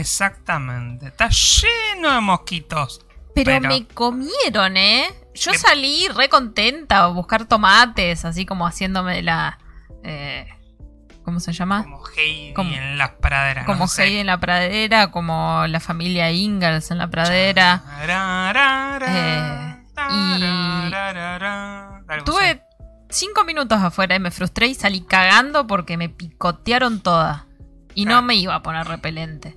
[0.00, 1.08] Exactamente.
[1.08, 3.04] Está lleno de mosquitos.
[3.34, 5.08] Pero, me comieron, ¿eh?
[5.34, 9.58] Yo salí re contenta a buscar tomates, así como haciéndome la...
[10.02, 10.48] Eh,
[11.24, 11.84] ¿Cómo se llama?
[11.84, 13.66] Como Heidi en las praderas.
[13.66, 17.82] Como Heidi en la pradera, como la familia Ingalls en la pradera.
[19.06, 19.76] Eh,
[20.10, 20.40] y
[22.24, 22.62] tuve
[23.10, 27.44] cinco minutos afuera y me frustré y salí cagando porque me picotearon todas.
[27.94, 29.56] Y no me iba a poner repelente.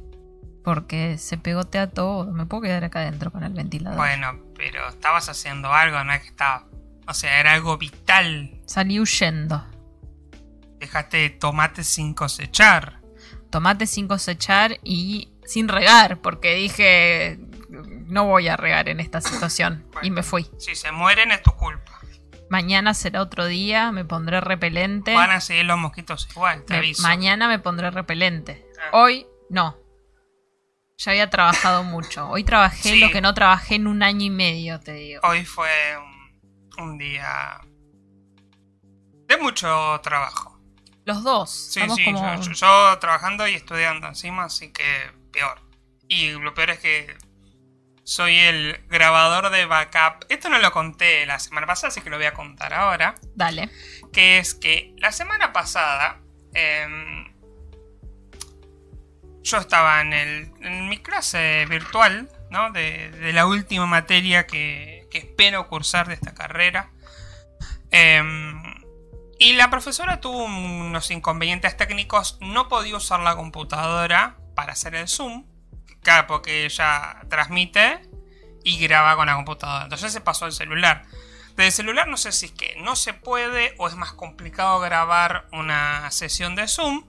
[0.63, 2.31] Porque se pegotea todo.
[2.31, 3.97] Me puedo quedar acá adentro con el ventilador.
[3.97, 6.65] Bueno, pero estabas haciendo algo, no es que estaba.
[7.07, 8.61] O sea, era algo vital.
[8.65, 9.65] Salí huyendo.
[10.79, 13.01] Dejaste tomate sin cosechar.
[13.49, 17.39] Tomate sin cosechar y sin regar, porque dije.
[18.05, 19.85] No voy a regar en esta situación.
[20.03, 20.47] y me fui.
[20.59, 21.99] Si se mueren es tu culpa.
[22.49, 25.15] Mañana será otro día, me pondré repelente.
[25.15, 27.01] Van a seguir los mosquitos igual, te aviso.
[27.01, 28.63] Mañana me pondré repelente.
[28.79, 28.89] Ah.
[28.97, 29.77] Hoy no.
[31.03, 32.29] Ya había trabajado mucho.
[32.29, 35.19] Hoy trabajé lo que no trabajé en un año y medio, te digo.
[35.23, 35.69] Hoy fue
[36.77, 37.59] un, día
[39.27, 40.57] de mucho trabajo.
[41.03, 41.49] Los dos.
[41.49, 42.05] Sí, sí,
[42.53, 45.59] yo, trabajando y estudiando encima, así que peor.
[46.07, 47.17] Y lo peor es que
[48.05, 50.25] soy el grabador de backup.
[50.29, 53.15] Esto no lo conté la semana pasada, así que lo voy a contar ahora.
[53.35, 53.69] Dale.
[54.13, 56.21] Que es que la semana pasada
[56.53, 57.32] em,
[59.43, 62.29] yo estaba en, mi clase virtual.
[62.73, 66.91] De, la última materia que, espero cursar de esta carrera.
[67.89, 68.61] Em,
[69.39, 75.07] y la profesora tuvo unos inconvenientes técnicos, no podía usar la computadora para hacer el
[75.07, 75.45] Zoom,
[76.01, 78.01] claro, porque ella transmite
[78.63, 79.83] y graba con la computadora.
[79.83, 81.03] Entonces se pasó al celular.
[81.49, 84.79] Desde el celular no sé si es que no se puede o es más complicado
[84.79, 87.03] grabar una sesión de Zoom.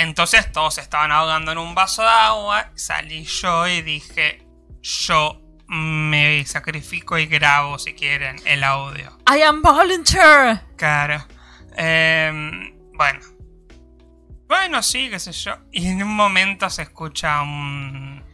[0.00, 2.70] Entonces todos estaban ahogando en un vaso de agua.
[2.74, 4.42] Salí yo y dije,
[4.80, 9.18] yo me sacrifico y grabo si quieren el audio.
[9.30, 10.62] I am volunteer.
[10.78, 11.22] Claro.
[11.76, 13.20] Em, bueno.
[14.48, 15.58] Bueno, sí, qué sé yo.
[15.70, 18.24] Y en un momento se escucha un...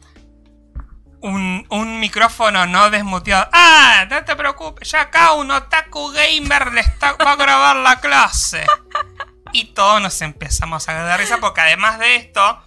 [1.20, 3.48] Un, micrófono no desmuteado.
[3.52, 4.06] ¡Ah!
[4.08, 8.64] No te preocupes, ya acá un otaku gamer le está, va a grabar la clase.
[9.56, 12.62] Y todos nos empezamos a dar risa porque además de esto,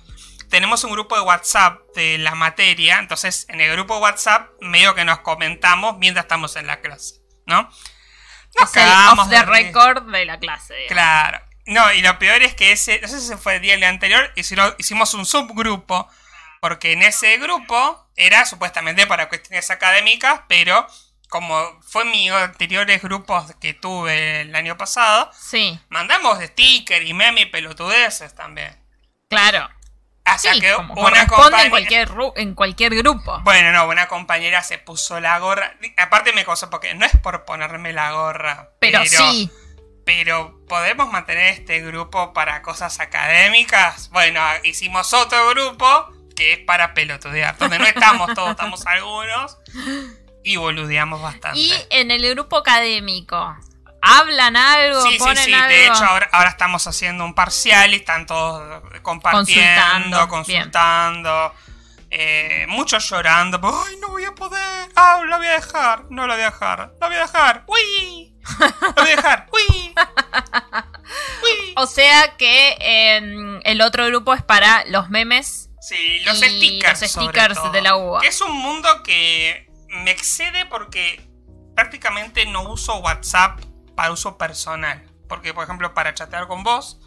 [0.50, 2.98] tenemos un grupo de WhatsApp de la materia.
[2.98, 7.22] Entonces, en el grupo de WhatsApp, medio que nos comentamos mientras estamos en la clase,
[7.46, 7.70] ¿no?
[8.60, 10.88] Nos quedamos de record de la clase.
[10.88, 11.40] Claro.
[11.68, 15.14] No, y lo peor es que ese, no sé si fue el día anterior, hicimos
[15.14, 16.10] un subgrupo,
[16.60, 20.88] porque en ese grupo era supuestamente para cuestiones académicas, pero
[21.30, 25.80] como fue mis anteriores grupos que tuve el año pasado, sí.
[25.90, 28.76] mandamos sticker y meme y pelotudeces también.
[29.30, 29.70] Claro.
[30.26, 31.64] Hasta que una compañera...
[31.64, 33.40] en cualquier, en cualquier grupo.
[33.44, 35.76] Bueno, no, una compañera se puso la gorra.
[35.98, 38.70] Aparte me cosa porque no es por ponerme la gorra.
[38.80, 39.50] Pero, sí.
[40.06, 44.10] Pero podemos mantener este grupo para cosas académicas.
[44.10, 49.58] Bueno, hicimos otro grupo que es para pelotudear, donde no estamos todos, estamos algunos.
[50.50, 51.60] Y boludeamos bastante.
[51.60, 53.56] Y en el grupo académico,
[54.02, 55.00] ¿hablan algo?
[55.04, 55.52] Sí, sí, sí.
[55.52, 61.54] De hecho, ahora, ahora, estamos haciendo un parcial y están todos compartiendo, consultando.
[62.10, 63.60] Eh, muchos llorando.
[63.62, 64.90] ¡Ay, no voy a poder!
[64.96, 66.06] ¡Ah, lo voy a dejar!
[66.10, 66.94] No lo voy a dejar.
[67.00, 67.64] ¡Lo voy a dejar!
[67.68, 68.34] ¡Uy!
[68.60, 69.48] ¡Lo voy a dejar!
[69.52, 69.94] ¡Uy!
[71.44, 71.74] ¡Uy!
[71.76, 75.70] O sea que em, el otro grupo es para los memes.
[75.80, 77.02] Sí, los stickers.
[77.02, 78.22] Los stickers de la UA.
[78.22, 81.28] Que es un mundo que me excede porque
[81.76, 83.60] prácticamente no uso WhatsApp
[83.96, 85.06] para uso personal.
[85.28, 87.00] Porque, por ejemplo, para chatear con vos,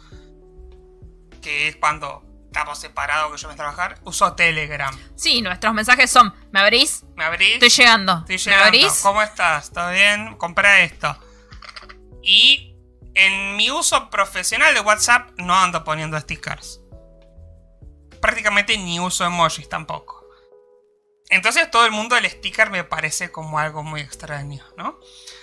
[1.41, 4.95] que es cuando estamos separados que yo voy a trabajar, uso Telegram.
[5.15, 7.03] Sí, nuestros mensajes son, ¿me abrís?
[7.15, 7.55] ¿Me abrís?
[7.55, 8.19] Estoy llegando.
[8.19, 8.63] Estoy llegando.
[8.63, 8.99] ¿Me abrís?
[9.01, 9.71] ¿Cómo estás?
[9.71, 10.37] ¿Todo bien?
[10.37, 11.17] Compré esto.
[12.21, 12.75] Y
[13.15, 16.79] en mi uso profesional de WhatsApp no ando poniendo stickers.
[18.21, 20.22] Prácticamente ni uso emojis tampoco.
[21.29, 24.99] Entonces todo el mundo del sticker me parece como algo muy extraño, ¿no?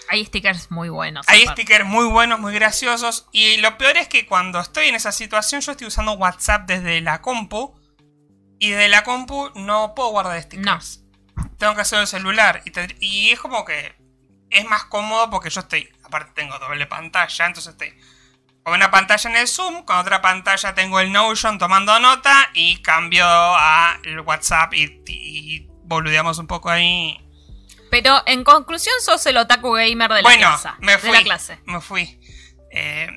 [0.08, 1.26] Hay stickers muy buenos.
[1.28, 3.28] Hay stickers muy buenos, muy graciosos.
[3.32, 7.00] Y lo peor es que cuando estoy en esa situación, yo estoy usando WhatsApp desde
[7.00, 7.78] la compu.
[8.58, 11.04] Y desde la compu no puedo guardar stickers.
[11.58, 12.62] Tengo que hacerlo en el celular.
[13.00, 13.96] Y, es como que
[14.50, 15.88] es más cómodo porque yo estoy.
[16.02, 17.46] Aparte, tengo doble pantalla.
[17.46, 17.94] Entonces estoy
[18.64, 19.84] con una pantalla en el Zoom.
[19.84, 22.50] Con otra pantalla tengo el Notion tomando nota.
[22.52, 27.20] Y cambio a el WhatsApp y boludeamos un poco ahí.
[27.90, 31.58] Pero en conclusión sos el otaku gamer de la, bueno, me fui, la clase.
[31.66, 32.20] Me fui.
[32.72, 33.08] Eh,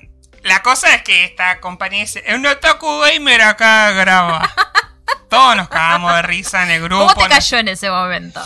[0.42, 4.52] La cosa es que esta compañía dice, un otaku gamer acá graba.
[5.30, 7.06] Todos nos cagamos de risa en el grupo.
[7.14, 8.44] ¿Cómo te cayó en ese momento?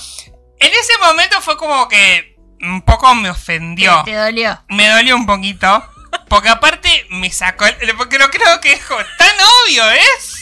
[0.60, 4.02] En ese momento fue como que un poco me ofendió.
[4.04, 4.62] ¿Te, te dolió?
[4.68, 5.84] Me dolió un poquito.
[6.28, 7.64] Porque aparte me sacó.
[7.66, 10.34] el- Porque no creo que es tan obvio, ¿es?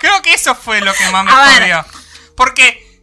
[0.00, 1.84] Creo que eso fue lo que más me jodió.
[2.36, 3.02] Porque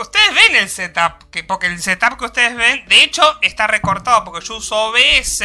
[0.00, 1.30] ustedes ven el setup.
[1.30, 4.24] Que, porque el setup que ustedes ven, de hecho, está recortado.
[4.24, 5.42] Porque yo uso OBS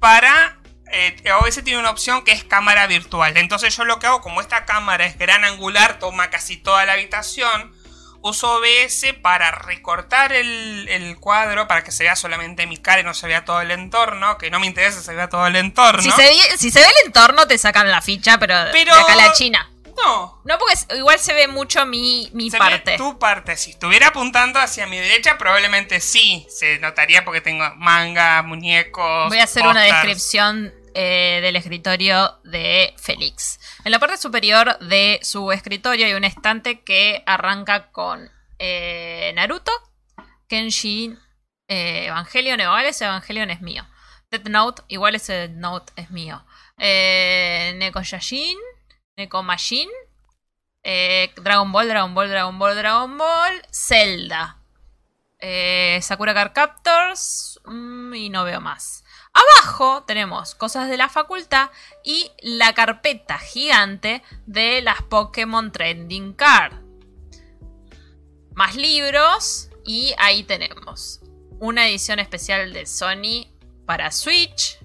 [0.00, 0.58] para.
[0.92, 3.36] eh, OBS tiene una opción que es cámara virtual.
[3.36, 6.92] Entonces yo lo que hago, como esta cámara es gran angular, toma casi toda la
[6.94, 7.74] habitación.
[8.22, 13.04] Uso OBS para recortar el, el cuadro para que se vea solamente mi cara y
[13.04, 14.36] no se vea todo el entorno.
[14.36, 16.02] Que no me interesa que se vea todo el entorno.
[16.02, 19.00] Si, se ve, si se ve el entorno, te sacan la ficha, pero, Pero- de
[19.00, 19.70] acá a la China.
[19.96, 20.40] No.
[20.44, 22.92] No, porque igual se ve mucho mi, mi Se parte.
[22.92, 23.56] ve tu parte.
[23.56, 26.46] Si estuviera apuntando hacia mi derecha, probablemente sí.
[26.50, 29.28] Se notaría porque tengo manga, muñecos.
[29.28, 33.58] Voy a hacer una descripción eh, del escritorio de Félix.
[33.84, 39.72] En la parte superior de su escritorio hay un estante que arranca con eh, Naruto,
[40.48, 41.18] Kenshin,
[41.68, 43.86] eh, Evangelion, igual ese Evangelion es mío.
[44.30, 46.44] Death Note, igual ese Death Note es mío.
[46.78, 48.56] Eh, Neko Yashin,
[49.16, 49.88] Neko Majin,
[50.82, 54.58] eh, Dragon Ball, Dragon Ball, Dragon Ball, Dragon Ball, Zelda.
[55.38, 59.04] Eh, Sakura Card Captors mm, y no veo más.
[59.32, 61.70] Abajo tenemos cosas de la facultad
[62.04, 66.74] y la carpeta gigante de las Pokémon Trending Card.
[68.54, 71.20] Más libros y ahí tenemos
[71.58, 73.46] una edición especial de Sony
[73.86, 74.78] para Switch,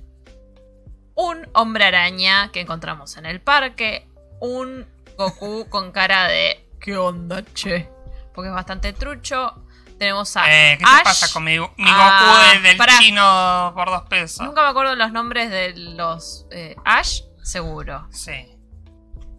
[1.16, 4.08] un hombre araña que encontramos en el parque,
[4.42, 4.86] un
[5.18, 7.90] Goku con cara de ¿qué onda, che?
[8.34, 9.66] Porque es bastante trucho.
[10.00, 10.98] Tenemos a Eh, ¿Qué Ash.
[10.98, 12.94] te pasa con mi, mi Ah, Goku de- del pará.
[13.00, 14.46] chino por dos pesos?
[14.46, 18.08] Nunca me acuerdo los nombres de los eh, Ash, seguro.
[18.12, 18.58] Sí.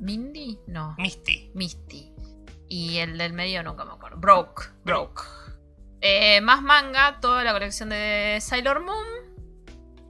[0.00, 0.94] Mindy, no.
[0.99, 1.50] Misty.
[1.55, 2.12] Misty.
[2.69, 4.19] Y el del medio nunca me acuerdo.
[4.19, 4.64] Broke.
[4.84, 5.22] Broke.
[6.00, 9.06] Eh, más manga, toda la colección de Sailor Moon.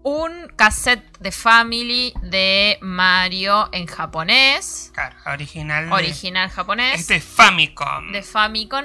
[0.05, 4.91] Un cassette de Family de Mario en japonés.
[4.95, 5.87] Claro, original.
[5.87, 7.01] de- Original japonés.
[7.01, 8.11] Este es Famicom.
[8.13, 8.85] de Famicom.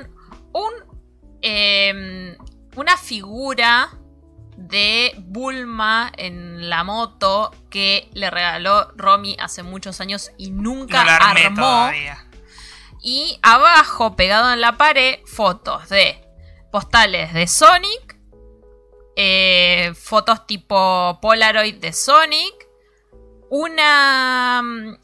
[0.53, 0.71] Un,
[1.41, 2.37] eh,
[2.75, 3.89] una figura
[4.57, 11.11] de Bulma en la moto que le regaló Romy hace muchos años y nunca no
[11.11, 11.55] armó.
[11.61, 12.23] todavía.
[13.01, 16.23] Y abajo, pegado en la pared, fotos de
[16.71, 18.16] postales de Sonic,
[19.19, 22.53] eh, fotos tipo Polaroid de Sonic,
[23.49, 24.61] una...
[24.63, 24.97] mm,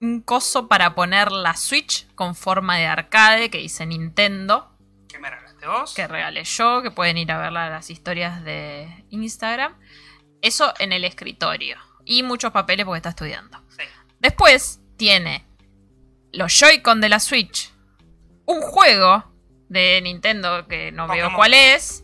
[0.00, 4.76] un coso para poner la Switch con forma de arcade que dice Nintendo,
[5.08, 5.94] ¿Qué me regalaste vos?
[5.94, 9.74] que regalé yo, que pueden ir a ver la- las historias de Instagram.
[10.42, 11.78] Eso en el escritorio.
[12.04, 13.62] Y muchos papeles porque está estudiando.
[13.70, 13.84] Sí.
[14.18, 15.46] Después tiene
[16.32, 17.72] los Joy-Con de la Switch,
[18.44, 19.24] un juego
[19.70, 22.03] de Nintendo que no veo cuál es,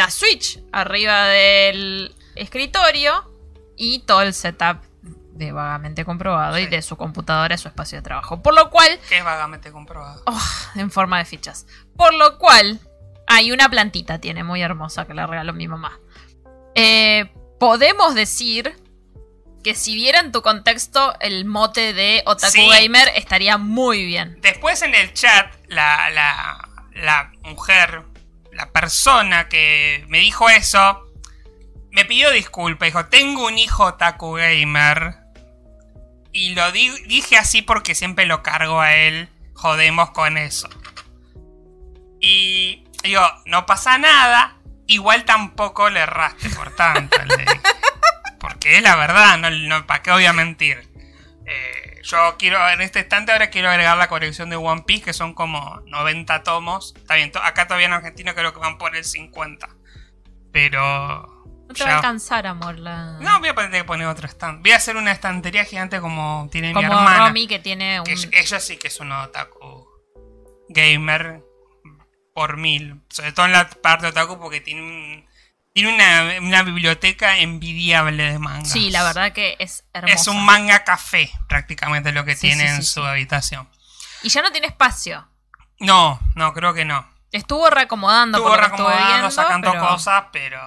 [0.00, 3.30] la Switch arriba del escritorio
[3.76, 8.02] y todo el setup de vagamente comprobado y de su computadora y su espacio de
[8.02, 8.42] trabajo.
[8.42, 10.22] Por lo cual, Que es vagamente comprobado.
[10.26, 10.40] oh,
[10.74, 11.66] en forma de fichas.
[11.96, 12.80] Por lo cual,
[13.26, 15.98] hay una plantita, tiene muy hermosa que le regaló mi mamá.
[16.74, 18.74] Eh, podemos decir
[19.62, 22.68] que si viera en tu contexto el mote de Otaku Sí.
[22.70, 24.38] Gamer estaría muy bien.
[24.40, 28.04] Después en el chat, la, la, la mujer,
[28.60, 31.06] la persona que me dijo eso,
[31.92, 32.86] me pidió disculpas.
[32.88, 35.16] Dijo, tengo un hijo otaku gamer.
[36.32, 39.28] Y lo di- dije así porque siempre lo cargo a él.
[39.54, 40.68] Jodemos con eso.
[42.20, 44.56] Y digo, no pasa nada.
[44.86, 47.16] Igual tampoco le erraste por tanto.
[47.24, 47.44] le.
[48.40, 50.88] Porque es la verdad, no, no, ¿para qué voy a mentir?
[51.52, 55.12] Eh, yo quiero, en este instante ahora quiero agregar la colección de One Piece, que
[55.12, 56.94] son como 90 tomos.
[56.96, 59.68] Está bien, to- acá todavía en Argentina creo que van por el 50.
[60.52, 61.36] Pero...
[61.68, 62.78] No te ya- va a alcanzar, amor.
[62.78, 63.18] La...
[63.20, 64.62] No, voy a tener que poner otro stand.
[64.62, 67.28] Voy a hacer una estantería gigante como tiene mi hermana.
[67.28, 68.06] Romy que tiene un...
[68.06, 69.88] Que ella- ella sí que es un otaku
[70.68, 71.42] gamer
[72.34, 73.00] por mil.
[73.08, 75.29] Sobre todo en la parte otaku porque tiene un-
[75.72, 78.70] tiene una, una biblioteca envidiable de mangas.
[78.70, 80.14] Sí, la verdad que es hermoso.
[80.14, 83.68] Es un manga café prácticamente lo que Sí, tiene sí, en su habitación.
[84.22, 85.28] Y ya no tiene espacio.
[85.78, 87.08] No, no, creo que no.
[87.32, 90.60] Estuvo reacomodando Estuvo reacomodando, viendo, sacando pero- cosas, pero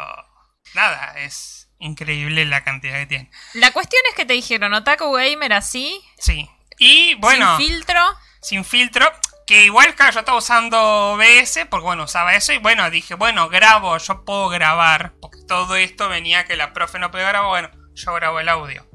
[0.73, 3.31] nada, es increíble la cantidad que tiene.
[3.53, 6.49] La cuestión es que te dijeron Otaku Gamer así, Sí.
[6.79, 7.99] Y bueno, sin filtro.
[8.41, 9.11] sin filtro.
[9.45, 13.49] Que igual, claro, yo estaba usando OBS, porque bueno, usaba eso y bueno, dije, bueno,
[13.49, 17.69] grabo, yo puedo grabar, porque todo esto venía que la profe no podía grabar, bueno,
[17.93, 18.87] yo grabo el audio.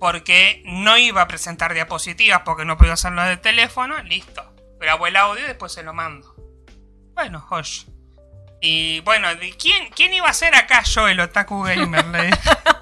[0.00, 4.54] Porque no iba a presentar diapositivas porque no podía hacerlo de teléfono, listo.
[4.80, 6.34] Grabo el audio y después se lo mando.
[7.14, 7.84] Bueno, Josh.
[8.60, 12.36] Y bueno, ¿quién, ¿quién iba a ser acá yo, el Otaku Gamer?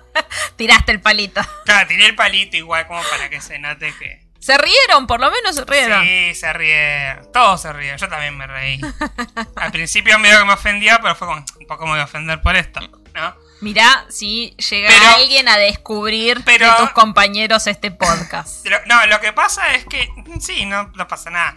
[0.56, 1.40] Tiraste el palito.
[1.64, 4.25] Claro, tiré el palito igual como para que se note que...
[4.46, 6.04] Se rieron, por lo menos se rieron.
[6.04, 7.32] Sí, se rieron.
[7.32, 7.98] Todos se rieron.
[7.98, 8.80] Yo también me reí.
[9.56, 12.40] Al principio medio que me ofendía, pero fue como, un poco me voy a ofender
[12.40, 12.78] por esto,
[13.12, 13.34] ¿no?
[13.60, 18.64] Mirá si llega alguien a descubrir de tus compañeros este podcast.
[18.86, 21.56] no, lo que pasa es que sí, no, no pasa nada.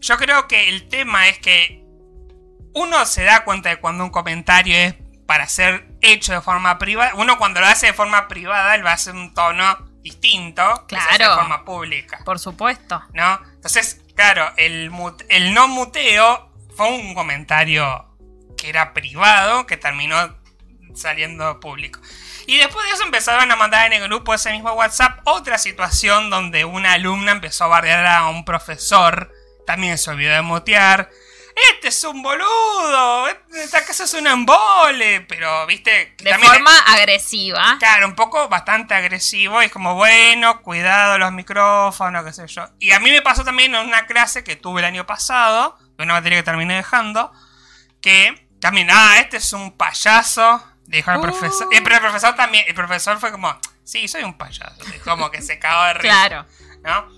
[0.00, 1.82] Yo creo que el tema es que
[2.74, 4.94] uno se da cuenta de cuando un comentario es
[5.26, 7.12] para ser hecho de forma privada.
[7.16, 11.18] Uno cuando lo hace de forma privada, él va a hacer un tono distinto claro,
[11.18, 12.20] de forma pública.
[12.24, 13.02] Por supuesto.
[13.12, 13.40] ¿No?
[13.54, 14.90] Entonces, claro, el,
[15.28, 18.06] el no muteo fue un comentario
[18.56, 20.36] que era privado, que terminó
[20.94, 22.00] saliendo público.
[22.46, 26.30] Y después de eso empezaron a mandar en el grupo ese mismo WhatsApp otra situación
[26.30, 29.32] donde una alumna empezó a bardear a un profesor,
[29.66, 31.10] también se olvidó de mutear.
[31.72, 36.14] Este es un boludo, esta casa es un embole, pero viste...
[36.18, 37.76] De forma agresiva.
[37.78, 42.68] Claro, un poco bastante agresivo, y es como, bueno, cuidado los micrófonos, qué sé yo.
[42.78, 46.04] Y a mí me pasó también en una clase que tuve el año pasado, de
[46.04, 47.32] una materia que terminé dejando,
[48.00, 51.68] que también, ah, este es un payaso, Dijo el profesor.
[51.70, 52.64] Y el profesor también.
[52.66, 54.74] El profesor fue como, sí, soy un payaso.
[55.04, 56.02] Como que se cagó de risa.
[56.02, 56.46] Claro.
[56.82, 57.08] ¿No?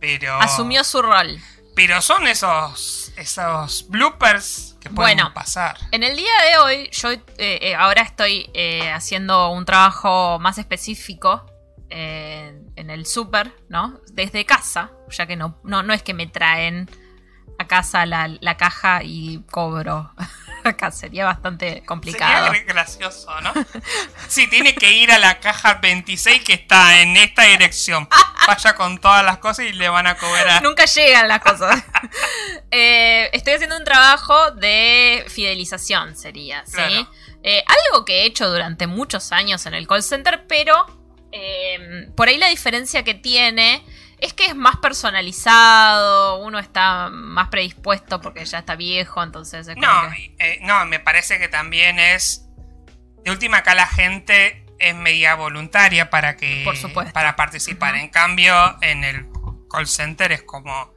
[0.00, 0.40] Pero.
[0.40, 1.38] Asumió su rol.
[1.76, 3.07] Pero son esos.
[3.18, 5.76] Esos bloopers que pueden bueno, pasar.
[5.90, 10.58] En el día de hoy, yo eh, eh, ahora estoy eh, haciendo un trabajo más
[10.58, 11.44] específico.
[11.90, 14.00] en el súper, ¿no?
[14.12, 14.90] Desde casa.
[15.10, 16.88] Ya que no, no, no es que me traen
[17.58, 20.12] a casa la, la caja y cobro.
[20.64, 22.46] acá sería bastante complicado.
[22.46, 23.52] Sería gracioso, ¿no?
[24.28, 28.08] sí, tiene que ir a la caja 26 que está en esta dirección.
[28.46, 30.62] Vaya con todas las cosas y le van a cobrar.
[30.62, 31.82] Nunca llegan las cosas.
[32.70, 37.06] Eh, estoy haciendo un trabajo de fidelización, sería, ¿sí?
[37.42, 40.86] Eh, algo que he hecho durante muchos años en el call center, pero
[41.32, 43.84] eh, por ahí la diferencia que tiene
[44.20, 49.68] es que es más personalizado, uno está más predispuesto porque ya está viejo, entonces...
[49.76, 52.44] no, eh, no, me parece que también es...
[53.24, 56.64] De última acá la gente es media voluntaria para que...
[57.12, 57.96] Para participar.
[57.96, 59.28] En cambio, en el
[59.70, 60.94] call center es como...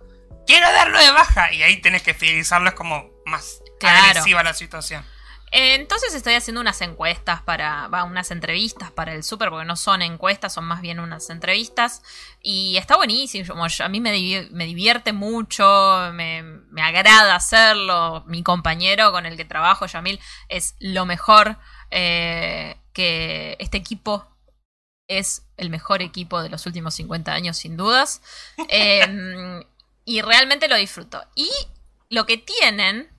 [0.47, 5.05] Quiero darlo de baja y ahí tenés que fidelizarlo, es como más agresiva la situación.
[5.53, 10.01] Entonces estoy haciendo unas encuestas para, va, unas entrevistas para el súper, porque no son
[10.01, 12.01] encuestas, son más bien unas entrevistas.
[12.41, 15.63] Y está buenísimo, a mí me, divierte mucho,
[16.13, 16.43] me,
[16.81, 18.23] agrada hacerlo.
[18.27, 21.57] Mi compañero con el que trabajo, Yamil, es lo mejor
[21.91, 24.27] eh, que este equipo
[25.09, 28.21] es el mejor equipo de los últimos 50 años, sin dudas.
[28.69, 29.63] Em,
[30.05, 31.21] y realmente lo disfruto.
[31.35, 31.49] Y
[32.09, 33.10] lo que tienen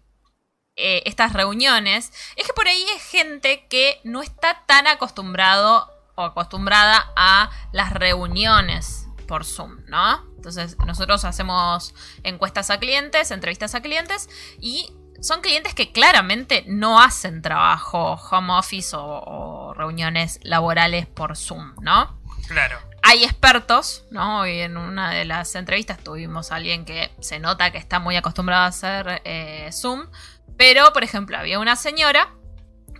[0.83, 6.23] eh, estas reuniones, es que por ahí es gente que no está tan acostumbrado o
[6.23, 10.23] acostumbrada a las reuniones por Zoom, ¿no?
[10.37, 14.29] Entonces nosotros hacemos encuestas a clientes, entrevistas a clientes
[14.61, 21.77] y son clientes que claramente no hacen trabajo home office o, reuniones laborales por Zoom,
[21.81, 22.19] ¿no?
[22.49, 22.77] Claro.
[23.05, 24.41] Hay expertos, ¿no?
[24.41, 28.17] Hoy en una de las entrevistas tuvimos a alguien que se nota que está muy
[28.17, 30.09] acostumbrado a hacer eh, Zoom,
[30.57, 32.29] pero, por ejemplo, había una señora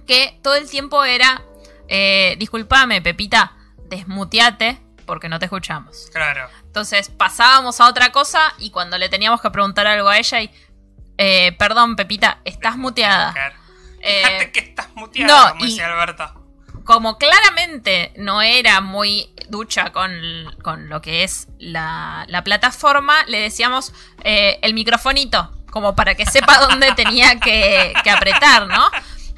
[0.07, 1.43] que todo el tiempo era,
[1.89, 6.09] eh, discúlpame, Pepita, desmuteate porque no te escuchamos.
[6.13, 6.49] Claro.
[6.65, 10.51] Entonces pasábamos a otra cosa y cuando le teníamos que preguntar algo a ella y,
[11.19, 13.33] eh, perdón, Pepita, estás muteada.
[13.33, 16.39] Fíjate eh, que estás muteada, como decía Alberto.
[16.85, 23.93] Como claramente no era muy ducha con, lo que es la, plataforma, le decíamos
[24.25, 28.89] eh, el microfonito como para que sepa dónde tenía que, apretar, ¿no?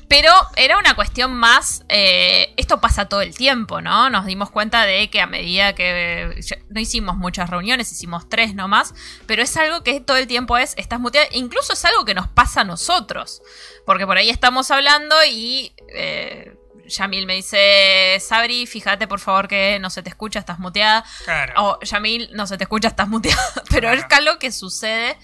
[0.09, 4.11] Pero era una cuestión más, eh, esto pasa todo el tiempo, ¿no?
[4.11, 8.95] Nos dimos cuenta de que a medida que no hicimos muchas reuniones, hicimos tres nomás,
[9.27, 12.29] pero es algo que todo el tiempo es, estás muteada, incluso es algo que nos
[12.29, 13.41] pasa a nosotros,
[13.87, 15.73] porque por ahí estamos hablando y...
[15.95, 21.03] Eh, Yamil me dice, Sabri, fíjate por favor que no se te escucha, estás muteada.
[21.25, 21.55] Claro.
[21.57, 23.41] O Yamil, no se te escucha, estás muteada.
[23.71, 25.17] Pero es algo que sucede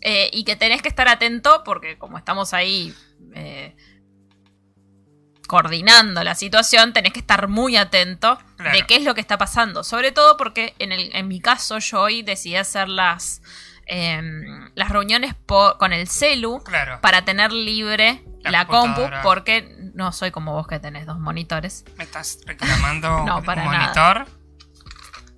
[0.00, 2.94] eh, y que tenés que estar atento porque como estamos ahí
[3.34, 3.76] eh,
[5.46, 8.38] coordinando la situación, tenés que estar muy atento
[8.72, 9.82] de qué es lo que está pasando.
[9.82, 13.42] Sobre todo porque en, el, en mi caso yo hoy decidí hacer las
[13.86, 17.00] em, las reuniones con el celu Claro.
[17.00, 21.84] para tener libre La la, compu, porque no soy como vos que tenés dos monitores.
[21.96, 24.26] ¿Me estás reclamando No, un para monitor?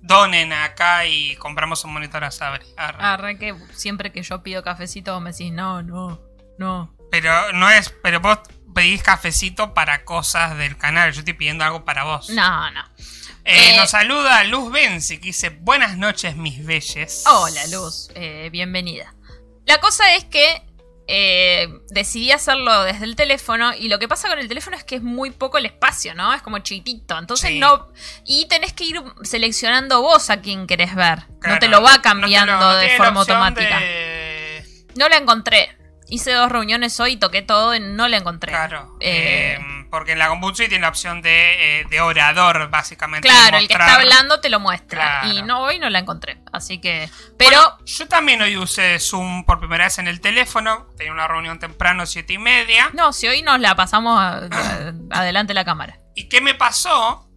[0.05, 2.65] Donen acá y compramos un monitor a Sabri.
[2.75, 2.97] Arre.
[3.01, 6.21] Arre que siempre que yo pido cafecito vos me decís, no, no,
[6.57, 6.93] no.
[7.09, 7.89] Pero no es.
[8.03, 8.39] Pero vos
[8.75, 11.13] pedís cafecito para cosas del canal.
[11.13, 12.29] Yo estoy pidiendo algo para vos.
[12.29, 12.81] No, no.
[13.45, 17.23] Eh, Eh, nos saluda Luz Benzi que dice: Buenas noches, mis belles.
[17.25, 19.13] Hola, Luz, eh, bienvenida.
[19.65, 20.61] La cosa es que
[21.07, 24.95] eh, decidí hacerlo desde el teléfono y lo que pasa con el teléfono es que
[24.95, 26.33] es muy poco el espacio, ¿no?
[26.33, 27.17] Es como chiquitito.
[27.17, 27.59] Entonces Sí.
[27.59, 27.87] no...
[28.25, 31.19] Y tenés que ir seleccionando vos a quién querés ver.
[31.39, 33.79] Claro, no te lo va no cambiando lo- de forma automática.
[33.79, 35.77] de- No la encontré.
[36.09, 38.51] Hice dos reuniones hoy, toqué todo y no la encontré.
[38.51, 38.97] Claro.
[38.99, 43.27] Eh, eh, porque en la Computsi tiene la opción de, eh, de orador, básicamente.
[43.27, 45.21] claro, el que está hablando te lo muestra.
[45.21, 45.27] Claro.
[45.29, 46.39] Y no, hoy no la encontré.
[46.51, 47.09] Así que...
[47.37, 47.51] Pero...
[47.61, 50.87] Bueno, yo también hoy usé Zoom por primera vez en el teléfono.
[50.97, 52.89] Tenía una reunión temprano, siete y media.
[52.93, 55.99] No, si hoy nos la pasamos a- a- adelante la cámara.
[56.15, 57.29] ¿Y qué me pasó?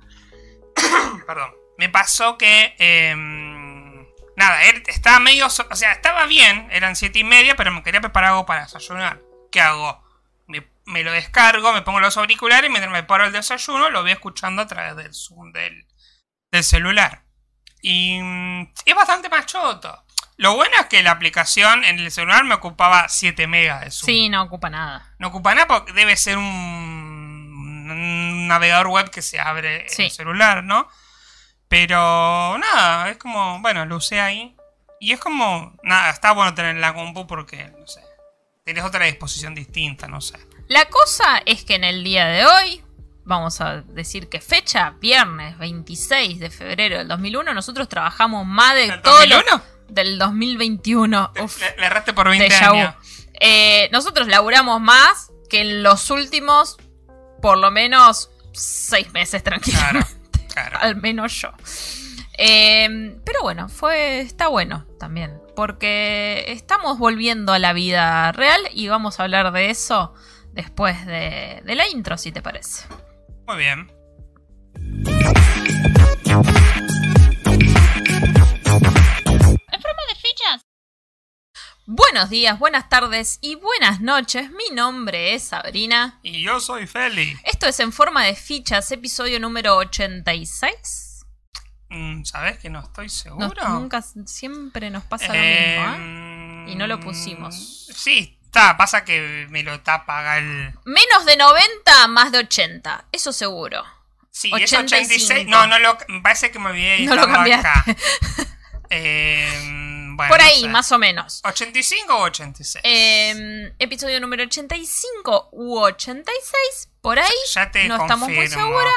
[1.26, 1.50] Perdón.
[1.78, 2.74] Me pasó que.
[4.36, 5.48] Nada, él estaba medio.
[5.50, 8.62] so- O sea, estaba bien, eran siete y media, pero me quería preparar algo para
[8.62, 9.20] desayunar.
[9.50, 10.04] ¿Qué hago?
[10.46, 14.02] Me, me lo descargo, me pongo los auriculares y mientras me paro el desayuno lo
[14.02, 15.86] voy escuchando a través del Zoom del,
[16.52, 17.24] del celular.
[17.82, 20.04] Y mm, es bastante más choto.
[20.38, 24.06] Lo bueno es que la aplicación en el celular me ocupaba 7 megas de Zoom.
[24.06, 25.14] Sí, no ocupa nada.
[25.18, 26.44] No ocupa nada porque debe ser un,
[27.90, 30.88] un navegador web que se abre en el celular, ¿no?
[31.68, 34.54] Pero nada, es como, bueno, lo usé ahí.
[35.00, 38.00] Y es como, nada, está bueno tener la compu porque, no sé,
[38.64, 40.38] tenés otra disposición distinta, no sé.
[40.68, 42.82] La cosa es que en el día de hoy,
[43.24, 48.90] vamos a decir que fecha, viernes 26 de febrero del 2001, nosotros trabajamos más de
[48.90, 49.62] ¿Del todo lo- 2001?
[49.88, 51.32] del 2021.
[51.42, 52.76] Uf, Le, le erraste por 20 déjà vu.
[52.78, 52.94] años.
[53.40, 56.78] Eh, nosotros laburamos más que en los últimos,
[57.42, 60.08] por lo menos, seis meses tranquilamente.
[60.08, 60.22] Claro,
[60.62, 60.78] claro.
[60.80, 61.50] Al menos yo.
[62.38, 64.20] Eh, pero bueno, fue.
[64.20, 65.40] está bueno también.
[65.54, 70.12] Porque estamos volviendo a la vida real y vamos a hablar de eso
[70.52, 72.86] después de, de la intro, si te parece.
[73.46, 73.90] Muy bien.
[81.88, 84.50] Buenos días, buenas tardes y buenas noches.
[84.50, 86.18] Mi nombre es Sabrina.
[86.22, 87.36] Y yo soy Feli.
[87.44, 91.24] Esto es en forma de fichas, episodio número 86.
[91.88, 93.68] Mm, ¿Sabes que no estoy No, seguro?
[93.68, 96.72] nunca, siempre nos pasa lo mismo, ¿eh?
[96.72, 97.86] Y no lo pusimos.
[97.94, 100.72] Sí, está, pasa que me lo tapa el...
[100.84, 103.84] Menos de 90, más de 80, eso seguro.
[104.32, 105.04] Sí, es 85.
[105.06, 105.46] 86.
[105.46, 105.96] No, no lo.
[106.22, 107.06] Parece que me olvidé.
[107.06, 107.68] No lo cambiaste.
[107.68, 107.84] acá.
[108.88, 110.68] Eh, bueno, Por no ahí, sé.
[110.68, 111.42] más o menos.
[111.44, 112.82] ¿85 o 86?
[112.84, 117.28] Eh, episodio número 85 u 86, por ahí.
[117.54, 118.64] ya te no estamos muy confirmo.
[118.64, 118.94] seguras.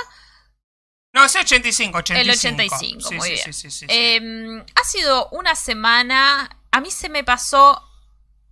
[1.14, 2.22] No, es 85, 85.
[2.22, 3.44] El 85, Sí, muy sí, bien.
[3.46, 3.86] sí, sí, sí, sí.
[3.90, 6.50] Eh, ha sido una semana.
[6.72, 7.84] A mí se me pasó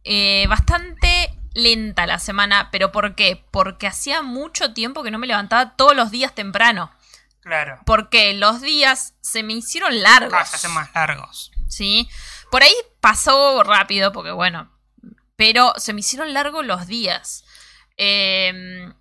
[0.04, 2.70] eh, bastante lenta la semana.
[2.72, 3.46] ¿Pero por qué?
[3.52, 6.92] Porque hacía mucho tiempo que no me levantaba todos los días temprano.
[7.42, 7.80] claro.
[7.86, 10.34] Porque los días se me hicieron largos.
[10.36, 11.52] Ah, se hacen más largos.
[11.70, 12.10] ¿sí?
[12.52, 14.72] Por ahí pasó rápido, porque bueno,
[15.36, 17.44] pero se me hicieron largos los días.
[17.98, 18.92] Eh,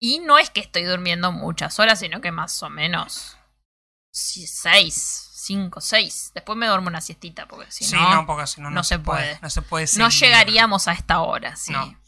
[0.00, 3.38] y no es que estoy durmiendo muchas horas, sino que más o menos
[4.10, 6.30] sí, seis, cinco, seis.
[6.34, 8.84] Después me duermo una siestita, porque si sí, no, no, porque si no, no, no
[8.84, 9.38] se puede.
[9.42, 11.72] No se puede no llegaríamos a esta hora, sí.
[11.72, 11.98] No.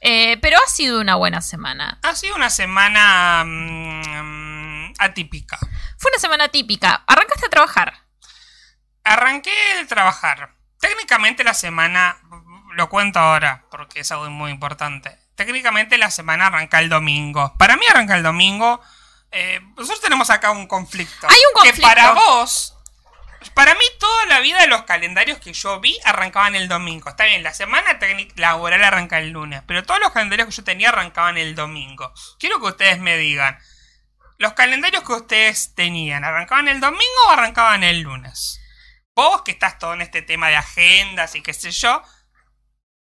[0.00, 1.98] Eh, pero ha sido una buena semana.
[2.02, 5.58] Ha sido una semana mm, mm, atípica.
[5.96, 7.04] Fue una semana típica.
[7.06, 8.03] Arrancaste a trabajar.
[9.04, 10.54] Arranqué de trabajar.
[10.80, 12.18] Técnicamente la semana,
[12.74, 15.16] lo cuento ahora porque es algo muy importante.
[15.36, 17.54] Técnicamente la semana arranca el domingo.
[17.58, 18.80] Para mí arranca el domingo.
[19.30, 21.26] eh, nosotros tenemos acá un conflicto.
[21.28, 21.80] Hay un conflicto.
[21.80, 22.74] Que para vos,
[23.52, 27.10] para mí toda la vida de los calendarios que yo vi arrancaban el domingo.
[27.10, 27.98] Está bien, la semana
[28.36, 32.12] laboral arranca el lunes, pero todos los calendarios que yo tenía arrancaban el domingo.
[32.38, 33.58] Quiero que ustedes me digan,
[34.38, 38.60] los calendarios que ustedes tenían, ¿arrancaban el domingo o arrancaban el lunes?
[39.14, 42.02] Vos que estás todo en este tema de agendas y qué sé yo,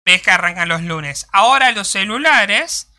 [0.06, 1.28] ves que arrancan los lunes.
[1.32, 2.91] Ahora los celulares,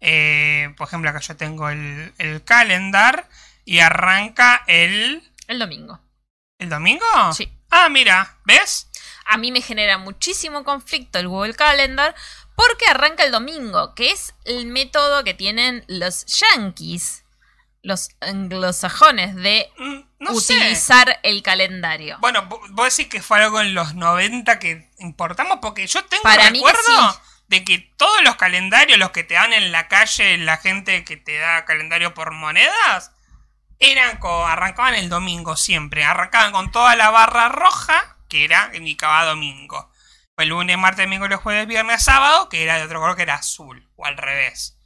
[0.00, 3.28] eh, por ejemplo acá yo tengo el, el calendar
[3.64, 5.28] y arranca el...
[5.48, 6.00] El domingo.
[6.58, 7.04] ¿El domingo?
[7.34, 7.52] Sí.
[7.70, 8.88] Ah, mira, ¿ves?
[9.26, 12.14] a mí me genera muchísimo conflicto el Google Calendar
[12.54, 17.21] porque arranca el domingo, que es el método que tienen los yankees,
[17.82, 22.16] los anglosajones de Mm, No utilizar el calendario.
[22.20, 26.48] Bueno, vos decís que fue algo en los 90 que importamos, porque yo tengo Para
[26.50, 31.04] recuerdo de que todos los calendarios, los que te dan en la calle, la gente
[31.04, 33.10] que te da calendario por monedas,
[33.78, 36.04] eran arrancaban el domingo siempre.
[36.04, 39.90] Arrancaban con toda la barra roja, que era, indicaba domingo.
[40.38, 43.88] El lunes, martes, miércoles, jueves, viernes, sábado, que era de otro color que era azul,
[43.96, 44.78] o al revés.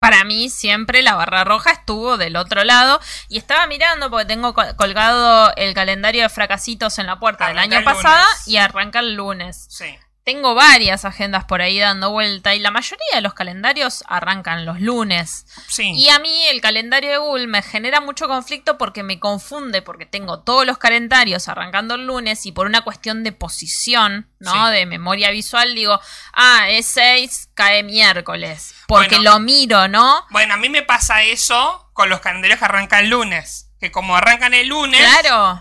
[0.00, 4.54] Para mí siempre la barra roja estuvo del otro lado y estaba mirando porque tengo
[4.76, 9.66] colgado el calendario de fracasitos en la puerta del año pasado y arranca el lunes.
[9.68, 9.98] Sí.
[10.28, 14.78] Tengo varias agendas por ahí dando vuelta y la mayoría de los calendarios arrancan los
[14.78, 15.46] lunes.
[15.68, 15.94] Sí.
[15.96, 20.04] Y a mí el calendario de Google me genera mucho conflicto porque me confunde, porque
[20.04, 24.68] tengo todos los calendarios arrancando el lunes y por una cuestión de posición, ¿no?
[24.68, 25.98] De memoria visual, digo,
[26.34, 28.74] ah, es 6, cae miércoles.
[28.86, 30.26] Porque lo miro, ¿no?
[30.28, 34.16] Bueno, a mí me pasa eso con los calendarios que arrancan el lunes que como
[34.16, 35.06] arrancan el lunes,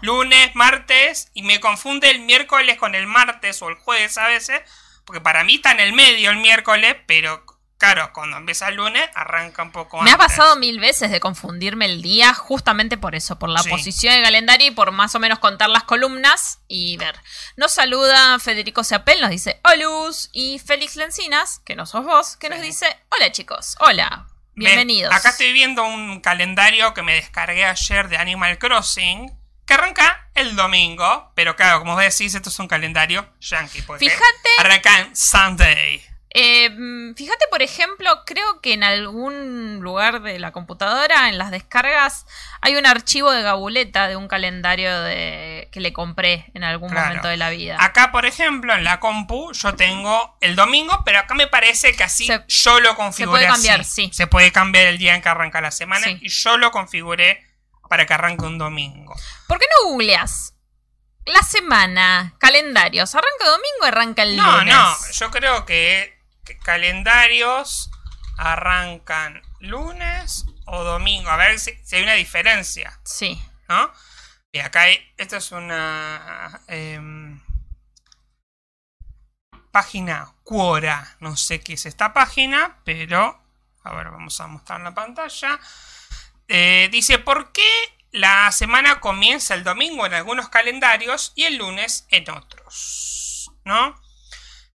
[0.02, 4.62] lunes, martes, y me confunde el miércoles con el martes o el jueves a veces,
[5.06, 7.46] porque para mí está en el medio el miércoles, pero
[7.78, 11.86] claro, cuando empieza el lunes arranca un poco Me ha pasado mil veces de confundirme
[11.86, 15.38] el día justamente por eso, por la posición del calendario y por más o menos
[15.40, 17.16] contar las columnas y ver.
[17.56, 19.88] Nos saluda Federico Seapel, nos dice hola
[20.34, 24.28] y Félix Lencinas, que no sos vos, que nos dice hola chicos, hola.
[24.58, 25.14] Bienvenidos.
[25.14, 29.32] acá estoy viendo un calendario que me descargué ayer de Animal Crossing.
[29.68, 31.32] Que arranca el domingo.
[31.36, 33.82] Pero claro, como decís, esto es un calendario yankee.
[33.82, 34.50] Fíjate.
[34.58, 36.04] Arranca en Sunday.
[36.40, 36.70] Eh,
[37.16, 42.26] fíjate, por ejemplo, creo que en algún lugar de la computadora, en las descargas,
[42.62, 47.28] hay un archivo de gabuleta de un calendario de, que le compré en algún momento
[47.28, 47.78] de la vida.
[47.80, 52.04] Acá, por ejemplo, en la compu, yo tengo el domingo, pero acá me parece que
[52.04, 53.44] así yo lo configuré.
[53.44, 54.10] Se puede cambiar, sí.
[54.12, 57.46] Se puede cambiar el día en que arranca la semana y yo lo configuré
[57.88, 59.16] para que arranque un domingo.
[59.48, 60.56] ¿Por qué no googleas?
[61.26, 64.66] La semana, calendarios, ¿arranca domingo o arranca el lunes?
[64.66, 66.18] No, no, yo creo que
[66.64, 67.92] calendarios
[68.40, 71.30] arrancan lunes o domingo.
[71.30, 73.00] A ver si, hay una diferencia.
[73.04, 73.40] Sí.
[73.70, 73.92] ¿No?
[74.58, 75.00] Y acá hay.
[75.18, 76.62] Esto es una.
[76.68, 77.40] Em,
[79.72, 81.16] página Quora.
[81.20, 83.40] No sé qué es esta página, pero.
[83.84, 85.60] A ver, vamos a mostrar la pantalla.
[86.48, 87.70] Eh, dice: ¿Por qué
[88.12, 93.52] la semana comienza el domingo en algunos calendarios y el lunes en otros?
[93.64, 93.96] ¿No?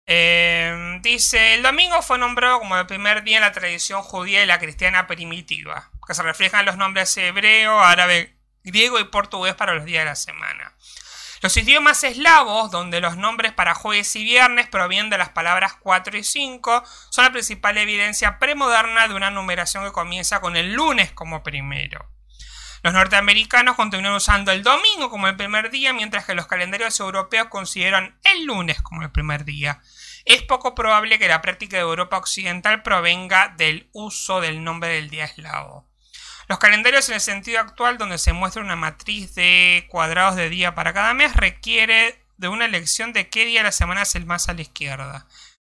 [0.05, 4.45] Eh, dice, el domingo fue nombrado como el primer día en la tradición judía y
[4.45, 9.85] la cristiana primitiva, que se reflejan los nombres hebreo, árabe, griego y portugués para los
[9.85, 10.73] días de la semana.
[11.41, 16.15] Los idiomas eslavos, donde los nombres para jueves y viernes provienen de las palabras 4
[16.15, 21.11] y 5, son la principal evidencia premoderna de una numeración que comienza con el lunes
[21.13, 22.07] como primero.
[22.83, 27.47] Los norteamericanos continúan usando el domingo como el primer día, mientras que los calendarios europeos
[27.47, 29.81] consideran el lunes como el primer día.
[30.25, 35.09] Es poco probable que la práctica de Europa Occidental provenga del uso del nombre del
[35.09, 35.90] día eslavo.
[36.51, 40.75] Los calendarios en el sentido actual, donde se muestra una matriz de cuadrados de día
[40.75, 44.25] para cada mes, requiere de una elección de qué día de la semana es el
[44.25, 45.25] más a la izquierda.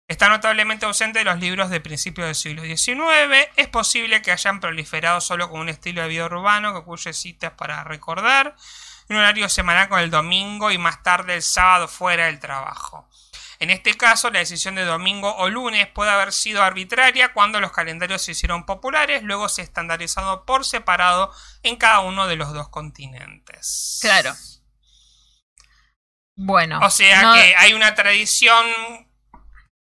[0.08, 3.50] Está notablemente ausente de los libros de principios del siglo XIX.
[3.56, 7.54] Es posible que hayan proliferado solo con un estilo de vida urbano que ocurre citas
[7.54, 8.56] para recordar,
[9.10, 13.10] un horario semanal con el domingo y más tarde el sábado fuera del trabajo.
[13.60, 17.72] En este caso, la decisión de domingo o lunes puede haber sido arbitraria cuando los
[17.72, 22.70] calendarios se hicieron populares, luego se estandarizaron por separado en cada uno de los dos
[22.70, 24.00] continentes.
[24.02, 24.34] Claro.
[26.36, 26.80] Bueno.
[26.84, 28.66] O sea que hay una tradición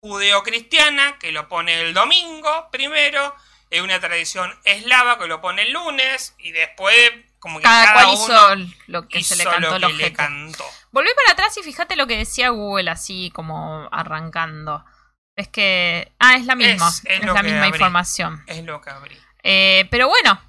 [0.00, 3.34] judeocristiana que lo pone el domingo primero,
[3.72, 6.96] hay una tradición eslava que lo pone el lunes y después
[7.44, 10.64] como que cada, cual hizo lo que se le cantó lo que le cantó.
[10.92, 14.82] Volví para atrás y fíjate lo que decía Google así como arrancando.
[15.36, 18.42] Es que ah, es la misma, es, la misma información.
[18.46, 19.18] Es lo que abrí.
[19.42, 20.40] Eh, pero bueno,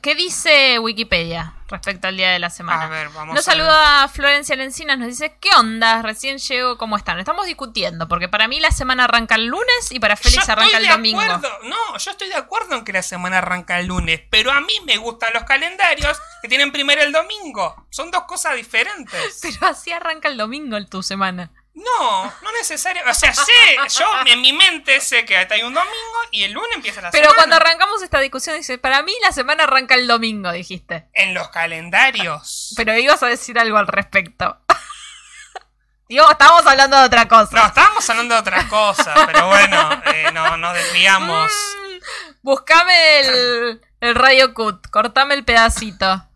[0.00, 1.54] ¿qué dice Wikipedia?
[1.68, 2.84] respecto al día de la semana.
[2.84, 6.02] A ver, vamos nos saluda Florencia Lencinas, nos dice, ¿qué onda?
[6.02, 7.18] Recién llego, ¿cómo están?
[7.18, 10.88] Estamos discutiendo, porque para mí la semana arranca el lunes y para Félix arranca el
[10.88, 11.20] domingo.
[11.64, 14.74] No, yo estoy de acuerdo en que la semana arranca el lunes, pero a mí
[14.86, 17.86] me gustan los calendarios que tienen primero el domingo.
[17.90, 19.40] Son dos cosas diferentes.
[19.42, 21.50] Pero así arranca el domingo tu semana.
[21.74, 23.02] No, no necesario.
[23.08, 26.70] O sea, sé, yo en mi mente sé que hay un domingo y el lunes
[26.74, 27.28] empieza la semana.
[27.28, 31.06] Pero cuando arrancamos esta discusión, dice, para mí la semana arranca el domingo, dijiste.
[31.12, 32.74] En los calendarios.
[32.76, 34.58] Pero ibas a decir algo al respecto.
[36.08, 37.60] Digo, estábamos hablando de otra cosa.
[37.60, 41.52] No, estábamos hablando de otra cosa, pero bueno, eh, no, nos desviamos.
[41.52, 46.26] Mm, buscame el, el radio cut, cortame el pedacito.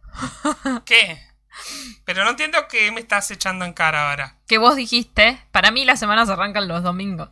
[0.85, 1.32] ¿Qué?
[2.05, 4.37] Pero no entiendo qué me estás echando en cara ahora.
[4.49, 7.31] Que vos dijiste, para mí las semanas arrancan los domingos.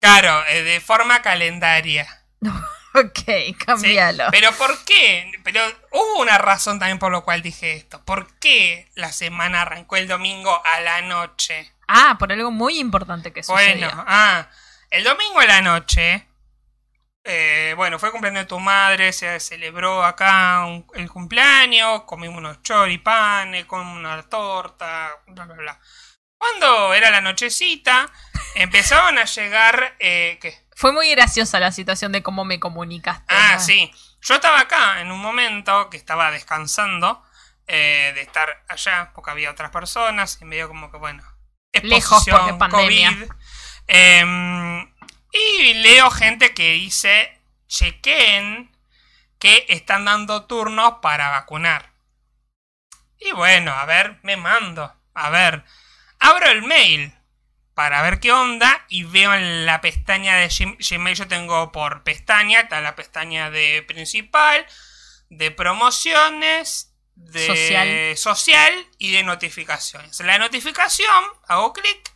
[0.00, 2.06] Claro, eh, de forma calendaria.
[2.96, 3.54] Ok, ¿sí?
[3.54, 4.24] cambialo.
[4.30, 5.30] Pero ¿por qué?
[5.44, 5.60] Pero
[5.92, 8.02] hubo una razón también por lo cual dije esto.
[8.06, 11.74] ¿Por qué la semana arrancó el domingo a la noche?
[11.88, 13.88] Ah, por algo muy importante que sucedió.
[13.88, 14.48] Bueno, ah,
[14.90, 16.25] el domingo a la noche,
[17.26, 22.62] eh, bueno, fue cumpleaños de tu madre, se celebró acá un- el cumpleaños, comimos unos
[22.62, 25.80] choripanes, comimos una torta, bla, bla, bla.
[26.38, 28.08] Cuando era la nochecita,
[28.54, 30.66] empezaron a llegar, eh, ¿qué?
[30.74, 33.24] Fue muy graciosa la situación de cómo me comunicaste.
[33.28, 33.60] Ah, ¿no?
[33.60, 33.90] sí.
[34.20, 37.22] Yo estaba acá en un momento que estaba descansando
[37.66, 41.22] eh, de estar allá, porque había otras personas, y medio como que, bueno,
[41.82, 43.10] Lejos porque exposición, pandemia.
[43.10, 43.30] COVID.
[45.38, 48.70] Y leo gente que dice, chequen
[49.38, 51.92] que están dando turnos para vacunar.
[53.18, 54.94] Y bueno, a ver, me mando.
[55.14, 55.64] A ver,
[56.18, 57.12] abro el mail
[57.74, 62.02] para ver qué onda y veo en la pestaña de Gm- Gmail, yo tengo por
[62.04, 64.64] pestaña, está la pestaña de principal,
[65.28, 68.16] de promociones, de Social.
[68.16, 70.18] social y de notificaciones.
[70.20, 72.12] La notificación, hago clic,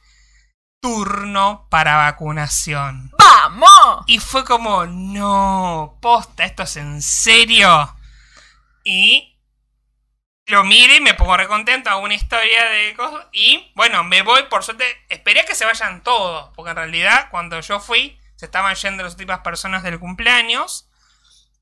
[0.80, 3.10] turno para vacunación.
[3.20, 4.04] ¡Vamos!
[4.06, 7.94] Y fue como, no, posta, esto es en serio.
[8.85, 9.38] Y
[10.46, 13.26] lo miro y me pongo recontento, hago una historia de cosas.
[13.33, 16.50] Y bueno, me voy, por suerte, esperé que se vayan todos.
[16.54, 20.89] Porque en realidad, cuando yo fui, se estaban yendo las últimas personas del cumpleaños.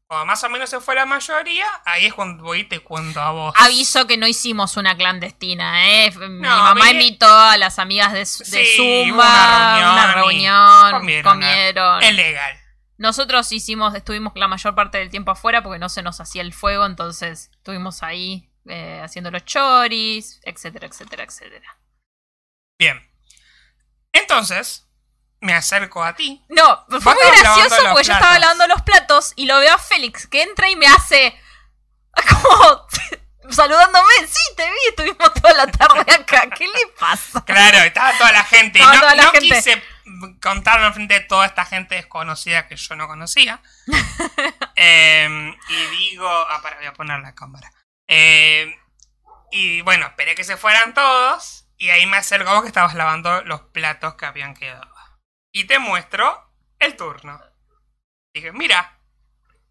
[0.09, 3.21] Cuando más o menos se fue la mayoría, ahí es cuando voy y te cuento
[3.21, 3.55] a vos.
[3.59, 6.11] Aviso que no hicimos una clandestina, ¿eh?
[6.17, 10.91] Mi mamá vení- invitó a las amigas de, de Sí, Zumba, una reunión una reunión,
[10.93, 12.03] comieron, comieron.
[12.03, 12.57] Es legal.
[12.97, 16.55] Nosotros hicimos, estuvimos la mayor parte del tiempo afuera porque no se nos hacía el
[16.55, 21.79] fuego, entonces estuvimos ahí eh, haciendo los choris, etcétera, etcétera, etcétera.
[22.79, 22.99] Bien.
[24.13, 24.88] Entonces,
[25.41, 26.45] me acerco a ti.
[26.49, 29.79] No, fue Vos muy gracioso porque yo estaba lavando los platos y lo veo a
[29.79, 31.39] Félix que entra y me hace
[32.29, 32.87] como
[33.51, 34.09] saludándome.
[34.27, 36.49] Sí, te vi, estuvimos toda la tarde acá.
[36.51, 37.45] ¿Qué le pasa?
[37.45, 38.79] Claro, estaba toda la gente.
[38.79, 39.49] Estaba no toda la no gente.
[39.49, 39.83] quise
[40.41, 43.61] contarlo enfrente de toda esta gente desconocida que yo no conocía.
[44.81, 45.29] Eh,
[45.71, 46.29] y digo.
[46.29, 47.73] Ah, para, voy a poner la cámara.
[48.07, 48.79] Eh,
[49.51, 51.67] y bueno, esperé que se fueran todos.
[51.79, 54.89] Y ahí me acerco a vos que estabas lavando los platos que habían quedado.
[55.53, 57.41] Y te muestro el turno.
[58.35, 58.99] Dije, mira,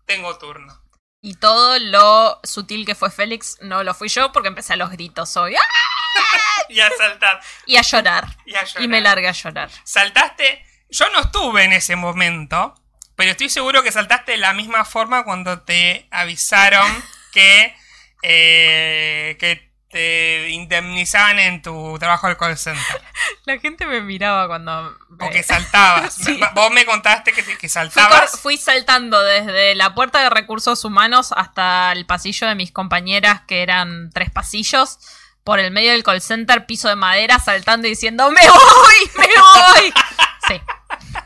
[0.06, 0.82] tengo turno.
[1.22, 4.92] Y todo lo sutil que fue Félix no lo fui yo porque empecé a los
[4.92, 5.56] gritos hoy.
[5.60, 6.64] ¡Ah!
[6.70, 7.40] Y a saltar.
[7.66, 8.28] Y a llorar.
[8.46, 8.84] Y a llorar.
[8.84, 9.70] Y me largué a llorar.
[9.84, 10.66] saltaste.
[10.90, 12.74] Yo no estuve en ese momento,
[13.16, 17.76] pero estoy seguro que saltaste de la misma forma cuando te avisaron que,
[18.24, 23.02] eh, que te indemnizaban en tu trabajo al call center.
[23.46, 24.96] La gente me miraba cuando...
[25.20, 26.14] O que saltabas.
[26.24, 26.40] Sí.
[26.54, 28.32] Vos me contaste que, que Fui, saltabas.
[28.32, 33.42] cor- fui saltando desde la puerta de recursos humanos hasta el pasillo de mis compañeras,
[33.48, 35.00] que eran tres pasillos,
[35.44, 39.12] por el medio del call center, piso de madera, saltando y diciendo ¡Me voy!
[39.18, 39.94] ¡Me voy!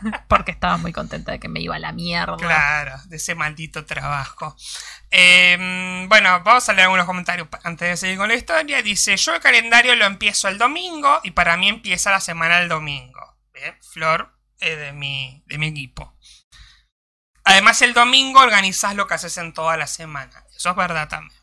[0.28, 2.38] Porque estaba muy contenta de que me iba a la mierda.
[2.38, 4.56] Claro, de ese maldito trabajo.
[5.10, 8.82] Eh, bueno, vamos a leer algunos comentarios antes de seguir con la historia.
[8.82, 12.70] Dice, yo el calendario lo empiezo el domingo y para mí empieza la semana el
[12.70, 13.20] domingo.
[13.94, 16.18] Flor es de mi, de mi equipo.
[17.44, 20.46] Además el domingo organizás lo que haces en toda la semana.
[20.56, 21.40] Eso es verdad también.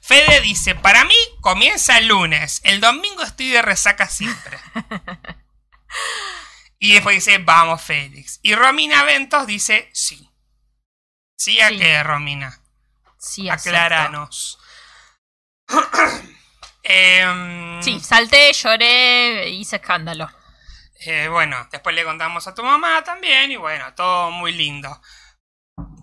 [0.00, 2.60] Fede dice, para mí comienza el lunes.
[2.64, 4.58] El domingo estoy de resaca siempre.
[6.78, 8.40] y después dice, vamos Félix.
[8.42, 10.30] Y Romina Ventos dice, sí.
[11.38, 11.78] ¿Sí a Sí.
[11.78, 12.60] qué, Romina?
[13.18, 13.48] Sí.
[13.48, 14.58] Acláranos.
[16.82, 20.30] Em, Sí, salté, lloré, hice escándalo.
[21.06, 25.00] eh, bueno, después le contamos a tu mamá también y bueno, todo muy lindo.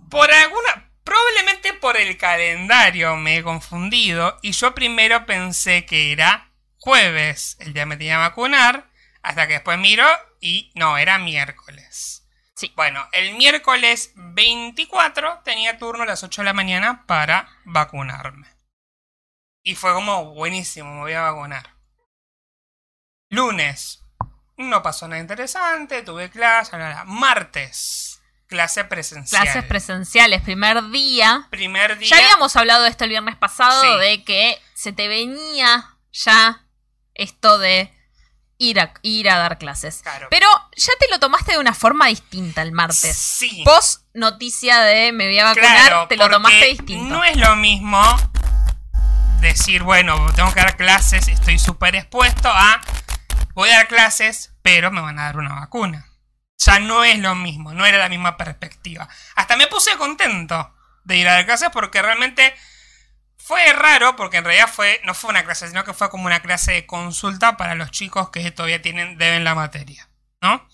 [0.10, 6.52] Por alguna, probablemente por el calendario me he confundido y yo primero pensé que era
[6.78, 8.90] jueves el día que me tenía que vacunar,
[9.24, 10.06] hasta que después miro
[10.40, 12.28] y no, era miércoles.
[12.56, 12.72] Sí.
[12.76, 18.48] Bueno, el miércoles 24 tenía turno a las 8 de la mañana para vacunarme.
[19.64, 21.76] Y fue como buenísimo, me voy a vacunar.
[23.30, 24.04] Lunes,
[24.58, 27.04] no pasó nada interesante, tuve clase, bla.
[27.06, 29.44] Martes, clase presencial.
[29.44, 31.48] Clases presenciales, primer día.
[31.50, 32.10] Primer día.
[32.10, 34.00] Ya habíamos hablado de esto el viernes pasado, Sí.
[34.00, 36.66] de que se te venía ya
[37.14, 37.94] esto de
[38.62, 40.02] ir a, ir a dar clases.
[40.04, 40.28] Claro.
[40.30, 43.17] Pero ya te lo tomaste de una forma distinta el martes.
[43.17, 43.63] Sí.
[43.65, 47.15] Post noticia de me voy a vacunar, Claro, te lo tomaste distinto.
[47.15, 48.02] No es lo mismo
[49.41, 52.80] decir, bueno, tengo que dar clases, estoy súper expuesto a,
[53.56, 56.06] voy a dar clases, pero me van a dar una vacuna.
[56.60, 59.10] Ya no es lo mismo, no era la misma perspectiva.
[59.36, 60.71] Hasta me puse contento
[61.04, 62.54] de ir a dar clases porque realmente
[63.52, 66.40] fue raro, porque en realidad fue, no fue una clase, sino que fue como una
[66.40, 70.08] clase de consulta para los chicos que todavía tienen, deben la materia,
[70.42, 70.70] ¿no?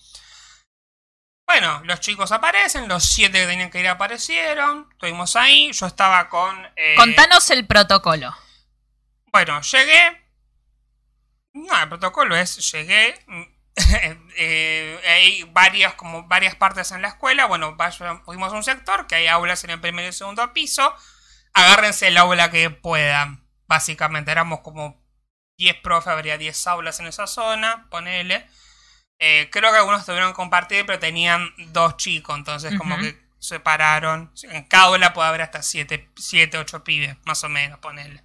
[1.44, 6.28] Bueno, los chicos aparecen, los siete que tenían que ir aparecieron, estuvimos ahí, yo estaba
[6.28, 6.56] con...
[6.76, 8.32] Eh, Contanos el protocolo.
[9.32, 10.24] Bueno, llegué...
[11.54, 13.18] No, el protocolo es, llegué,
[14.36, 17.76] eh, hay varias, como varias partes en la escuela, bueno,
[18.24, 20.94] fuimos a un sector, que hay aulas en el primer y segundo piso,
[21.58, 25.02] agárrense el aula que puedan, básicamente, éramos como
[25.58, 28.46] 10 profes, habría 10 aulas en esa zona, ponele.
[29.18, 34.32] Eh, creo que algunos tuvieron que compartir, pero tenían dos chicos, entonces como que separaron.
[34.44, 36.08] En cada aula puede haber hasta 7,
[36.58, 38.22] 8 pibes, más o menos, ponerle.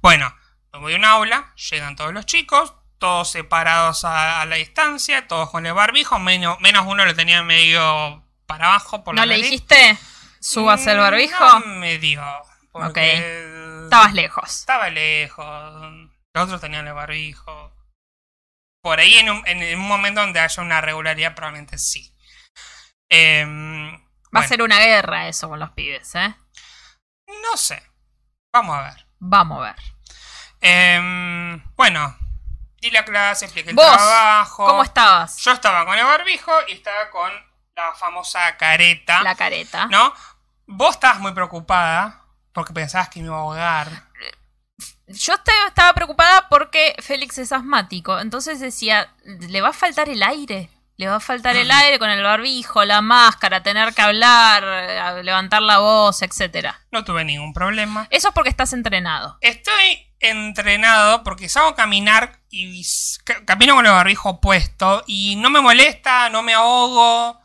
[0.00, 0.32] Bueno,
[0.72, 5.50] me voy a un aula, llegan todos los chicos, todos separados a, la distancia, todos
[5.50, 9.02] con el barbijo, menos, menos uno lo tenía medio para abajo.
[9.02, 9.98] Por ¿No le dijiste
[10.44, 11.44] subas el barbijo?
[11.44, 12.22] No me dio.
[12.72, 12.98] Ok.
[13.84, 14.60] Estabas lejos.
[14.60, 15.46] Estaba lejos.
[16.34, 17.74] Los otros tenían el barbijo
[18.84, 22.14] por ahí en un, en un, momento donde haya una regularidad, probablemente sí.
[23.08, 23.94] Em,
[24.36, 26.34] Va a ser una guerra eso con los pibes, ¿eh?
[27.26, 27.82] No sé.
[28.52, 29.06] Vamos a ver.
[29.20, 29.82] Vamos a ver.
[30.60, 32.14] Em, bueno,
[32.78, 34.66] di la clase, expliqué el trabajo.
[34.66, 35.38] ¿Cómo estabas?
[35.38, 37.32] Yo estaba con el barbijo y estaba con
[37.74, 39.22] la famosa careta.
[39.22, 39.86] La careta.
[39.86, 40.12] ¿No?
[40.66, 42.22] Vos estabas muy preocupada
[42.52, 43.88] porque pensabas que me iba a ahogar
[45.06, 48.18] yo estaba preocupada porque Félix es asmático.
[48.18, 50.70] Entonces decía, le va a faltar el aire.
[50.96, 55.60] Le va a faltar el aire con el barbijo, la máscara, tener que hablar, levantar
[55.60, 56.80] la voz, etcétera.
[56.92, 58.06] No tuve ningún problema.
[58.10, 59.36] Eso es porque estás entrenado.
[59.40, 62.86] Estoy entrenado porque salgo a caminar y
[63.44, 67.40] camino con el barbijo puesto y no me molesta, no me ahogo.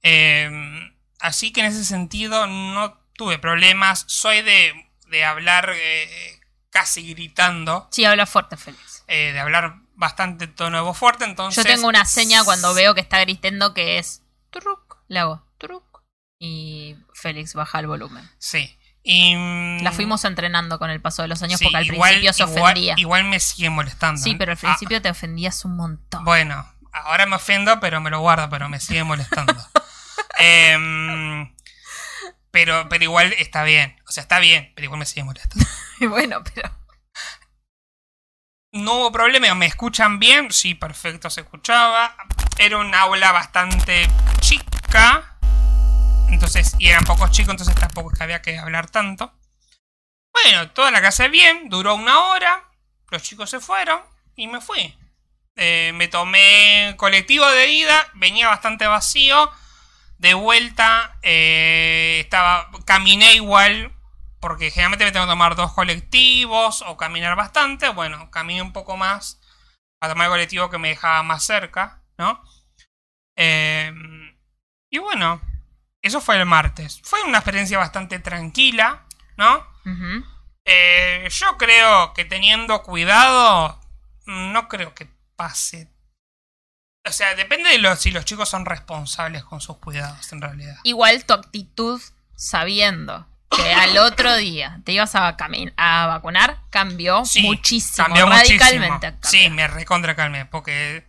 [0.00, 0.91] Em,
[1.22, 4.04] así que en ese sentido no tuve problemas.
[4.08, 4.74] Soy de,
[5.08, 7.88] de hablar eh, casi gritando.
[7.90, 9.04] Sí, habla fuerte, Félix.
[9.08, 11.64] Eh, de hablar bastante tono de voz fuerte, entonces...
[11.64, 14.22] Yo tengo una seña cuando veo que está gritando que es...
[14.50, 16.02] Truc, le hago truc
[16.38, 18.28] y Félix baja el volumen.
[18.38, 18.76] Sí.
[19.02, 22.42] Y, mm, la fuimos entrenando con el paso de los años porque al principio se
[22.42, 22.94] ofendía.
[22.96, 24.20] Igual, me sigue molestando.
[24.20, 26.24] Sí, pero al principio te ofendías un montón.
[26.24, 29.54] Bueno, ahora me ofendo, pero me lo guardo, pero me sigue molestando.
[30.38, 31.54] Em,
[32.50, 34.00] pero, pero igual está bien.
[34.08, 35.66] O sea, está bien, pero igual me sigue molestando.
[36.08, 36.70] bueno, pero.
[38.72, 40.50] No hubo problema, ¿me escuchan bien?
[40.50, 42.16] Sí, perfecto, se escuchaba.
[42.58, 44.08] Era un aula bastante
[44.40, 45.38] chica.
[46.30, 49.34] Entonces, y eran pocos chicos, entonces tampoco es que había que hablar tanto.
[50.32, 52.64] Bueno, toda la casa bien, duró una hora.
[53.10, 54.00] Los chicos se fueron
[54.36, 54.96] y me fui.
[55.56, 59.50] Eh, me tomé colectivo de ida, venía bastante vacío.
[60.22, 63.92] De vuelta, eh, estaba, caminé igual
[64.38, 67.88] porque generalmente me tengo que tomar dos colectivos o caminar bastante.
[67.88, 69.40] Bueno, caminé un poco más
[69.98, 72.40] para tomar el colectivo que me dejaba más cerca, ¿no?
[73.34, 74.38] Em,
[74.90, 75.40] y bueno,
[76.02, 77.00] eso fue el martes.
[77.02, 79.04] Fue una experiencia bastante tranquila,
[79.36, 79.66] ¿no?
[80.64, 83.80] Eh, yo creo que teniendo cuidado,
[84.26, 85.92] no creo que pase.
[87.04, 90.76] O sea, depende de los, si los chicos son responsables con sus cuidados, en realidad.
[90.84, 92.00] Igual tu actitud
[92.36, 95.36] sabiendo que al otro día te ibas a,
[95.76, 99.14] a vacunar, cambió muchísimo, cambió radicalmente.
[99.22, 101.06] Sí, me recontra calmé, porque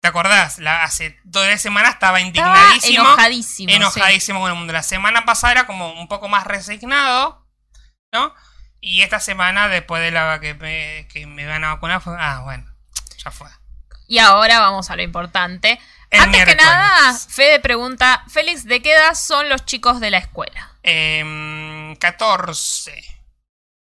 [0.00, 0.58] ¿te acordás?
[0.58, 3.04] La, hace dos semanas estaba indignadísimo.
[3.04, 3.72] enojadísimo.
[3.72, 4.72] Enojadísimo con el mundo.
[4.72, 7.46] La semana pasada era como un poco más resignado,
[8.12, 8.34] ¿no?
[8.80, 12.40] Y esta semana, después de la que me, que me van a vacunar, fue, ah,
[12.44, 12.64] bueno,
[13.22, 13.48] ya fue.
[14.10, 15.78] Y ahora vamos a lo importante.
[16.10, 20.72] Antes que nada, Fede pregunta, Félix, ¿de qué edad son los chicos de la escuela?
[20.82, 22.92] Eh, 14.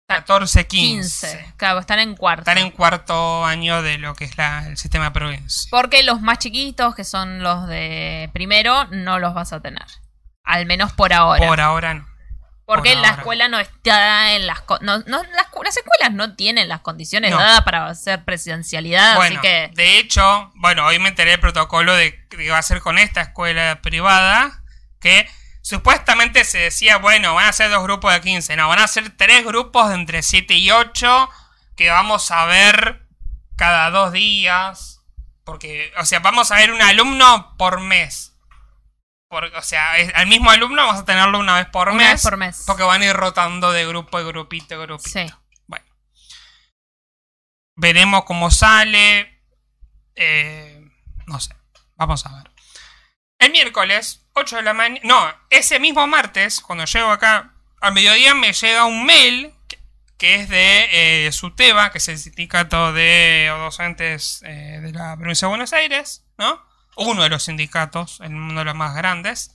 [0.08, 1.54] 14, 15.
[1.58, 2.42] Claro, están en cuarto.
[2.42, 5.68] Están en cuarto año de lo que es el sistema provincia.
[5.72, 9.88] Porque los más chiquitos, que son los de primero, no los vas a tener.
[10.44, 11.48] Al menos por ahora.
[11.48, 12.13] Por ahora no.
[12.66, 17.62] Porque la escuela no está en las, no, las, escuelas no tienen las condiciones dadas
[17.64, 22.50] para hacer presidencialidad, así que de hecho, bueno, hoy me enteré el protocolo de que
[22.50, 24.64] va a ser con esta escuela privada
[25.02, 25.30] que
[25.62, 29.10] supuestamente se decía, bueno, van a ser dos grupos de 15, no, van a ser
[29.10, 31.30] tres grupos de entre 7 y 8
[31.76, 33.06] que vamos a ver
[33.58, 35.02] cada dos días,
[35.44, 38.33] porque, o sea, vamos a ver un alumno por mes
[39.36, 42.22] o sea, al mismo alumno vamos a tenerlo una vez por mes.
[42.22, 42.64] por mes.
[42.66, 45.10] Porque van a ir rotando de grupo y grupito y grupito.
[45.10, 45.26] Sí.
[45.68, 45.86] Bueno.
[47.76, 49.42] veremos cómo sale.
[50.16, 50.80] Eh,
[51.26, 51.56] no sé,
[51.96, 52.52] vamos a ver.
[53.40, 55.02] El miércoles, 8 de la mañana.
[55.04, 59.54] No, ese mismo martes, cuando llego acá al mediodía, me llega un mail
[60.18, 65.48] que, es de eh, SUTEBA, que es el sindicato de docentes eh, de la provincia
[65.48, 66.62] de Buenos Aires, ¿no?
[66.96, 69.54] Uno de los sindicatos, uno de los más grandes,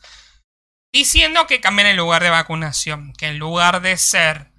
[0.92, 4.50] diciendo que cambian el lugar de vacunación, que en lugar de ser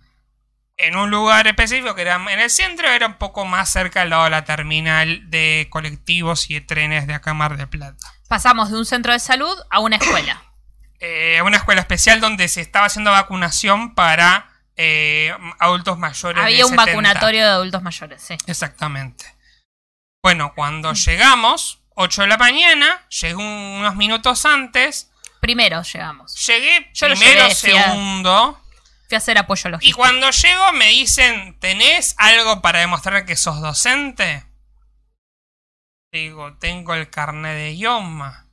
[0.80, 4.10] en un lugar específico que era en el centro, era un poco más cerca al
[4.10, 8.08] lado de la terminal de colectivos y de trenes de acá Mar del Plata.
[8.30, 10.44] Pasamos de un centro de salud a una escuela.
[11.02, 16.44] Eh, una escuela especial donde se estaba haciendo vacunación para eh, adultos mayores.
[16.44, 18.36] Había un vacunatorio de adultos mayores, sí.
[18.48, 19.24] Exactamente.
[20.22, 25.12] Bueno, cuando llegamos, 8 de la mañana, llegué unos minutos antes.
[25.42, 26.34] Primero llegamos.
[26.48, 28.58] Llegué primero, segundo.
[29.10, 29.90] Fui a hacer apoyo logístico.
[29.90, 34.46] Y cuando llego me dicen, ¿tenés algo para demostrar que sos docente?
[36.14, 38.48] Digo, tengo el carnet de idioma.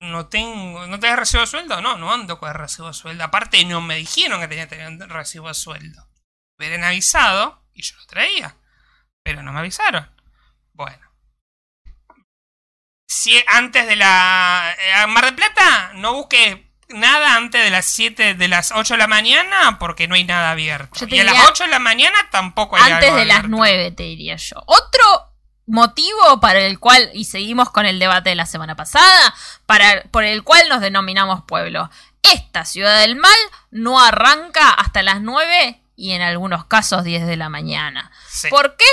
[0.00, 0.84] No tengo.
[0.88, 1.80] ¿No tenés recibo de sueldo?
[1.80, 3.22] No, no ando con el recibo de sueldo.
[3.22, 6.08] Aparte, no me dijeron que tenía que tener recibo de sueldo.
[6.58, 8.56] Me hubieran avisado y yo lo traía.
[9.22, 10.10] Pero no me avisaron.
[10.72, 11.06] Bueno.
[13.06, 14.74] Si antes de la.
[14.78, 18.98] Eh, Mar del Plata, no busque nada antes de las 7, de las 8 de
[18.98, 21.06] la mañana porque no hay nada abierto.
[21.06, 24.36] Y a las 8 de la mañana tampoco hay Antes de las 9, te diría
[24.36, 24.56] yo.
[24.66, 25.32] Otro
[25.66, 29.34] motivo para el cual, y seguimos con el debate de la semana pasada,
[29.66, 31.90] para, por el cual nos denominamos pueblo.
[32.22, 33.38] Esta ciudad del mal
[33.70, 38.10] no arranca hasta las 9 y en algunos casos 10 de la mañana.
[38.50, 38.84] ¿Por qué?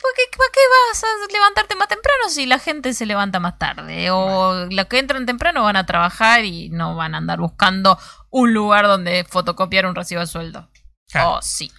[0.00, 4.10] Porque ¿para qué vas a levantarte más temprano si la gente se levanta más tarde?
[4.10, 7.98] O los que entran temprano van a trabajar y no van a andar buscando
[8.30, 10.68] un lugar donde fotocopiar un recibo de sueldo.
[11.14, 11.72] Oh, sí.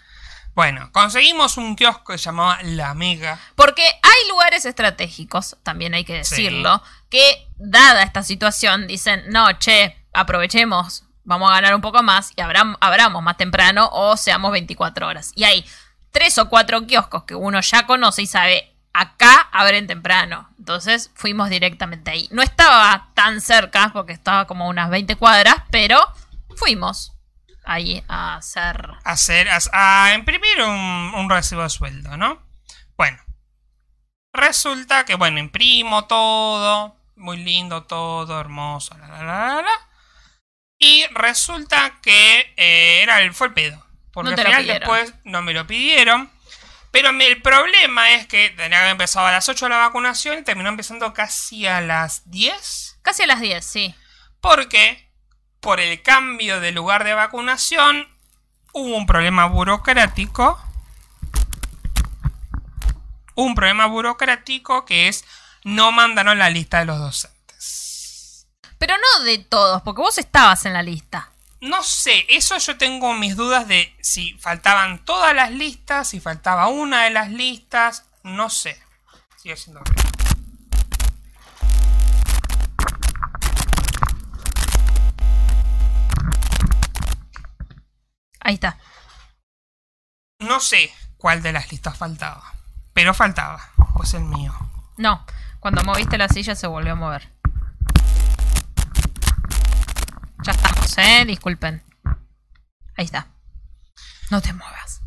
[0.56, 3.40] Bueno, conseguimos un kiosco que se llamaba La Mega.
[3.54, 9.96] Porque hay lugares estratégicos, también hay que decirlo, que dada esta situación dicen, no, che,
[10.14, 15.32] aprovechemos, vamos a ganar un poco más y abramos más temprano o seamos 24 horas.
[15.36, 15.64] Y hay
[16.18, 20.50] tres o cuatro kioscos que uno ya conoce y sabe, acá abren temprano.
[20.58, 22.28] Entonces fuimos directamente ahí.
[22.32, 26.00] No estaba tan cerca porque estaba como unas 20 cuadras, pero
[26.56, 27.14] fuimos
[27.66, 28.90] ahí a hacer...
[29.04, 32.42] hacer a, imprimir un, recibo de sueldo, ¿no?
[32.98, 33.20] Bueno,
[34.34, 39.90] resulta que, bueno, imprimo todo, muy lindo todo, hermoso, la, la, la, la.
[40.80, 43.87] Y resulta que eh, era el, fue el pedo.
[44.24, 46.32] Porque al final después no me lo pidieron.
[46.92, 50.44] Pero el problema es que tenía que haber empezado a las 8 la vacunación y
[50.44, 53.00] terminó empezando casi a las 10.
[53.04, 53.96] Casi a las 10, sí.
[54.42, 55.08] Porque
[55.60, 58.08] por el cambio de lugar de vacunación,
[58.74, 60.60] hubo un problema burocrático.
[63.36, 65.24] Un problema burocrático que es
[65.64, 68.48] no mandaron la lista de los docentes.
[68.80, 71.32] Pero no de todos, porque vos estabas en la lista.
[71.60, 76.68] No sé, eso yo tengo mis dudas de si faltaban todas las listas, si faltaba
[76.68, 78.80] una de las listas, no sé.
[79.42, 79.82] Sigue siendo
[88.40, 88.78] Ahí está.
[90.40, 92.54] No sé cuál de las listas faltaba.
[92.94, 93.72] Pero faltaba.
[93.96, 94.54] Pues el mío.
[94.96, 95.26] No.
[95.60, 97.30] Cuando moviste la silla se volvió a mover.
[100.48, 101.26] Ya estamos, ¿eh?
[101.26, 101.84] Disculpen.
[102.96, 103.28] Ahí está.
[104.30, 105.02] No te muevas.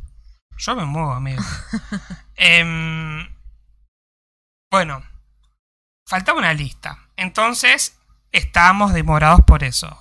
[0.59, 1.43] Yo me muevo, amigo.
[2.37, 3.27] Em,
[4.71, 5.03] bueno.
[6.07, 6.99] Faltaba una lista.
[7.17, 7.99] Entonces,
[8.33, 9.99] estábamos demorados por eso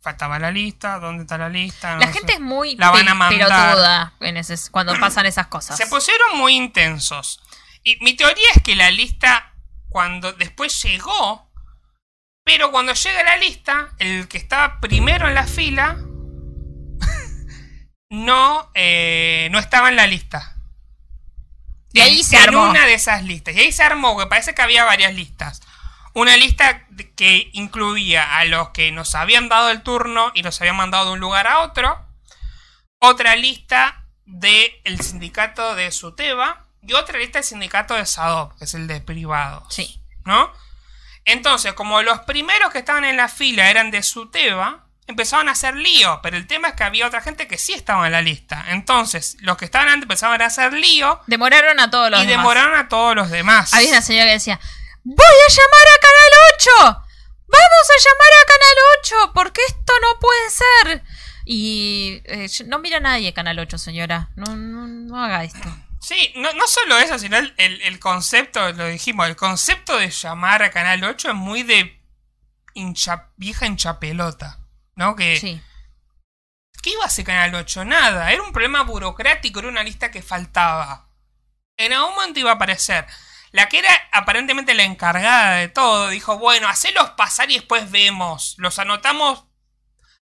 [0.00, 1.96] faltaba la lista, ¿dónde está la lista?
[1.98, 4.12] la gente es muy la van a mandar.
[4.70, 5.76] cuando pasan esas cosas.
[5.76, 7.40] Se pusieron muy intensos.
[7.82, 9.54] Y mi teoría es que la lista,
[9.88, 11.49] cuando después llegó,
[12.44, 15.98] pero cuando llega la lista, el que estaba primero en la fila
[18.10, 20.56] no, eh, no estaba en la lista.
[21.92, 22.64] Y ahí se armó.
[22.64, 23.54] En una de esas listas.
[23.54, 25.60] Y ahí se armó, que parece que había varias listas.
[26.12, 26.86] Una lista
[27.16, 31.12] que incluía a los que nos habían dado el turno y nos habían mandado de
[31.12, 32.04] un lugar a otro.
[33.00, 36.66] Otra lista del sindicato de Suteba.
[36.82, 39.64] Y otra lista del sindicato de SADOP, que es el de privados.
[39.70, 40.02] Sí.
[40.24, 40.52] ¿No?
[41.24, 45.76] Entonces, como los primeros que estaban en la fila eran de Suteba, empezaban a hacer
[45.76, 46.20] lío.
[46.22, 48.64] Pero el tema es que había otra gente que sí estaba en la lista.
[48.68, 51.20] Entonces, los que estaban antes empezaban a hacer lío.
[51.26, 52.34] Demoraron a todos los demás.
[52.34, 53.72] Y demoraron a todos los demás.
[53.74, 54.60] Había una señora que decía,
[55.02, 57.06] Voy a llamar a Canal 8.
[57.48, 61.02] Vamos a llamar a Canal 8 porque esto no puede ser.
[61.46, 64.28] Y eh, no mira nadie Canal 8, señora.
[64.36, 65.74] No, no, haga esto.
[66.00, 70.10] Sí, no, no solo eso, sino el, el- el concepto, lo dijimos, el concepto de
[70.10, 72.00] llamar a Canal 8 es muy de
[72.74, 74.58] hincha, vieja hinchapelota,
[74.94, 75.14] ¿no?
[75.16, 75.60] Que, Sí.
[76.82, 77.84] ¿Qué iba a hacer Canal 8?
[77.84, 81.10] Nada, era un problema burocrático, era una lista que faltaba.
[81.76, 83.06] En algún momento iba a aparecer.
[83.52, 88.54] La que era aparentemente la encargada de todo dijo, bueno, hacelos pasar y después vemos.
[88.56, 89.44] Los anotamos,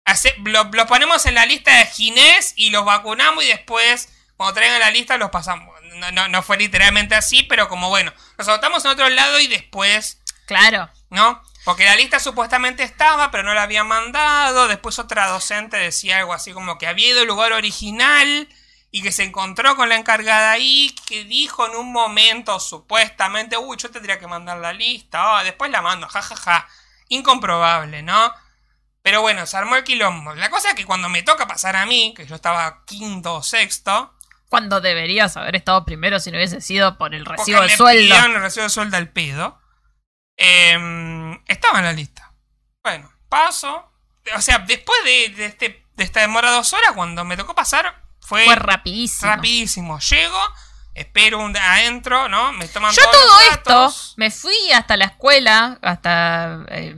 [0.06, 4.54] hace- lo- los ponemos en la lista de Ginés y los vacunamos y después, cuando
[4.54, 5.74] traigan la lista, los pasamos.
[5.94, 9.46] No, no, no fue literalmente así, pero como bueno, los anotamos en otro lado y
[9.46, 10.88] después Claro.
[11.10, 11.42] ¿no?
[11.64, 14.68] Porque la lista supuestamente estaba, pero no la habían mandado.
[14.68, 18.48] Después otra docente decía algo así como que había ido al lugar original
[18.92, 23.76] y que se encontró con la encargada ahí, que dijo en un momento supuestamente, uy,
[23.76, 26.68] yo tendría que mandar la lista, oh, después la mando, jajaja.
[27.08, 28.32] Incomprobable, ¿no?
[29.02, 30.34] Pero bueno, se armó el quilombo.
[30.34, 33.42] La cosa es que cuando me toca pasar a mí, que yo estaba quinto o
[33.42, 34.15] sexto,
[34.48, 37.76] Cuando deberías haber estado primero si no hubiese sido por el porque recibo de me
[37.76, 38.14] sueldo.
[38.16, 39.58] el recibo de sueldo al pedo.
[40.36, 42.32] Em, estaba en la lista.
[42.82, 43.90] Bueno, paso.
[44.36, 47.54] O sea, después de, de este, de esta demora de dos horas, cuando me tocó
[47.54, 49.30] pasar, fue, Fue rapidísimo.
[49.30, 49.98] rapidísimo.
[50.00, 50.38] Llego,
[50.94, 52.52] espero un adentro, ¿no?
[52.52, 56.92] Me toman Yo todos todo los esto me fui hasta la escuela, hasta eh,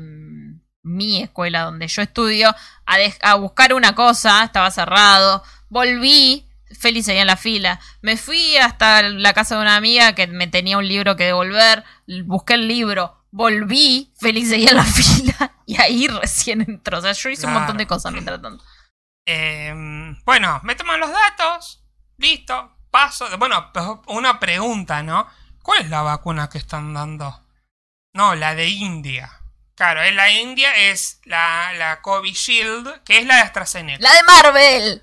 [0.83, 2.55] mi escuela donde yo estudio,
[2.87, 6.48] a, dej- a buscar una cosa, estaba cerrado, volví,
[6.79, 10.47] Félix seguía en la fila, me fui hasta la casa de una amiga que me
[10.47, 11.85] tenía un libro que devolver,
[12.24, 17.12] busqué el libro, volví, Félix seguía en la fila y ahí recién entró, o sea,
[17.12, 18.64] yo hice un montón de cosas mientras tanto.
[19.31, 21.85] Em, bueno, me toman los datos.
[22.16, 22.76] Listo.
[22.91, 23.26] Paso.
[23.37, 23.70] Bueno,
[24.07, 25.26] una pregunta, ¿no?
[25.62, 27.45] ¿Cuál es la vacuna que están dando?
[28.14, 29.31] No, la de India.
[29.74, 34.03] Claro, en la India es la, la Covishield, que es la de AstraZeneca.
[34.03, 35.03] ¡La de Marvel!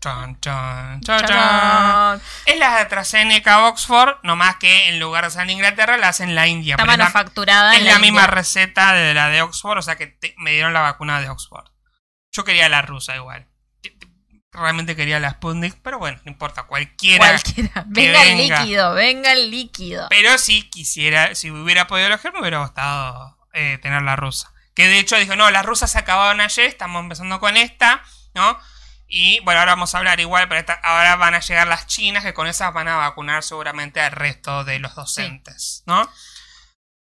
[0.00, 2.22] Chon, chon, chon.
[2.46, 6.28] Es la de AstraZeneca Oxford, nomás que en lugar de ser en Inglaterra la hacen
[6.30, 6.74] en la India.
[6.74, 10.06] Está manufacturada es en la, la misma receta de la de Oxford, o sea que
[10.06, 11.66] te- me dieron la vacuna de Oxford.
[12.32, 13.48] Yo quería la rusa igual.
[14.52, 17.26] Realmente quería la Sputnik, pero bueno, no importa, cualquiera.
[17.28, 17.84] Cualquiera.
[17.86, 18.60] Venga el venga.
[18.60, 20.06] líquido, venga el líquido.
[20.10, 24.52] Pero si quisiera, si hubiera podido elegir, me hubiera gustado eh, tener la rusa.
[24.74, 28.02] Que de hecho dijo, no, las rusas se acabaron ayer, estamos empezando con esta,
[28.34, 28.58] ¿no?
[29.10, 32.22] Y bueno, ahora vamos a hablar igual, pero esta- ahora van a llegar las chinas,
[32.24, 36.08] que con esas van a vacunar seguramente al resto de los docentes, ¿no?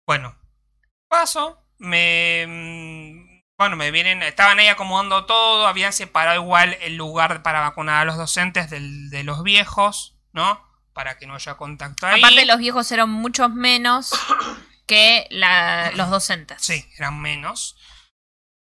[0.06, 0.38] Bueno,
[1.08, 2.46] paso, me...
[2.48, 8.02] mm, Bueno, me vienen, estaban ahí acomodando todo, habían separado igual el lugar para vacunar
[8.02, 10.62] a los docentes del- de los viejos, ¿no?
[10.94, 12.20] Para que no haya contacto ahí.
[12.22, 14.12] Aparte, los viejos eran muchos menos
[14.88, 16.62] que la- los docentes.
[16.62, 17.78] Sí, eran menos.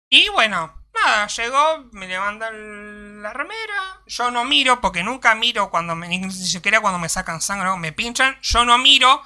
[0.08, 4.00] Y bueno, nada, llegó, me levantan la remera.
[4.06, 7.76] Yo no miro, porque nunca miro cuando me, ni siquiera cuando me sacan sangre o
[7.76, 8.38] me pinchan.
[8.42, 9.22] Yo no miro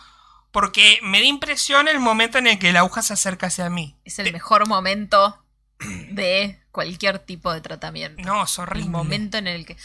[0.51, 3.97] porque me da impresión el momento en el que la aguja se acerca hacia mí.
[4.05, 5.45] Es el mejor momento
[6.11, 8.23] de cualquier tipo de tratamiento.
[8.23, 8.85] No, es horrible.
[8.87, 9.77] el momento en el que.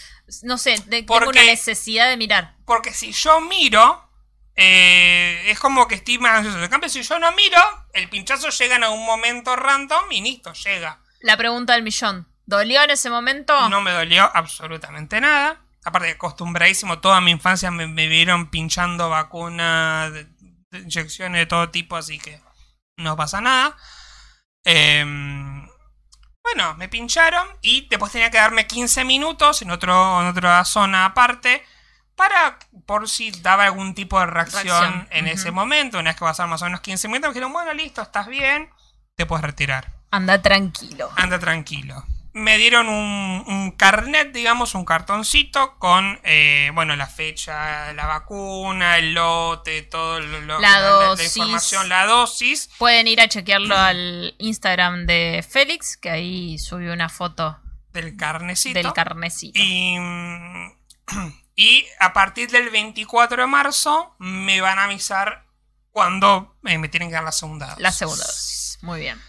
[0.43, 2.55] No sé, de- Porque- tengo una necesidad de mirar.
[2.65, 4.09] Porque si yo miro,
[4.55, 6.63] eh, es como que estoy más ansioso.
[6.63, 7.57] En cambio, si yo no miro,
[7.93, 10.99] el pinchazo llega en algún momento random y listo, llega.
[11.23, 12.27] La pregunta del millón.
[12.45, 13.69] ¿Dolió en ese momento?
[13.69, 15.61] No me dolió absolutamente nada.
[15.85, 20.11] Aparte acostumbradísimo, toda mi infancia me, me vieron pinchando vacunas,
[20.73, 22.41] inyecciones de todo tipo, así que
[22.97, 23.77] no pasa nada.
[24.65, 25.65] Em,
[26.43, 31.05] bueno, me pincharon y después tenía que darme 15 minutos en, otro, en otra zona
[31.05, 31.63] aparte
[32.15, 35.99] para por si daba algún tipo de reacción, Reacción, en ese momento.
[35.99, 38.69] Una vez que pasaron más o menos 15 minutos, me dijeron, bueno, listo, estás bien,
[39.15, 40.02] te puedes retirar.
[40.13, 41.09] Anda tranquilo.
[41.15, 42.05] Anda tranquilo.
[42.33, 48.97] Me dieron un, un carnet, digamos, un cartoncito con, eh, bueno, la fecha la vacuna,
[48.99, 51.35] el lote, todo lo, lo- La la, dosis.
[51.35, 52.69] información, la dosis.
[52.77, 57.59] Pueden ir a chequearlo al Instagram de Félix, que ahí subió una foto
[57.91, 58.79] del carnecito.
[58.79, 59.59] del carnecito.
[59.59, 59.97] y,
[61.55, 65.45] y a partir del 24 de marzo me van a avisar
[65.91, 67.81] cuando eh, me tienen que dar la segunda dosis.
[67.81, 68.77] La segunda dosis.
[68.81, 69.19] Muy bien.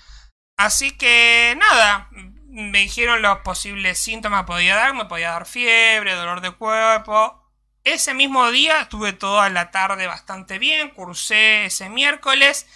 [0.57, 2.09] Así que nada,
[2.49, 7.41] me dijeron los posibles síntomas que podía dar, me podía dar fiebre, dolor de cuerpo.
[7.83, 12.67] Ese mismo día estuve toda la tarde bastante bien, cursé ese miércoles.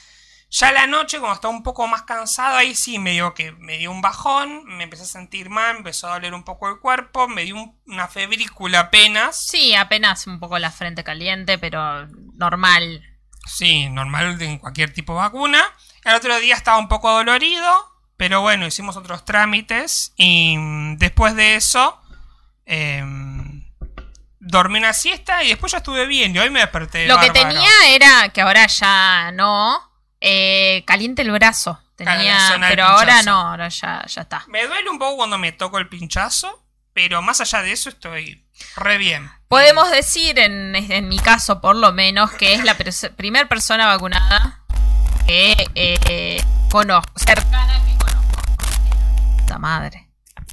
[0.51, 3.79] Ya la noche, como estaba un poco más cansado, ahí sí me dio que me
[3.79, 7.29] dio un bajón, me empecé a sentir mal, empezó a doler un poco el cuerpo,
[7.29, 9.37] me dio un- una febrícula apenas.
[9.37, 13.05] Sí, apenas un poco la frente caliente, pero normal.
[13.47, 15.63] Sí, normal en cualquier tipo de vacuna.
[16.09, 17.71] El otro día estaba un poco dolorido,
[18.17, 22.01] pero bueno, hicimos otros trámites y mm, después de eso,
[22.65, 23.63] em,
[24.41, 27.07] dormí una siesta y después ya estuve bien y hoy me desperté.
[27.07, 29.79] Lo que tenía era, que ahora ya no,
[30.19, 31.79] eh, caliente el brazo.
[31.95, 34.45] Tenía, pero ahora no, ahora ya, ya está.
[34.47, 38.47] Me duele un poco cuando me toco el pinchazo, pero más allá de eso estoy
[38.77, 39.31] re bien.
[39.49, 42.79] Podemos decir, en, en mi caso por lo menos, que es la
[43.15, 44.65] primera persona vacunada
[45.29, 48.43] que eh, conozco, cercana que conozco.
[49.41, 50.09] Puta madre.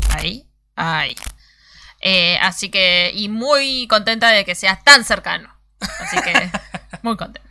[0.09, 0.45] Ahí,
[0.75, 1.15] ahí.
[2.01, 5.49] Eh, así que, y muy contenta de que seas tan cercano.
[5.79, 6.51] Así que,
[7.03, 7.49] muy contenta.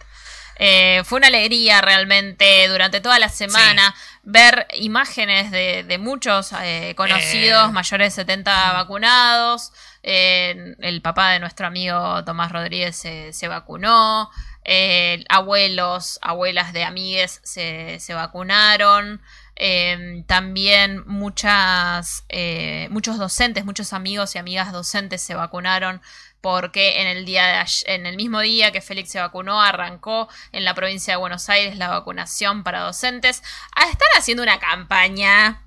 [0.56, 6.94] Eh, fue una alegría realmente durante toda la semana ver imágenes de, de muchos eh,
[6.96, 7.72] conocidos Eh.
[7.72, 9.72] mayores de 70 vacunados.
[10.02, 14.30] El papá de nuestro amigo Tomás Rodríguez se, se vacunó.
[14.64, 19.20] Eh, abuelos, abuelas de amigues se, se vacunaron.
[19.56, 26.02] Eh, también muchas, eh, muchos docentes, muchos amigos y amigas docentes se vacunaron
[26.40, 30.28] porque en el día de ay- en el mismo día que Félix se vacunó arrancó
[30.52, 33.42] en la provincia de Buenos Aires la vacunación para docentes.
[33.76, 35.62] Están haciendo una campaña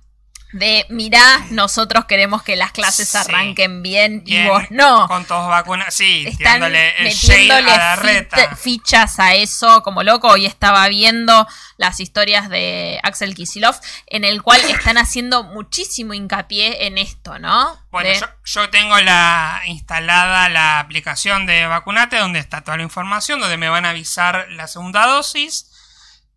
[0.53, 3.17] de mirá, nosotros queremos que las clases Sí.
[3.17, 5.07] arranquen bien, y vos no.
[5.07, 8.55] Con todos vacunas, sí, Están tirándole el shade metiéndole a la reta.
[8.55, 10.29] fichas a eso como loco.
[10.29, 11.45] Hoy estaba viendo
[11.75, 13.75] las historias de Axel Kisilov,
[14.07, 17.77] en el cual están haciendo muchísimo hincapié en esto, ¿no?
[17.91, 22.83] Bueno, De- yo, yo tengo la instalada la aplicación de Vacunate donde está toda la
[22.83, 25.71] información, donde me van a avisar la segunda dosis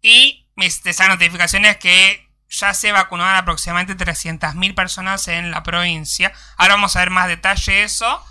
[0.03, 6.33] y mis, esas notificaciones que ya se vacunaron aproximadamente 300.000 personas en la provincia.
[6.57, 8.25] Ahora vamos a ver más detalle de eso.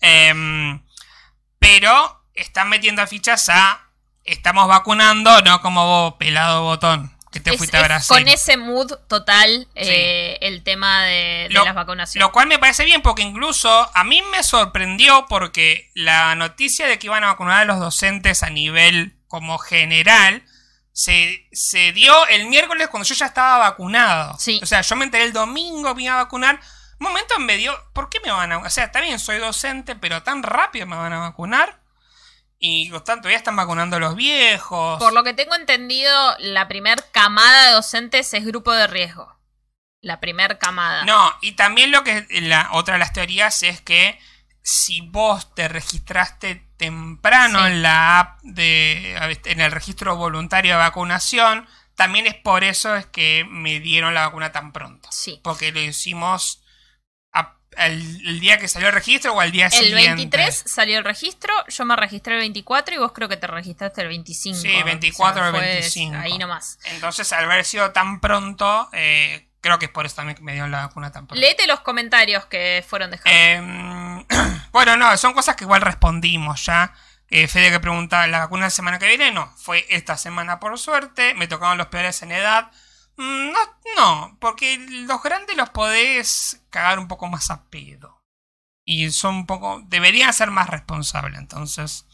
[0.00, 0.82] Em,
[1.58, 3.80] pero están metiendo fichas a
[4.24, 8.16] estamos vacunando, no como vos, pelado botón, que te es- fuiste a Brasil.
[8.16, 12.20] con ese mood total eh, el tema de, de Lo- las vacunaciones.
[12.26, 16.98] Lo cual me parece bien porque incluso a mí me sorprendió porque la noticia de
[16.98, 20.42] que iban a vacunar a los docentes a nivel como general
[21.00, 24.38] se, se dio el miércoles cuando yo ya estaba vacunado.
[24.38, 24.60] Sí.
[24.62, 26.60] O sea, yo me enteré el domingo, me iba a vacunar.
[26.98, 29.96] Un momento me dio, ¿por qué me van a O sea, está bien, soy docente,
[29.96, 31.80] pero tan rápido me van a vacunar.
[32.58, 34.98] Y tanto ya están vacunando a los viejos.
[34.98, 39.34] Por lo que tengo entendido, la primer camada de docentes es grupo de riesgo.
[40.02, 41.06] La primer camada.
[41.06, 44.20] No, y también lo que la otra de las teorías es que
[44.62, 47.66] si vos te registraste temprano Sí.
[47.72, 49.14] en la app de
[49.44, 54.26] en el registro voluntario de vacunación, también es por eso es que me dieron la
[54.26, 55.38] vacuna tan pronto, Sí.
[55.44, 56.62] porque lo hicimos
[57.32, 60.14] a- el, el día que salió el registro o al día El siguiente.
[60.16, 64.00] 23 salió el registro, yo me registré el 24 y vos creo que te registraste
[64.02, 64.58] el 25.
[64.58, 66.16] Sí, 24 o fue 25.
[66.16, 66.78] Ahí nomás.
[66.86, 70.52] Entonces, al haber sido tan pronto, eh, creo que es por eso también que me
[70.52, 71.38] dieron la vacuna tan pronto.
[71.40, 73.30] Léete los comentarios que fueron dejados.
[73.32, 74.24] Eh,
[74.72, 76.94] bueno, no, son cosas que igual respondimos ya.
[77.28, 79.30] Eh, Fede que pregunta, ¿la vacuna la semana que viene?
[79.32, 81.34] No, fue esta semana por suerte.
[81.34, 82.70] Me tocaron los peores en edad.
[83.16, 83.58] Mm, No,
[83.96, 88.24] no, porque los grandes los podés cagar un poco más a pedo.
[88.84, 89.82] Y son un poco.
[89.86, 92.06] Deberían ser más responsables, entonces.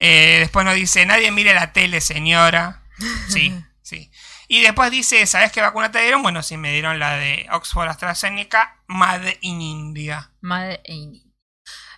[0.00, 2.82] Eh, después nos dice, nadie mire la tele, señora.
[3.28, 4.10] Sí, sí.
[4.46, 6.22] Y después dice, ¿sabes qué vacuna te dieron?
[6.22, 10.32] Bueno, sí, me dieron la de Oxford AstraZeneca, Made in India.
[10.42, 11.33] Made in-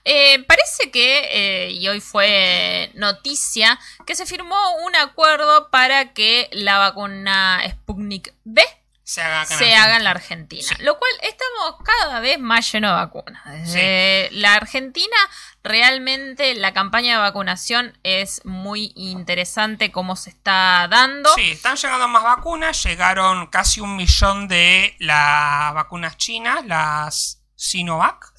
[0.08, 3.76] Eh, parece que, eh, y hoy fue noticia,
[4.06, 8.62] que se firmó un acuerdo para que la vacuna Sputnik V
[9.02, 9.84] Se haga acá en se Argentina.
[9.84, 10.62] haga en la Argentina.
[10.62, 10.82] Sí.
[10.84, 13.44] Lo cual estamos cada vez más llenos de vacunas.
[13.46, 15.16] Desde la Argentina,
[15.64, 21.34] realmente la campaña de vacunación es muy interesante cómo se está dando.
[21.34, 22.80] Sí, están llegando más vacunas.
[22.84, 28.32] Llegaron casi un millón de las vacunas chinas, las Sinovac.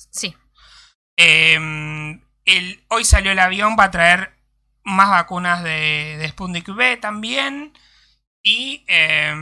[1.18, 4.32] Eh, el, hoy salió el avión, va a traer
[4.84, 7.74] más vacunas de, de Sputnik V también.
[8.42, 9.34] Y eh,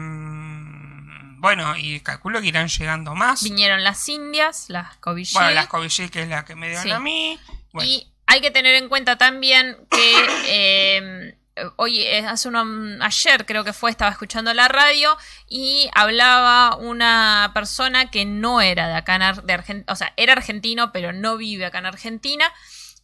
[1.38, 3.44] bueno, y calculo que irán llegando más.
[3.44, 5.34] Vinieron las indias, las Covishield.
[5.34, 6.92] Bueno, las Covishield, que es la que me dieron Sí.
[6.92, 7.40] a mí.
[7.72, 10.16] Bueno, Y hay que tener en cuenta también que
[10.48, 11.38] eh,
[11.78, 12.66] hoy, eh, hace uno,
[13.02, 18.88] ayer creo que fue, estaba escuchando la radio y hablaba una persona que no era
[18.88, 22.52] de acá en de Argentina, o sea, era argentino, pero no vive acá en Argentina.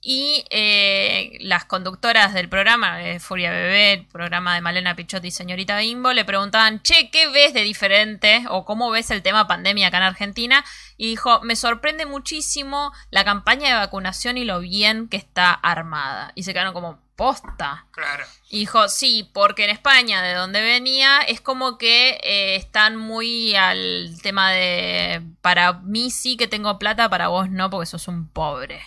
[0.03, 5.31] Y eh, las conductoras del programa, eh, Furia Bebé, el programa de Malena Pichotti y
[5.31, 8.45] Señorita Bimbo, le preguntaban, che, ¿qué ves de diferente?
[8.49, 10.65] ¿O cómo ves el tema pandemia acá en Argentina?
[10.97, 16.31] Y dijo, me sorprende muchísimo la campaña de vacunación y lo bien que está armada.
[16.33, 17.85] Y se quedaron como, posta.
[17.91, 18.25] claro.
[18.49, 23.55] Y dijo, sí, porque en España, de donde venía, es como que eh, están muy
[23.55, 28.27] al tema de, para mí sí que tengo plata, para vos no, porque sos un
[28.27, 28.81] pobre.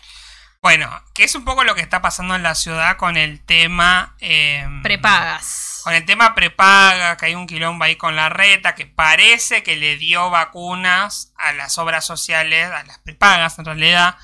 [0.65, 4.17] Bueno, que es un poco lo que está pasando en la ciudad con el tema...
[4.21, 5.83] Eh, Prepagas.
[5.85, 9.77] Con el tema prepaga, que hay un quilombo ahí con la reta, que parece que
[9.77, 14.17] le dio vacunas a las obras sociales, a las prepagas en realidad,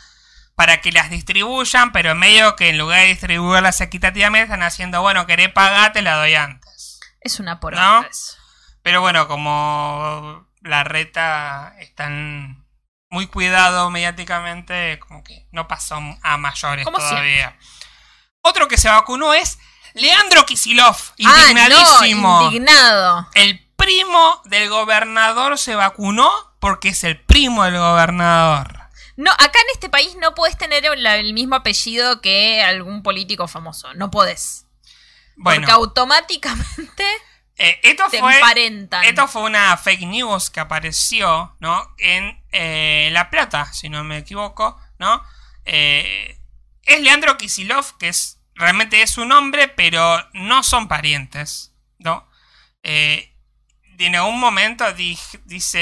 [0.61, 5.01] para que las distribuyan, pero en medio que en lugar de distribuirlas equitativamente están haciendo,
[5.01, 7.01] bueno, querés pagar, te la doy antes.
[7.23, 7.61] Es una ¿No?
[7.61, 8.35] porra eso.
[8.83, 12.67] Pero bueno, como la reta están
[13.09, 17.57] muy cuidado mediáticamente, como que no pasó a mayores Como todavía.
[18.43, 19.59] Otro que se vacunó es
[19.95, 22.41] Leandro Kisilov, Ah, indignadísimo.
[22.43, 23.29] no, indignado.
[23.33, 26.31] el primo del gobernador se vacunó
[26.61, 28.80] porque es el primo del gobernador.
[29.21, 33.47] No, acá en este país no podés tener el, el mismo apellido que algún político
[33.49, 33.93] famoso.
[33.93, 34.65] No podés.
[35.37, 37.05] Bueno, Porque automáticamente
[37.59, 39.05] eh, esto te fue emparentan.
[39.05, 41.95] Esto fue una fake news que apareció, ¿no?
[41.99, 45.23] En eh, La Plata, si no me equivoco, ¿no?
[45.67, 46.39] Eh,
[46.85, 52.27] es Leandro Kisilov, que es realmente es su nombre, pero no son parientes, ¿no?
[52.83, 53.30] Eh,
[54.07, 55.79] en algún momento dice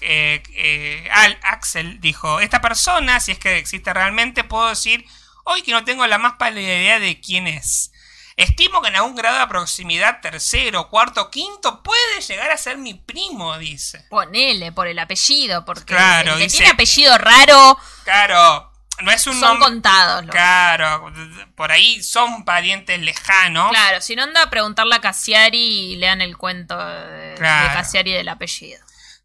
[0.00, 5.04] eh, eh, Al Axel dijo, esta persona, si es que existe realmente, puedo decir
[5.44, 7.92] hoy que no tengo la más pálida idea de quién es.
[8.36, 12.92] Estimo que en algún grado de proximidad, tercero, cuarto, quinto, puede llegar a ser mi
[12.92, 14.04] primo, dice.
[14.10, 18.70] Ponele por el apellido, porque Claro, el que dice- tiene apellido raro Claro,
[19.02, 19.68] no es un son nombre...
[19.68, 20.24] contados.
[20.26, 21.12] los- Claro,
[21.54, 23.70] por ahí son parientes lejanos.
[23.70, 27.68] Claro, si no anda a preguntarle a Cassiari y lean el cuento de, Claro.
[27.68, 28.80] de Cassiari del apellido.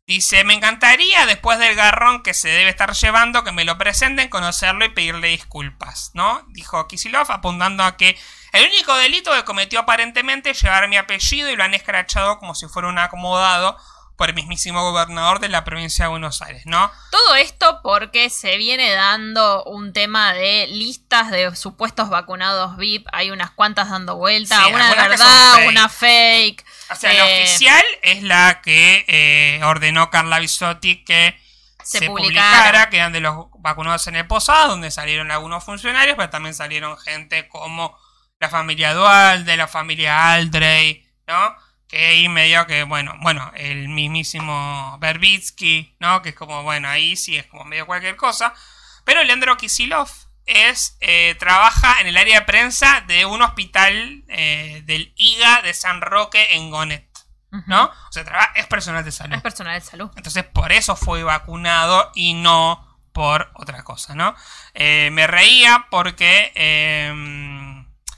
[0.07, 4.27] Dice, me encantaría después del garrón que se debe estar llevando que me lo presenten,
[4.29, 6.43] conocerlo y pedirle disculpas, ¿no?
[6.49, 8.19] Dijo Kisilov apuntando a que
[8.51, 12.55] el único delito que cometió aparentemente es llevar mi apellido y lo han escrachado como
[12.55, 13.77] si fuera un acomodado
[14.21, 16.91] por el mismísimo gobernador de la provincia de Buenos Aires, ¿no?
[17.09, 23.07] Todo esto porque se viene dando un tema de listas de supuestos vacunados VIP.
[23.13, 24.63] Hay unas cuantas dando vuelta.
[24.63, 25.67] Sí, una de verdad, fake.
[25.69, 26.65] una fake.
[26.91, 31.35] O sea, la Eh, oficial es la que eh, ordenó Carla Bisotti que
[31.83, 32.47] Se se, publicara.
[32.51, 36.53] publicara, que eran de los vacunados en el posado, donde salieron algunos funcionarios, pero también
[36.53, 37.97] salieron gente como
[38.39, 41.55] la familia Dualde, la familia Aldrey, ¿no?
[41.91, 46.21] Que ahí medio que, bueno, bueno, el mismísimo Berbitsky, ¿no?
[46.21, 48.53] Que es como, bueno, ahí sí es como medio cualquier cosa.
[49.03, 50.09] Pero Leandro Kisilov
[50.45, 55.73] es, eh, trabaja en el área de prensa de un hospital eh, del IGA de
[55.73, 57.07] San Roque en Gonet.
[57.67, 57.83] ¿no?
[57.83, 59.35] O sea, traba- es personal de salud.
[59.35, 60.09] Es personal de salud.
[60.15, 64.33] Entonces por eso fue vacunado y no por otra cosa, ¿no?
[64.73, 67.11] Eh, me reía porque, eh,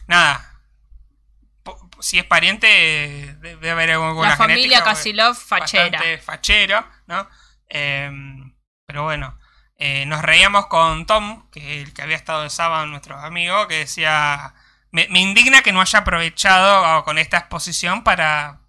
[0.06, 0.53] nada,
[2.04, 5.84] si es pariente eh, debe haber alguna La familia genética, Casilov fachera.
[5.98, 7.28] bastante fachero, ¿no?
[7.70, 8.12] Eh,
[8.86, 9.40] pero bueno,
[9.78, 13.80] eh, nos reíamos con Tom, que el que había estado de sábado, nuestro amigo, que
[13.80, 14.54] decía,
[14.92, 18.60] me, me indigna que no haya aprovechado ah, con esta exposición para,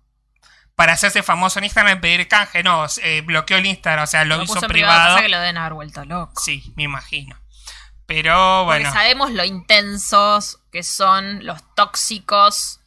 [0.77, 2.63] para hacerse famoso en Instagram y pedir canje.
[2.63, 4.93] No, eh, bloqueó el Instagram, o sea, lo, Lo hizo puso privado.
[4.95, 6.41] privado, pasa que lo deben haber vuelto loco.
[6.41, 7.37] Sí, me imagino.
[8.07, 12.81] Pero Porque bueno, sabemos lo intensos que son los tóxicos.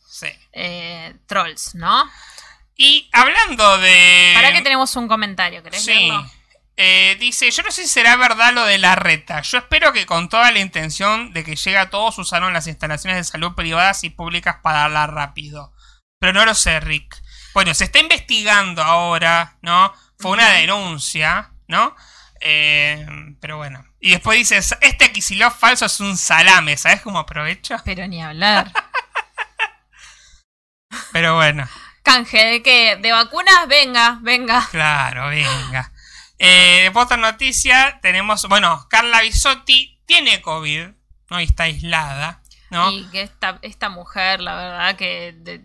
[0.58, 2.10] Eh, trolls, ¿no?
[2.76, 4.32] Y hablando de...
[4.36, 5.64] ¿Para qué tenemos un comentario?
[5.64, 5.93] ¿Querés Sí.
[5.93, 6.30] leerlo?
[6.80, 9.41] Eh, dice, yo no sé si será verdad lo de la reta.
[9.41, 13.18] Yo espero que con toda la intención de que llegue a todos usaron las instalaciones
[13.18, 15.74] de salud privadas y públicas para darla rápido.
[16.20, 17.16] Pero no lo sé, Rick.
[17.55, 19.91] Bueno, se está investigando ahora, ¿no?
[20.20, 21.95] Fue una denuncia, ¿no?
[22.41, 23.03] Eh,
[23.41, 23.84] pero bueno.
[23.99, 27.82] Y después dice, este Kisilov falso es un salame, ¿sabes cómo aprovecha?
[27.84, 28.72] Pero ni hablar.
[31.12, 31.68] Pero bueno.
[32.04, 32.98] Canje, ¿de qué?
[33.02, 33.68] ¿De vacunas?
[33.68, 34.68] Venga, venga.
[34.72, 35.91] Claro, venga.
[36.39, 40.89] Eh, después otra noticia, tenemos, bueno, Carla Bisotti tiene COVID,
[41.30, 41.41] ¿no?
[41.41, 42.91] Y está aislada, ¿no?
[42.91, 45.62] Y que esta, esta mujer, la verdad que de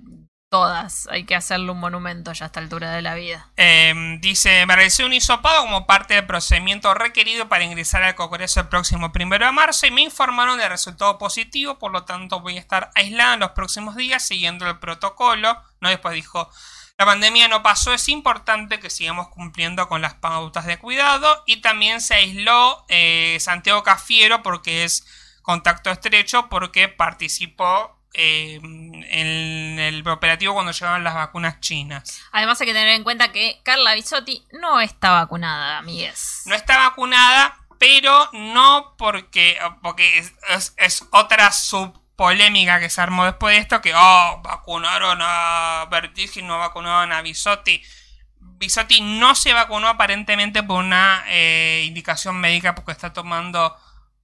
[0.53, 3.48] todas, hay que hacerle un monumento ya a esta altura de la vida.
[3.57, 8.61] Eh, dice, me realizé un hisopado como parte del procedimiento requerido para ingresar al Congreso
[8.61, 12.59] el próximo primero de marzo y me informaron del resultado positivo, por lo tanto voy
[12.59, 15.88] a estar aislada en los próximos días siguiendo el protocolo, ¿no?
[15.88, 16.50] Después dijo,
[16.98, 21.62] la pandemia no pasó, es importante que sigamos cumpliendo con las pautas de cuidado y
[21.62, 25.07] también se aisló eh, Santiago Cafiero porque es
[25.40, 32.23] contacto estrecho porque participó eh, en el operativo cuando llegaban las vacunas chinas.
[32.33, 36.43] Además hay que tener en cuenta que Carla Bisotti no está vacunada, amigues.
[36.47, 43.25] No está vacunada, pero no porque, porque es, es- es otra subpolémica que se armó
[43.25, 47.83] después de esto, que, oh, vacunaron a Bertigi y no vacunaron a Bisotti.
[48.39, 53.77] Bisotti no se vacunó aparentemente por una eh, indicación médica porque está tomando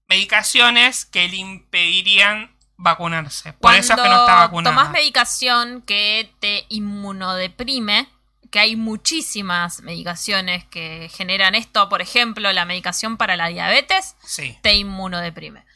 [0.08, 3.52] medicaciones que le impedirían vacunarse.
[3.54, 4.74] Por eso es que no está vacunada.
[4.74, 8.08] Tomás medicación que te inmunodeprime,
[8.50, 11.90] que hay muchísimas medicaciones que generan esto.
[11.90, 14.16] Por ejemplo, la medicación para la diabetes
[14.62, 15.66] te inmunodeprime.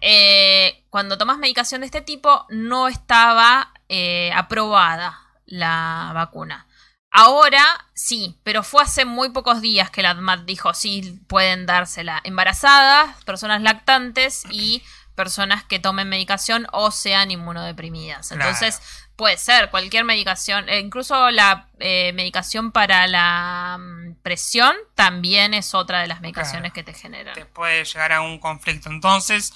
[0.00, 6.66] Eh, cuando tomas medicación de este tipo, no estaba eh, aprobada la vacuna.
[7.10, 12.20] Ahora sí, pero fue hace muy pocos días que la ADMAT dijo sí pueden dársela
[12.24, 14.82] embarazadas, personas lactantes y
[15.14, 18.32] personas que tomen medicación o sean inmunodeprimidas.
[18.32, 18.80] Entonces,
[19.16, 25.74] puede ser cualquier medicación, e incluso la eh, medicación para la mm, presión también es
[25.74, 27.34] otra de las medicaciones que te generan.
[27.34, 28.90] Te puede llegar a un conflicto.
[28.90, 29.52] Entonces,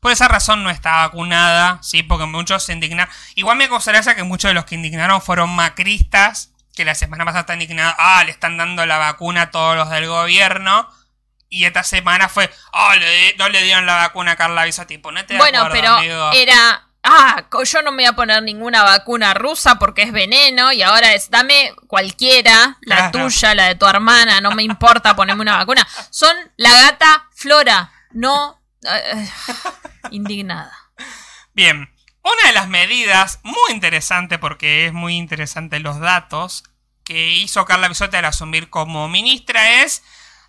[0.00, 2.02] por esa razón no está vacunada, ¿sí?
[2.02, 3.12] Porque muchos se indignaron.
[3.34, 7.40] Igual me causa que muchos de los que indignaron fueron macristas que la semana pasada
[7.40, 10.88] está indignada, ah, le están dando la vacuna a todos los del gobierno.
[11.54, 12.94] Y esta semana fue, ah,
[13.38, 14.98] no le dieron la vacuna a Carla Bisotti.
[14.98, 15.96] Ponete bueno, pero
[16.32, 20.72] era, ah, yo no me voy a poner ninguna vacuna rusa porque es veneno.
[20.72, 25.42] Y ahora es, dame cualquiera, la tuya, la de tu hermana, no me importa ponerme
[25.42, 25.86] una vacuna.
[26.10, 29.30] Son la gata Flora, no eh,
[30.10, 30.76] indignada.
[31.52, 31.88] Bien,
[32.22, 36.64] una de las medidas muy interesante, porque es muy interesante los datos,
[37.04, 40.02] que hizo Carla Bisotti al asumir como ministra es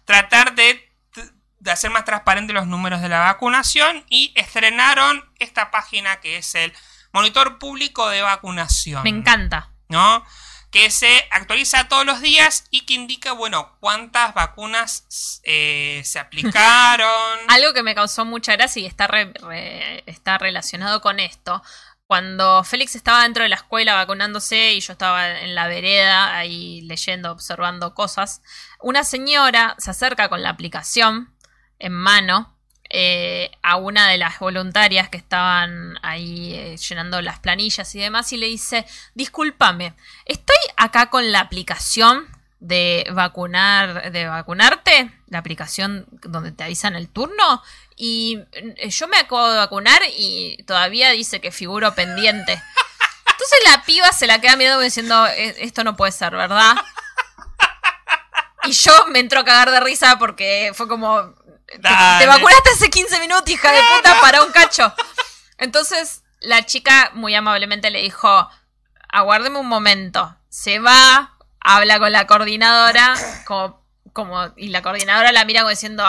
[0.05, 0.84] tratar de,
[1.71, 6.73] hacer más transparentes los números de la vacunación y estrenaron esta página que es el
[7.11, 9.03] Monitor Público de Vacunación.
[9.03, 9.69] Me encanta.
[9.87, 10.25] ¿No?
[10.75, 17.39] que se actualiza todos los días y que indica, bueno, cuántas vacunas eh, se aplicaron.
[17.47, 19.07] Algo que me causó mucha gracia y está,
[20.05, 21.63] está relacionado con esto.
[22.07, 26.81] Cuando Félix estaba dentro de la escuela vacunándose y yo estaba en la vereda ahí
[26.81, 28.41] leyendo, observando cosas,
[28.81, 31.33] una señora se acerca con la aplicación
[31.79, 32.55] en mano
[32.89, 38.31] eh, a una de las voluntarias que estaban ahí eh, llenando las planillas y demás
[38.31, 39.93] y le dice, discúlpame,
[40.25, 42.27] estoy acá con la aplicación
[42.59, 47.61] de vacunar, de vacunarte, la aplicación donde te avisan el turno,
[47.95, 52.53] y eh, yo me acabo de vacunar y todavía dice que figuro pendiente.
[53.31, 56.75] Entonces la piba se la queda mirando diciendo, esto no puede ser, ¿verdad?
[58.67, 61.35] Y yo me entro a cagar de risa porque fue como,
[61.67, 64.93] te, vacunaste hace 15 minutos, hija de puta, para un cacho.
[65.57, 68.49] Entonces, la chica muy amablemente le dijo,
[69.09, 70.35] aguárdeme un momento.
[70.49, 76.03] Se va, habla con la coordinadora, como, como, y la coordinadora la mira como diciendo,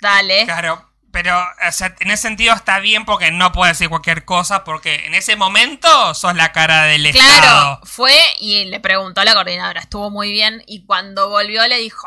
[0.00, 0.44] dale.
[0.44, 5.14] Claro, pero en ese sentido está bien porque no puede decir cualquier cosa, porque en
[5.14, 7.40] ese momento sos la cara del Estado.
[7.40, 11.78] Claro, fue y le preguntó a la coordinadora, estuvo muy bien, y cuando volvió le
[11.78, 12.06] dijo,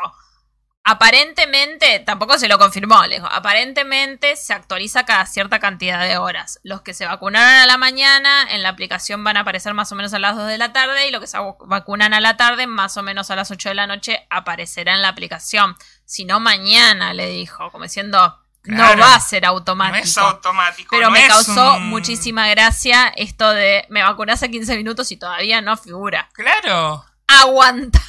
[0.86, 6.60] Aparentemente, tampoco se lo confirmó, le dijo, aparentemente se actualiza cada cierta cantidad de horas.
[6.62, 9.94] Los que se vacunaron a la mañana en la aplicación van a aparecer más o
[9.94, 12.66] menos a las 2 de la tarde y los que se vacunan a la tarde
[12.66, 15.74] más o menos a las 8 de la noche aparecerá en la aplicación.
[16.04, 19.96] Si no mañana, le dijo, como diciendo, no va a ser automático.
[19.96, 20.88] No es automático.
[20.90, 25.78] Pero me causó muchísima gracia esto de me vacuné hace 15 minutos y todavía no
[25.78, 26.28] figura.
[26.34, 27.06] Claro.
[27.26, 28.02] Aguanta.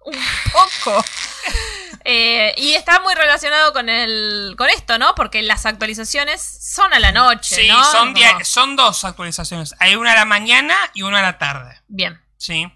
[0.06, 0.18] Un
[0.50, 1.04] poco.
[2.06, 5.14] Eh, y está muy relacionado con el con esto, ¿no?
[5.14, 8.14] Porque las actualizaciones son a la noche, sí, son,
[8.44, 9.74] son dos actualizaciones.
[9.78, 11.80] Hay una a la mañana y una a la tarde.
[11.88, 12.20] Bien.
[12.36, 12.70] Sí.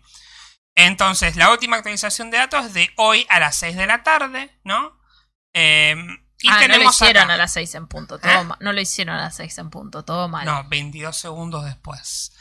[0.74, 4.56] Entonces, la última actualización de datos es de hoy a las 6 de la tarde,
[4.64, 4.98] ¿no?
[5.52, 8.48] Em, y ah, no lo hicieron a las 6 en punto, todo ¿Eh?
[8.60, 10.46] No lo hicieron a las 6 en punto, todo mal.
[10.46, 12.32] No, 22 segundos después.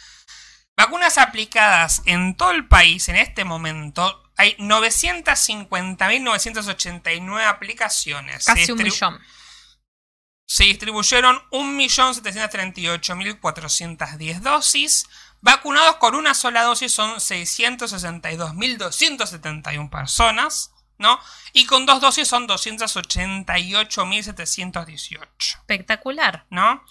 [0.78, 8.46] Vacunas aplicadas en todo el país en este momento hay 950.989 aplicaciones.
[8.46, 9.20] Casi un millón.
[10.46, 15.06] Se distribuyeron 1.738.410 dosis.
[15.42, 20.72] Vacunados con una sola dosis son 662.271 personas.
[20.98, 21.20] ¿no?
[21.54, 25.28] Y con dos dosis son 288.718.
[25.40, 26.46] Espectacular.
[26.50, 26.84] ¿No?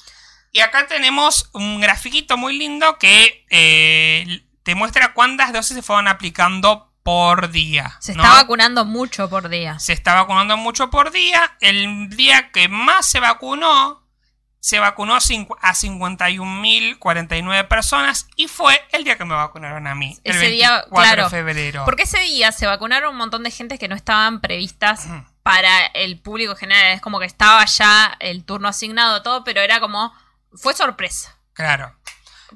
[0.52, 6.08] Y acá tenemos un grafiquito muy lindo que eh, te muestra cuántas dosis se fueron
[6.08, 7.96] aplicando por día.
[8.00, 9.78] Se está vacunando mucho por día.
[9.78, 11.56] Se está vacunando mucho por día.
[11.60, 14.02] El día que más se vacunó,
[14.58, 20.18] se vacunó a 51.049 personas y fue el día que me vacunaron a mí.
[20.24, 21.84] Ese el 24 de febrero.
[21.84, 25.06] Porque ese día se vacunaron un montón de gente que no estaban previstas
[25.44, 26.94] para el público general.
[26.94, 30.12] Es como que estaba ya el turno asignado, todo, pero era como.
[30.54, 31.38] Fue sorpresa.
[31.52, 31.94] Claro.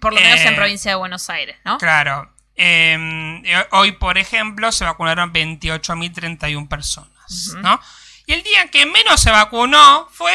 [0.00, 1.78] Por lo menos en eh, provincia de Buenos Aires, ¿no?
[1.78, 2.32] Claro.
[2.62, 7.80] Em, eh, hoy, por ejemplo, se vacunaron 28.031 personas, ¿no?
[8.26, 10.34] Y el día que menos se vacunó fue,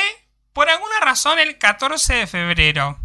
[0.52, 3.00] por alguna razón, el 14 de febrero.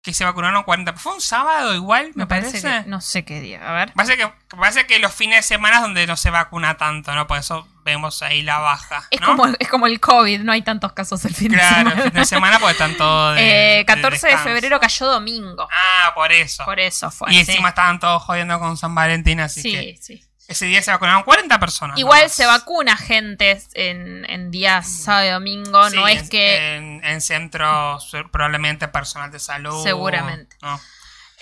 [0.00, 0.92] Que se vacunaron 40.
[0.94, 2.60] Fue un sábado igual, me, parece.
[2.60, 3.68] que- no sé qué día.
[3.68, 3.92] A ver.
[3.94, 7.26] Parece que, parece que los fines de semana es donde no se vacuna tanto, ¿no?
[7.26, 9.06] Por eso vemos ahí la baja.
[9.10, 9.26] Es, ¿no?
[9.28, 11.96] como, es como el COVID, no hay tantos casos el fin de Claro, semana.
[12.04, 15.68] el fin de semana porque están todos de, Eh, 14 de, febrero cayó domingo.
[15.70, 16.64] Ah, por eso.
[16.64, 17.30] Por eso fue.
[17.32, 17.50] y sí.
[17.52, 20.24] encima estaban todos jodiendo con San Valentín, así Sí, que sí.
[20.48, 21.98] ese día se vacunaron 40 personas.
[21.98, 26.76] Igual se vacuna gente en, en días sábado y domingo, Sí, no es en- que...
[26.76, 29.82] En, en centros, probablemente personal de salud.
[29.82, 30.56] Seguramente.
[30.62, 30.80] ¿no?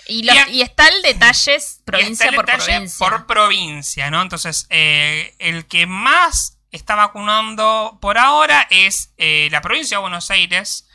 [0.07, 2.97] Y, los- está el detalle provincia el por detalle provincia.
[3.09, 4.21] por provincia, ¿no?
[4.21, 10.31] Entonces, eh, el que más está vacunando por ahora es eh, la provincia de Buenos
[10.31, 10.87] Aires.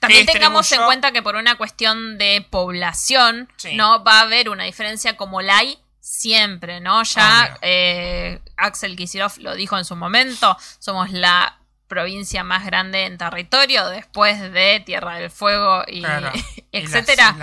[0.00, 3.74] También tengamos en cuenta que por una cuestión de población, Sí.
[3.74, 7.02] no va a haber una diferencia como la hay siempre, ¿no?
[7.02, 11.57] Ya eh, Axel Kicillof lo dijo en su momento, somos la
[11.88, 16.30] provincia más grande en territorio después de Tierra del Fuego y Claro.
[16.72, 17.34] y las etcétera.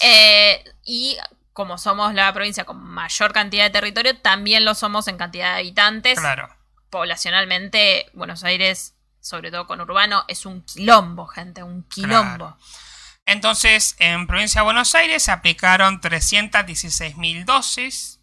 [0.00, 1.16] Eh, y
[1.52, 5.60] como somos la provincia con mayor cantidad de territorio, también lo somos en cantidad de
[5.60, 6.18] habitantes.
[6.18, 6.48] claro.
[6.90, 12.56] Poblacionalmente, Buenos Aires, sobre todo con urbano, es un quilombo, gente, un quilombo.
[13.26, 18.20] Entonces, en provincia de Buenos Aires se aplicaron 316.000 dosis,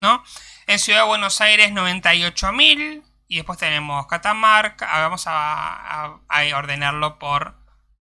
[0.00, 0.22] ¿no?
[0.66, 5.32] En Ciudad de Buenos Aires 98.000 y después tenemos Catamarca, ah, vamos a,
[6.04, 7.56] a- a ordenarlo por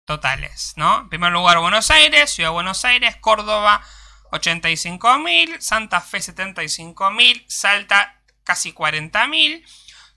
[0.04, 1.00] totales, ¿no?
[1.00, 3.80] En primer lugar Buenos Aires, Ciudad de Buenos Aires, Córdoba
[4.32, 9.64] 85.000, Santa Fe 75.000, Salta casi 40.000,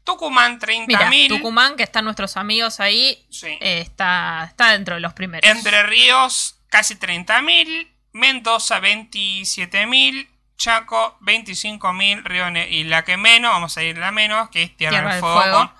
[0.03, 3.47] Tucumán Mira, 30.000, Tucumán, que están nuestros amigos ahí, sí.
[3.61, 5.49] eh, está, está dentro de los primeros.
[5.49, 7.93] Entre Ríos, casi 30.000.
[8.13, 10.27] Mendoza, 27.000.
[10.57, 12.23] Chaco, 25.000.
[12.23, 15.11] Río Ne- y la que menos, vamos a ir la menos, que es Tierra, Tierra
[15.13, 15.57] del Fuego, Fuego.
[15.57, 15.71] con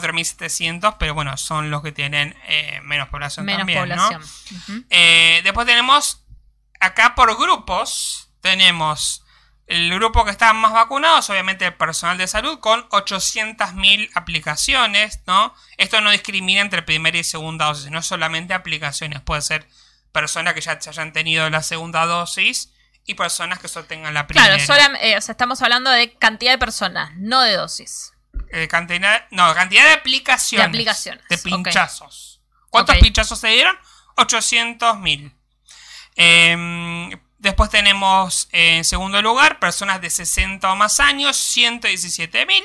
[0.00, 0.96] 4.700.
[0.98, 4.08] Pero bueno, son los que tienen eh, menos población Menos también, ¿no?
[4.08, 4.86] población.
[4.90, 6.24] Eh, después tenemos,
[6.80, 9.24] acá por grupos, tenemos
[9.66, 15.54] el grupo que está más vacunados, obviamente el personal de salud, con 800.000 aplicaciones, ¿no?
[15.78, 19.66] Esto no discrimina entre primera y segunda dosis, no solamente aplicaciones, puede ser
[20.10, 22.71] personas que ya se hayan tenido la segunda dosis
[23.04, 24.56] y personas que solo tengan la primera.
[24.58, 28.12] Claro, eh, o sea, estamos hablando de cantidad de personas, no de dosis.
[28.50, 30.64] Eh, cantidad, no, cantidad de aplicaciones.
[30.64, 32.40] De aplicaciones, De pinchazos.
[32.70, 33.76] ¿Cuántos pinchazos se dieron?
[34.16, 35.34] 800.000.
[36.16, 42.62] Eh, después tenemos eh, en segundo lugar personas de 60 o más años, 117.000.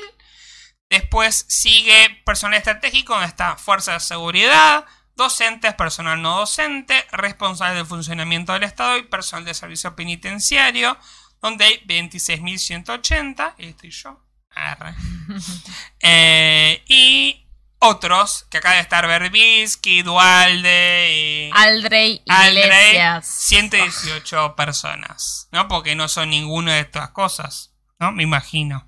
[0.88, 4.86] Después sigue personal estratégico, donde está fuerza de seguridad,
[5.18, 10.96] docentes, personal no docente, responsable del funcionamiento del Estado y personal de servicio penitenciario,
[11.42, 13.54] donde hay 26.180.
[13.58, 14.24] Y estoy yo.
[16.00, 17.44] Eh, y
[17.80, 23.26] otros, que acá debe estar Berbisky, Dualde y Aldrey Aldrey, Iglesias.
[23.26, 25.68] 118 personas, ¿no?
[25.68, 28.12] Porque no son ninguna de estas cosas, ¿no?
[28.12, 28.84] Me imagino.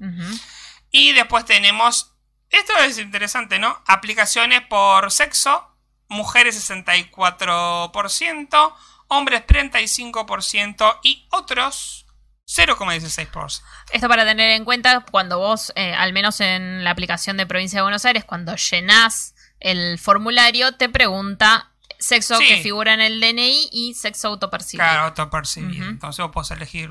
[0.91, 2.14] Y después tenemos,
[2.49, 3.81] esto es interesante, ¿no?
[3.87, 5.69] Aplicaciones por sexo,
[6.11, 8.74] mujeres 64%,
[9.08, 12.06] hombres 35% y otros
[12.46, 13.62] 0,16%.
[13.92, 17.78] Esto para tener en cuenta cuando vos, eh, al menos en la aplicación de Provincia
[17.78, 22.48] de Buenos Aires, cuando llenás el formulario, te pregunta sexo Sí.
[22.48, 24.84] que figura en el DNI y sexo autopercibido.
[24.86, 25.86] Claro, autopercibido.
[25.86, 26.90] Entonces vos podés elegir,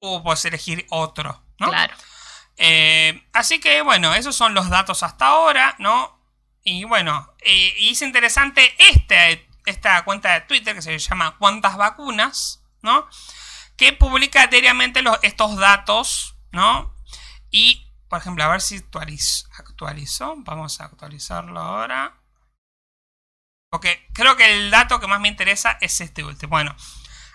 [0.00, 1.68] o podés elegir otro, ¿no?
[1.70, 1.94] Claro.
[2.56, 6.17] Eh, así que bueno, esos son los datos hasta ahora, ¿no?
[6.70, 11.78] Y bueno, eh, y es interesante este, esta cuenta de Twitter que se llama ¿Cuántas
[11.78, 12.62] vacunas?
[12.82, 13.08] ¿no?
[13.76, 16.94] Que publica diariamente estos datos, ¿no?
[17.50, 20.34] Y, por ejemplo, a ver si actualiz- actualizó.
[20.38, 22.20] Vamos a actualizarlo ahora.
[23.70, 26.50] Porque creo que el dato que más me interesa es este último.
[26.50, 26.76] Bueno,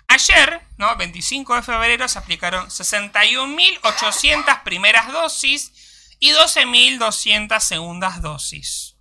[0.10, 0.96] Ayer, ¿no?
[0.96, 5.72] 25 de febrero, se aplicaron 61.800 primeras dosis
[6.20, 8.93] y 12.200 segundas dosis.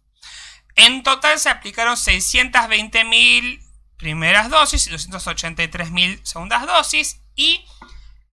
[0.76, 3.60] En total se aplicaron 620.000
[3.96, 7.64] primeras dosis y 283.000 segundas dosis y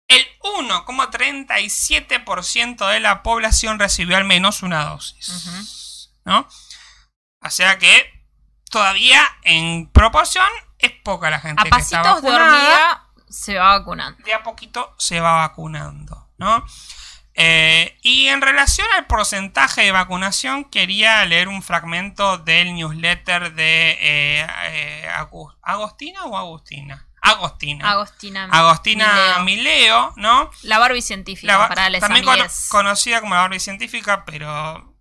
[0.09, 6.11] el 1,37% de la población recibió al menos una dosis.
[6.24, 6.49] ¿No?
[7.41, 8.11] O sea que
[8.70, 13.57] todavía en proporción es poca la gente A que está pasitos de vacunada hormiga se
[13.57, 14.24] va vacunando.
[14.24, 16.64] de a poquito se va vacunando, ¿no?
[17.37, 23.91] Eh, y en relación al porcentaje de vacunación, quería leer un fragmento del newsletter de
[24.01, 25.09] eh, eh,
[25.62, 27.09] Agostina o Agustina.
[27.20, 27.91] Agostina.
[27.91, 28.45] Agostina.
[28.53, 29.45] Agostina Mileo.
[29.45, 30.51] Mileo, ¿no?
[30.62, 32.26] La Barbie científica, La para también
[32.68, 34.95] conocida como la Barbie científica, pero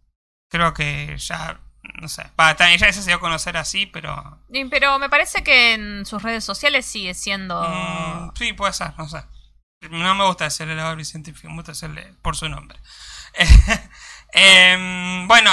[0.49, 1.59] creo que ya,
[1.95, 4.39] no sé, también ya se dio a conocer así, pero...
[4.71, 7.61] Pero me parece que en sus redes sociales sigue siendo...
[7.61, 9.21] Mm, sí, puede ser, no sé.
[9.89, 12.79] No me gusta decirle la Barbie científica, me gusta decirle por su nombre.
[14.35, 15.51] Em, bueno,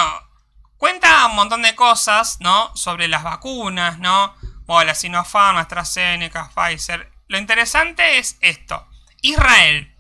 [0.78, 2.74] cuenta un montón de cosas, ¿no?
[2.74, 4.34] Sobre las vacunas, ¿no?
[4.64, 7.12] Bueno, la Sinopharm, AstraZeneca, Pfizer.
[7.28, 8.88] Lo interesante es esto.
[9.20, 9.94] Israel.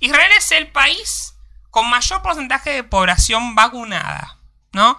[0.00, 1.34] Israel es el país
[1.70, 4.38] con mayor porcentaje de población vacunada,
[4.72, 4.96] ¿no?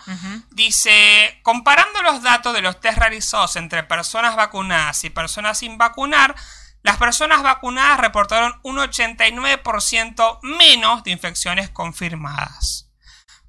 [0.51, 6.36] Dice, comparando los datos de los test realizados entre personas vacunadas y personas sin vacunar,
[6.82, 12.89] las personas vacunadas reportaron un 89% menos de infecciones confirmadas.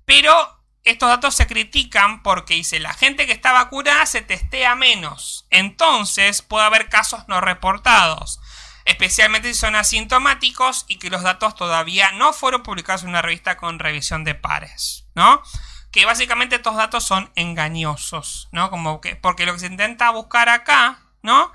[0.04, 0.34] Pero
[0.82, 5.46] estos datos se critican porque dice, la gente que está vacunada se testea menos.
[5.50, 8.40] Entonces puede haber casos no reportados,
[8.84, 13.56] especialmente si son asintomáticos y que los datos todavía no fueron publicados en una revista
[13.56, 15.42] con revisión de pares, ¿no?
[15.90, 18.70] que básicamente estos datos son engañosos, ¿no?
[18.70, 21.52] Como que, porque lo que se intenta buscar acá, ¿no?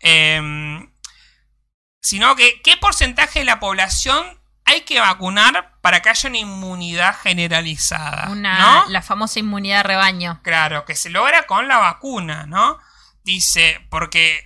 [0.00, 0.90] Em,
[2.08, 4.24] sino que qué porcentaje de la población
[4.64, 8.88] hay que vacunar para que haya una inmunidad generalizada, Una, ¿no?
[8.88, 10.40] La famosa inmunidad de rebaño.
[10.42, 12.78] Claro, que se logra con la vacuna, ¿no?
[13.24, 14.42] Dice, porque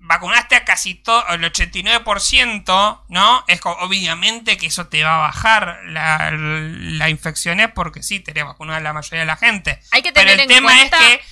[0.00, 3.44] vacunaste a casi todo, el 89%, ¿no?
[3.48, 8.76] Es obviamente que eso te va a bajar la, la infecciones porque sí, tenés vacunada
[8.76, 9.80] a la mayoría de la gente.
[9.90, 10.98] Hay que Pero tener el en tema cuenta...
[10.98, 11.24] es que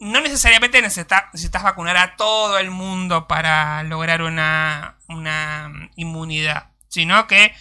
[0.00, 7.26] no necesariamente necesita- necesitas vacunar a todo el mundo para lograr una, una inmunidad, sino
[7.26, 7.54] que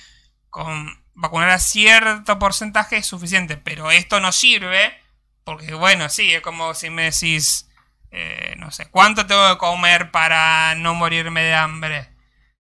[0.49, 4.97] con vacunar a cierto porcentaje es suficiente, pero esto no sirve
[5.43, 7.69] porque, bueno, sí, es como si me decís,
[8.11, 12.09] eh, no sé, ¿cuánto tengo que comer para no morirme de hambre?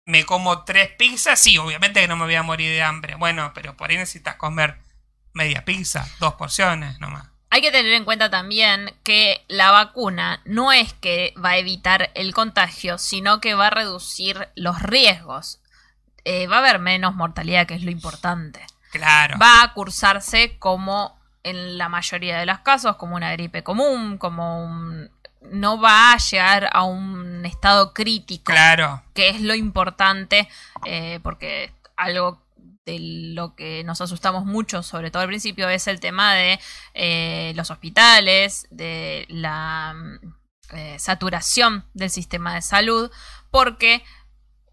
[0.07, 1.41] ¿Me como tres pizzas?
[1.41, 3.15] Sí, obviamente que no me voy a morir de hambre.
[3.17, 4.79] Bueno, pero por ahí necesitas comer
[5.33, 7.30] media pizza, dos porciones nomás.
[7.53, 12.11] Hay que tener en cuenta también que la vacuna no es que va a evitar
[12.15, 15.61] el contagio, sino que va a reducir los riesgos.
[16.25, 18.65] Eh, va a haber menos mortalidad, que es lo importante.
[18.93, 19.37] Claro.
[19.43, 24.65] Va a cursarse como en la mayoría de los casos, como una gripe común, como
[24.65, 25.11] un...
[25.43, 29.03] No va a llegar a un estado crítico Claro.
[29.15, 30.49] que es lo importante,
[30.85, 32.43] eh, porque algo
[32.99, 36.59] lo que nos asustamos mucho, sobre todo al principio, es el tema de
[36.95, 43.11] eh, los hospitales, de la mm, eh, saturación del sistema de salud,
[43.51, 44.03] porque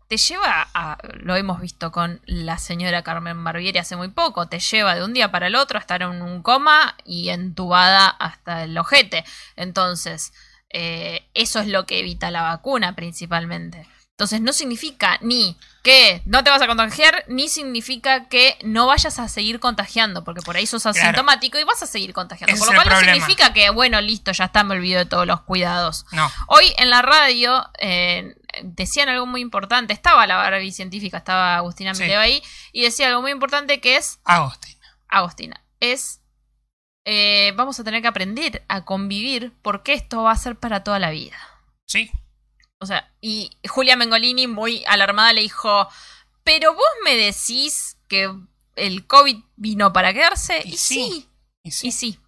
[0.07, 4.59] te lleva a, lo hemos visto con la señora Carmen Barbieri hace muy poco, te
[4.59, 8.63] lleva de un día para el otro a estar en un coma y entubada hasta
[8.63, 9.26] el ojete.
[9.55, 10.34] Entonces,
[10.70, 13.88] eh, eso es lo que evita la vacuna principalmente.
[14.18, 19.20] Entonces no significa ni que no te vas a contagiar, ni significa que no vayas
[19.20, 22.55] a seguir contagiando, porque por ahí sos asintomático y vas a seguir contagiando.
[22.55, 25.28] Ese Por lo cual no significa que, bueno, listo, ya está, me olvido de todos
[25.28, 26.07] los cuidados.
[26.13, 26.32] No.
[26.47, 29.93] Hoy en la radio eh, decían algo muy importante.
[29.93, 32.05] Estaba la Barbie científica, estaba Agustina Sí.
[32.05, 32.41] Ahí,
[32.72, 34.80] y decía algo muy importante que es, Agustín.
[35.09, 36.22] Agustina, es,
[37.05, 40.97] eh, vamos a tener que aprender a convivir porque esto va a ser para toda
[40.97, 41.38] la vida.
[41.86, 42.09] Sí.
[42.79, 45.87] O sea, y Julia Mengolini muy alarmada le dijo,
[46.43, 48.32] pero vos me decís que
[48.75, 50.62] el COVID vino para quedarse.
[50.63, 51.29] Y Y, sí, sí,
[51.63, 51.87] Y sí.
[51.87, 52.20] y sí.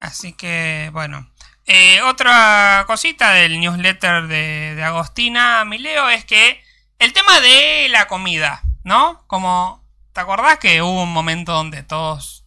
[0.00, 1.30] Así que, bueno.
[1.68, 6.62] Eh, otra cosita del newsletter de, de Agostina Mileo es que
[7.00, 9.24] el tema de la comida, ¿no?
[9.26, 12.44] Como, ¿te acordás que hubo un momento donde todos...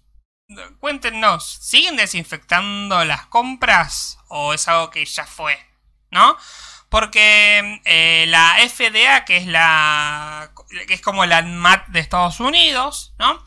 [0.79, 5.68] Cuéntenos, ¿siguen desinfectando las compras o es algo que ya fue?
[6.11, 6.37] ¿No?
[6.89, 10.51] Porque eh, la FDA, que es la
[10.87, 13.43] que es como la ANMAT de Estados Unidos, ¿no?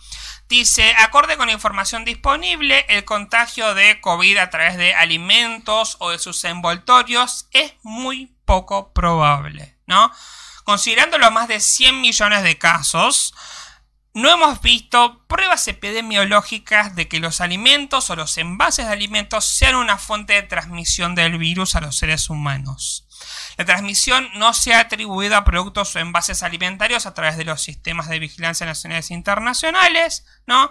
[0.48, 6.10] Dice, acorde con la información disponible, el contagio de COVID a través de alimentos o
[6.10, 10.12] de sus envoltorios es muy poco probable, ¿no?
[10.64, 13.34] Considerando los más de 100 millones de casos,
[14.14, 19.74] no hemos visto pruebas epidemiológicas de que los alimentos o los envases de alimentos sean
[19.76, 23.06] una fuente de transmisión del virus a los seres humanos.
[23.56, 27.62] La transmisión no se ha atribuido a productos o envases alimentarios a través de los
[27.62, 30.70] sistemas de vigilancia nacionales e internacionales, ¿no?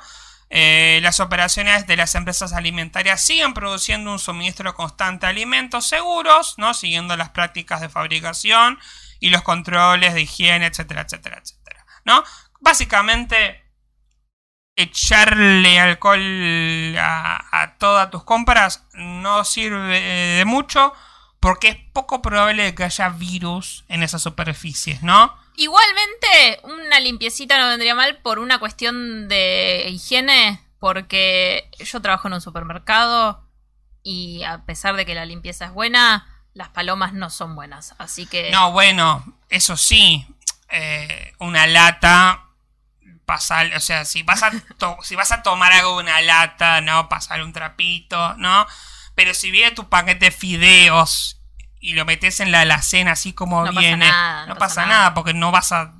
[0.54, 6.56] Eh, las operaciones de las empresas alimentarias siguen produciendo un suministro constante de alimentos seguros,
[6.58, 6.74] ¿no?
[6.74, 8.78] Siguiendo las prácticas de fabricación
[9.20, 12.24] y los controles de higiene, etcétera, etcétera, etcétera, ¿no?
[12.62, 13.62] Básicamente,
[14.76, 20.94] echarle alcohol a, a todas tus compras no sirve de mucho
[21.42, 25.36] porque es poco probable que haya virus en esas superficies, ¿no?
[25.56, 30.62] Igualmente, una limpiecita no vendría mal por una cuestión de higiene.
[30.80, 33.48] Porque yo trabajo en un supermercado
[34.02, 37.94] y a pesar de que la limpieza es buena, las palomas no son buenas.
[38.00, 38.50] Así que.
[38.50, 40.26] No, bueno, eso sí.
[40.70, 42.48] eh, una lata.
[43.32, 46.82] Pasar, o sea, si vas, a to- si vas a tomar algo de una lata,
[46.82, 48.68] no, pasar un trapito, ¿no?
[49.16, 51.40] Pero si viene tu paquete de fideos
[51.80, 54.68] y lo metes en la alacena así como No pasa viene, nada, no, no pasa
[54.76, 54.98] pasa nada.
[55.00, 55.14] nada.
[55.14, 55.94] porque no vas a...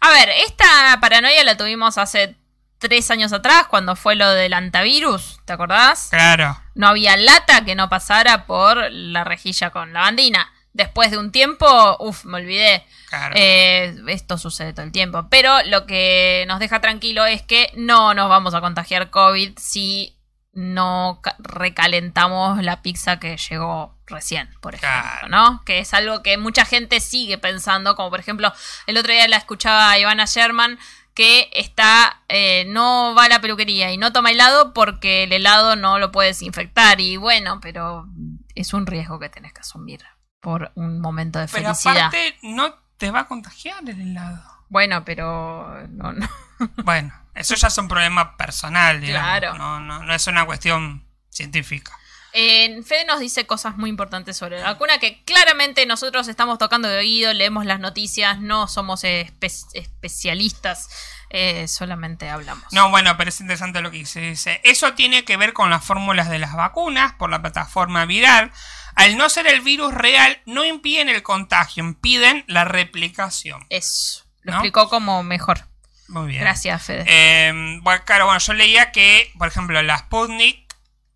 [0.00, 2.36] A ver, esta paranoia la tuvimos hace
[2.78, 6.08] tres años atrás, cuando fue lo del antivirus, ¿te acordás?
[6.10, 6.56] Claro.
[6.76, 10.52] No había lata que no pasara por la rejilla con lavandina.
[10.76, 12.84] Después de un tiempo, uff, me olvidé.
[13.08, 13.34] Claro.
[13.38, 15.26] Eh, esto sucede todo el tiempo.
[15.30, 20.18] Pero lo que nos deja tranquilo es que no nos vamos a contagiar COVID si
[20.52, 25.28] no ca- recalentamos la pizza que llegó recién, por ejemplo, Claro.
[25.28, 25.62] ¿no?
[25.64, 28.52] Que es algo que mucha gente sigue pensando, como por ejemplo,
[28.86, 30.78] el otro día la escuchaba a Ivana Sherman
[31.14, 35.74] que está eh, no va a la peluquería y no toma helado porque el helado
[35.74, 38.06] no lo puedes infectar y bueno, pero
[38.54, 40.02] es un riesgo que tenés que asumir
[40.46, 41.96] por un momento de Pero felicidad.
[42.06, 44.44] aparte, no te va a contagiar el helado.
[44.68, 46.28] Bueno, pero no, no.
[46.84, 49.28] Bueno, eso ya es un problema personal, digamos.
[49.28, 49.54] Claro.
[49.58, 51.90] No, no, no es una cuestión científica.
[52.32, 56.86] En Fede nos dice cosas muy importantes sobre la vacuna que claramente nosotros estamos tocando
[56.86, 60.88] de oído, leemos las noticias, no somos espe- especialistas,
[61.30, 62.64] eh, solamente hablamos.
[62.72, 64.20] No, bueno, pero es interesante lo que dice.
[64.20, 68.52] Dice, eso tiene que ver con las fórmulas de las vacunas por la plataforma viral.
[68.96, 73.66] Al no ser el virus real, no impiden el contagio, impiden la replicación.
[73.68, 74.24] Eso.
[74.40, 74.58] Lo ¿No?
[74.58, 75.68] explicó como mejor.
[76.08, 76.40] Muy bien.
[76.40, 77.04] Gracias, Fede.
[77.06, 80.66] Eh, bueno, claro, bueno, yo leía que, por ejemplo, las Sputnik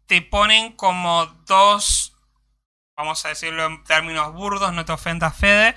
[0.07, 2.15] te ponen como dos,
[2.97, 5.75] vamos a decirlo en términos burdos, no te ofendas, Fede,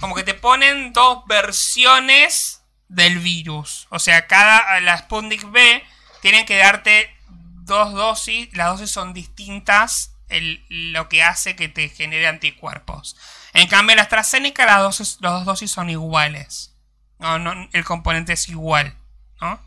[0.00, 3.88] como que te ponen dos versiones del virus.
[3.90, 5.84] O sea, cada, la Sputnik B
[6.20, 11.88] tienen que darte dos dosis, las dosis son distintas, el- lo que hace que te
[11.88, 13.16] genere anticuerpos.
[13.54, 16.74] En cambio, la AstraZeneca, las, dosis, las dos dosis son iguales.
[17.18, 18.96] No, no, el componente es igual,
[19.40, 19.60] ¿no?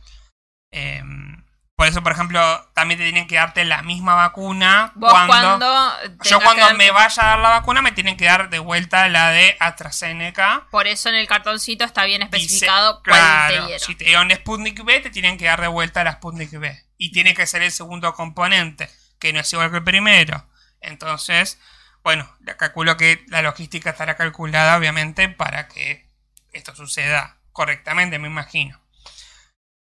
[0.72, 1.44] Em,
[1.78, 2.40] por eso, por ejemplo,
[2.74, 5.58] también te tienen que darte la misma vacuna Vos cuando...
[5.60, 5.94] cuando...
[6.24, 9.30] yo cuando me vaya a dar la vacuna me tienen que dar de vuelta la
[9.32, 10.68] de AstraZeneca.
[10.72, 13.80] Por eso en el cartoncito está bien Dice- especificado cuál claro, te dieron.
[13.88, 16.82] si te dieron Sputnik B, te tienen que dar de vuelta la Sputnik B.
[16.98, 18.90] Y tiene que ser el segundo componente,
[19.20, 20.46] que no es igual que el primero.
[20.86, 21.60] Entonces,
[22.04, 26.08] bueno, calculo que la logística estará calculada, obviamente, para que
[26.54, 28.80] esto suceda correctamente, me imagino.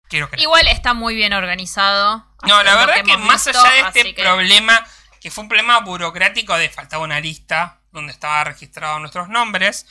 [0.09, 0.43] Quiero creer.
[0.43, 2.25] Igual está muy bien organizado.
[2.47, 4.87] No, la verdad que, hemos más visto, allá de este que- problema,
[5.21, 9.87] que fue un problema burocrático de faltaba una lista donde estaba registrados nuestros nombres,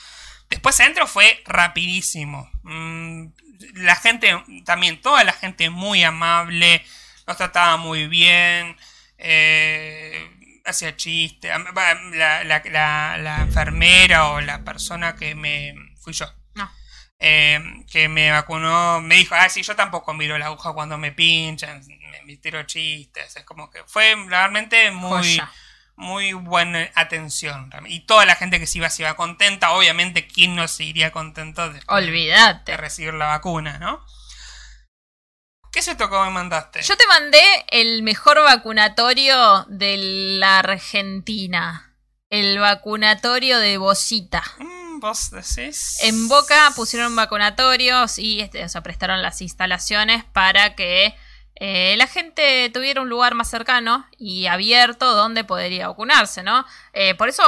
[0.48, 2.50] después adentro fue rapidísimo.
[2.62, 3.26] Mm,
[3.74, 6.84] la gente, también toda la gente muy amable,
[7.26, 8.76] nos trataba muy bien,
[9.18, 10.30] eh,
[10.66, 11.50] hacía chistes,
[12.12, 15.74] la, la- la- la enfermera o la persona que me...
[16.00, 16.70] fui yo No.
[17.18, 17.60] eh,
[17.90, 21.82] que me vacunó, me dijo, ah, sí, yo tampoco miro la aguja cuando me pinchan,
[21.86, 25.50] me, me tiro chistes, es como que fue realmente muy, Joya.
[25.96, 27.70] muy buena atención.
[27.86, 31.10] Y toda la gente que se iba se iba contenta, obviamente, ¿quién no se iría
[31.12, 32.76] contento de, de Olvídate.
[32.76, 34.04] recibir la vacuna, no?
[35.76, 36.80] ¿Qué es esto que me mandaste?
[36.80, 41.94] Yo te mandé el mejor vacunatorio de la Argentina.
[42.30, 44.42] El vacunatorio de Bocita.
[44.56, 45.98] Mm, ¿Vos decís?
[46.00, 51.14] En Boca pusieron vacunatorios y este, o sea, prestaron las instalaciones para que
[51.56, 56.64] eh, la gente tuviera un lugar más cercano y abierto donde podría vacunarse, ¿no?
[56.94, 57.42] Eh, por eso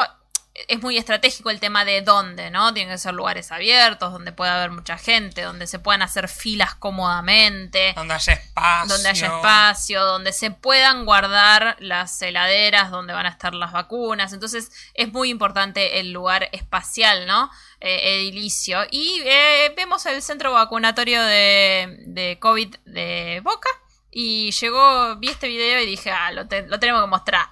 [0.66, 2.74] es muy estratégico el tema de dónde, ¿no?
[2.74, 6.74] Tienen que ser lugares abiertos, donde pueda haber mucha gente, donde se puedan hacer filas
[6.74, 8.88] cómodamente Donde haya espacio.
[8.94, 14.32] donde haya espacio, donde se puedan guardar las heladeras donde van a estar las vacunas.
[14.32, 17.50] Entonces es muy importante el lugar espacial, ¿no?
[17.80, 18.80] Eh, edilicio.
[18.90, 23.68] Y eh, vemos el centro vacunatorio de, de COVID de Boca.
[24.10, 27.46] Y llegó, vi este video y dije, ah, lo, te- lo tenemos que mostrar.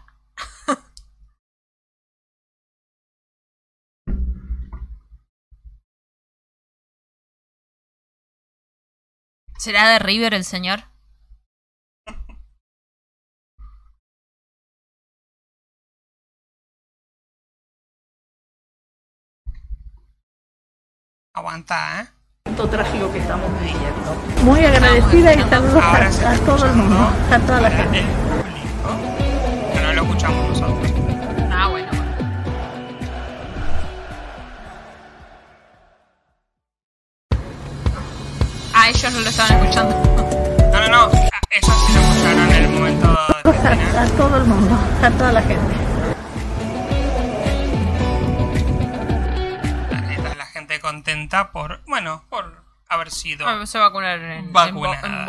[9.66, 10.84] ¿Será de River el señor?
[21.34, 22.06] Aguanta, ¿eh?
[22.44, 24.14] momento trágico que estamos viviendo.
[24.44, 28.04] Muy agradecida y saludos a, a todo el mundo, a toda la gente.
[29.82, 30.85] no lo escuchamos nosotros.
[38.86, 39.96] Ah, ellos no lo estaban escuchando.
[40.72, 41.10] No, no, no.
[41.50, 41.90] Eso es
[43.96, 45.74] a todo el mundo, a toda la gente.
[50.16, 53.44] Está la gente contenta por, bueno, por haber sido.
[53.48, 54.52] Ah, Se va a vacunar en, en,
[55.04, 55.26] en.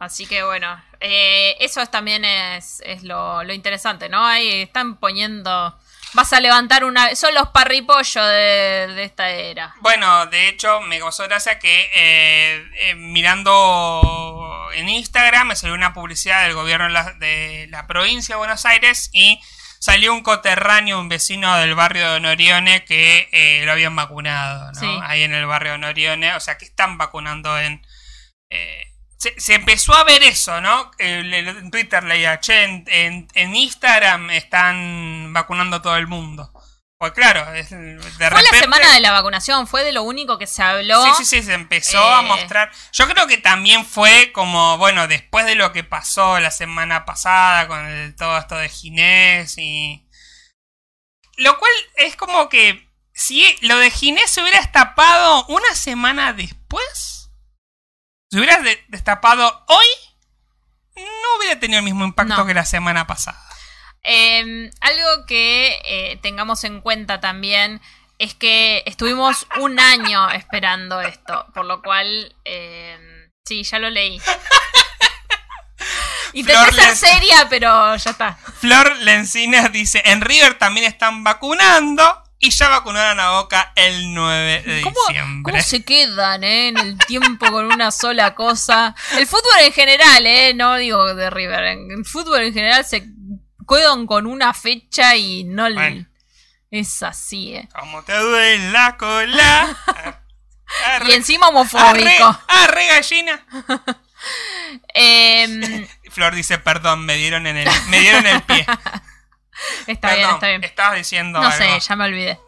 [0.00, 4.26] Así que bueno, eh, eso es, también es, es lo, lo interesante, ¿no?
[4.26, 5.78] Ahí están poniendo...
[6.14, 7.14] Vas a levantar una...
[7.16, 9.74] Son los parripollos de, de esta era.
[9.80, 15.94] Bueno, de hecho, me causó gracia que eh, eh, mirando en Instagram me salió una
[15.94, 19.40] publicidad del gobierno de la, de la provincia de Buenos Aires y
[19.78, 24.80] salió un coterráneo, un vecino del barrio de Norione que eh, lo habían vacunado, ¿no?
[24.80, 24.98] Sí.
[25.02, 27.84] Ahí en el barrio de Norione, o sea que están vacunando en...
[28.50, 28.91] eh,
[29.22, 30.90] se, se empezó a ver eso, ¿no?
[30.98, 36.52] Eh, En Twitter leía, che, en, en- en Instagram están vacunando a todo el mundo.
[36.98, 37.98] Pues claro, es, de
[38.30, 41.02] Fue la semana de la vacunación, fue de lo único que se habló.
[41.04, 42.14] Sí, sí, sí, se empezó Eh.
[42.14, 42.70] a mostrar.
[42.92, 47.66] Yo creo que también fue como, bueno, después de lo que pasó la semana pasada
[47.68, 50.06] con el- todo esto de Ginés y.
[51.36, 57.21] Lo cual es como que si lo de Ginés se hubiera destapado una semana después,
[58.32, 59.86] si hubiera de- destapado hoy,
[60.96, 62.46] no hubiera tenido el mismo impacto No.
[62.46, 63.38] que la semana pasada.
[64.02, 67.80] Eh, algo que eh, tengamos en cuenta también
[68.18, 72.98] es que estuvimos un año esperando esto, por lo cual, eh,
[73.44, 74.18] sí, ya lo leí.
[76.32, 78.34] Intenté Flor ser seria, pero ya está.
[78.60, 84.62] Flor Lencinas dice: En River también están vacunando y ya vacunaron a Boca el 9
[84.66, 85.52] de ¿Cómo, diciembre.
[85.52, 88.94] cómo se quedan eh, en el tiempo con una sola cosa?
[89.16, 93.06] El fútbol en general, eh, no digo de River, el fútbol en general se
[93.68, 96.06] quedan con una fecha y no le- Bueno.
[96.72, 97.68] es así, eh.
[97.78, 99.76] Como te duele la cola.
[100.86, 102.40] Arre, Y encima arre, homofóbico.
[102.48, 103.46] arre, gallina.
[104.94, 108.64] Em, Flor dice: Perdón, me dieron en el, me dieron el pie.
[109.86, 110.64] Está bien, está bien.
[110.64, 111.58] Estabas diciendo No algo.
[111.64, 112.38] sé, ya me olvidé.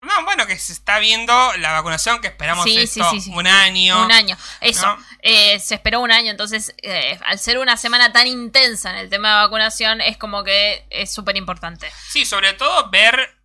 [0.00, 3.30] No, bueno, que se está viendo la vacunación, que esperamos Sí, esto sí, sí, sí.
[3.34, 4.04] un año.
[4.04, 4.36] Un año.
[4.60, 4.86] Eso.
[4.86, 5.04] ¿no?
[5.22, 9.10] eh, se esperó un año, entonces, eh, al ser una semana tan intensa en el
[9.10, 11.90] tema de vacunación, es como que es súper importante.
[12.08, 13.36] Sí, sobre todo ver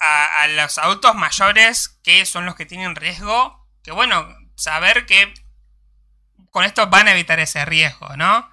[0.00, 3.66] a- a los adultos mayores que son los que tienen riesgo.
[3.84, 4.26] Que bueno,
[4.56, 5.34] saber que
[6.50, 8.50] con esto van a evitar ese riesgo, ¿no?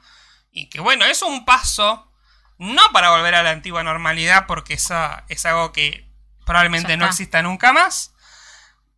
[0.52, 2.12] Y que bueno, es un paso,
[2.58, 4.96] no para volver a la antigua normalidad, porque eso
[5.28, 6.08] es algo que
[6.46, 8.14] probablemente no exista nunca más,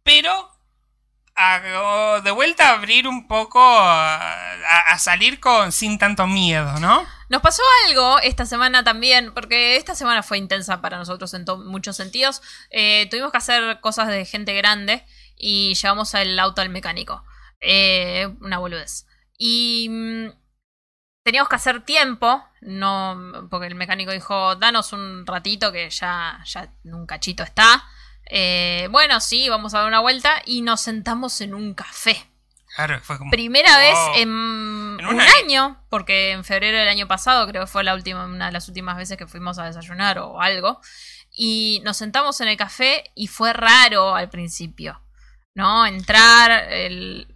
[0.04, 0.52] pero
[1.36, 7.06] a- de vuelta a abrir un poco, a, salir con sin tanto miedo, ¿no?
[7.30, 11.96] Nos pasó algo esta semana también, porque esta semana fue intensa para nosotros en muchos
[11.96, 12.42] sentidos.
[12.72, 15.06] Eh, tuvimos que hacer cosas de gente grande
[15.36, 17.24] y llevamos el auto al mecánico.
[17.60, 19.06] Eh, una boludez.
[19.38, 20.28] Y mm,
[21.28, 26.70] teníamos que hacer tiempo, no, porque el mecánico dijo, danos un ratito que ya, ya
[26.86, 27.84] un cachito está.
[28.30, 32.16] Eh, bueno, sí, vamos a dar una vuelta y nos sentamos en un café.
[32.78, 33.30] Claro, fue como...
[33.30, 33.80] Primera Wow.
[33.80, 34.30] vez en,
[35.02, 35.32] En un un año.
[35.44, 35.84] año.
[35.90, 38.96] porque en febrero del año pasado creo que fue la última, una de las últimas
[38.96, 40.80] veces que fuimos a desayunar o algo.
[41.30, 45.02] Y nos sentamos en el café y fue raro al principio,
[45.56, 45.86] ¿no?
[45.86, 47.28] Entrar, el...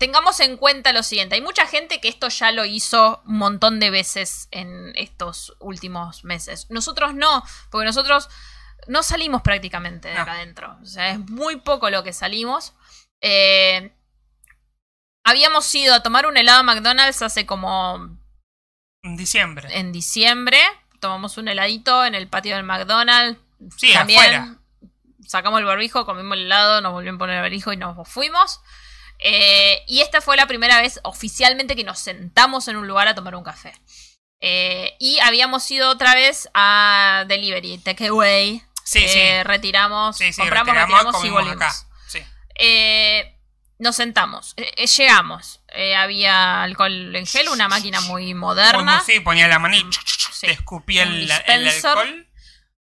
[0.00, 3.78] Tengamos en cuenta lo siguiente, hay mucha gente que esto ya lo hizo un montón
[3.78, 6.66] de veces en estos últimos meses.
[6.70, 8.28] Nosotros no, porque nosotros
[8.88, 10.22] no salimos prácticamente de No.
[10.22, 10.76] acá adentro.
[10.82, 12.72] O sea, es muy poco lo que salimos.
[13.20, 13.94] Eh,
[15.22, 18.18] habíamos ido a tomar un helado a McDonald's hace como
[19.02, 19.68] En diciembre.
[19.78, 20.58] en diciembre.
[20.98, 23.38] Tomamos un heladito en el patio del McDonald's.
[23.76, 24.56] Sí, afuera.
[25.26, 28.60] Sacamos el barbijo, comimos el helado, nos volvieron a poner el barbijo y nos fuimos.
[29.22, 33.14] Eh, y esta fue la primera vez oficialmente que nos sentamos en un lugar a
[33.14, 33.72] tomar un café.
[34.40, 38.62] Eh, y habíamos ido otra vez a Delivery, Takeaway.
[38.84, 39.18] Sí, sí.
[39.18, 41.56] Eh, Retiramos, Sí, sí, compramos, retiramos, retiramos y volvimos.
[41.56, 41.74] acá.
[42.08, 42.20] Sí.
[43.78, 44.54] Nos sentamos,
[44.98, 45.60] llegamos.
[45.96, 48.96] Había alcohol en gel, una máquina muy moderna.
[48.96, 49.86] Muy- sí, ponía la mano y
[50.32, 50.46] Sí.
[50.46, 52.26] te escupía el, el alcohol.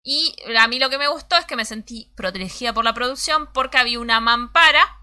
[0.05, 3.51] Y a mí lo que me gustó es que me sentí protegida por la producción
[3.53, 4.99] porque había una mampara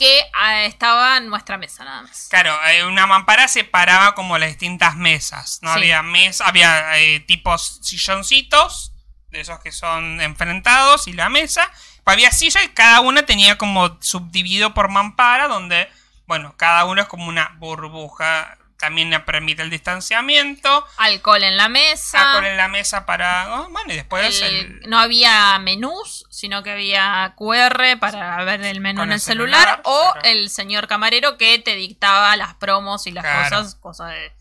[0.00, 2.28] que ah, estaba en nuestra mesa nada más.
[2.30, 5.58] Claro, eh, una mampara separaba como las distintas mesas.
[5.60, 5.78] No Sí.
[5.80, 8.92] había mesa, había eh, tipos silloncitos,
[9.28, 11.70] de esos que son enfrentados, y la mesa.
[12.06, 15.88] Había silla y cada una tenía como subdividido por mampara, donde,
[16.26, 18.56] bueno, cada uno es como una burbuja.
[18.80, 20.86] También permite el distanciamiento.
[20.96, 22.30] Alcohol en la mesa.
[22.30, 23.60] Alcohol en la mesa para.
[23.60, 28.62] oh, bueno, y después el- el, no había menús, sino que había QR para ver
[28.62, 30.28] el menú Con en el el celular, celular, o claro.
[30.28, 33.56] el señor camarero que te dictaba las promos y las Claro.
[33.58, 34.32] cosas, cosas de...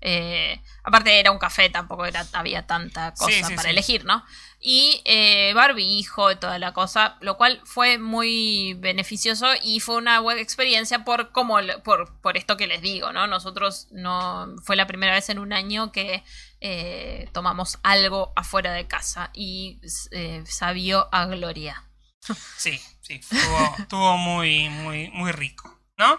[0.00, 3.70] eh, Aparte era un café, tampoco era, había tanta cosa Sí, sí, para sí.
[3.70, 4.22] elegir, ¿no?
[4.66, 10.20] Y eh, barbijo y toda la cosa, lo cual fue muy beneficioso y fue una
[10.20, 13.26] buena experiencia por como por, por esto que les digo, ¿no?
[13.26, 16.24] Nosotros no fue la primera vez en un año que
[16.62, 19.80] eh, tomamos algo afuera de casa y
[20.12, 21.84] eh, sabió a gloria.
[22.56, 26.18] Sí, sí, estuvo, estuvo muy, muy, muy rico, ¿no?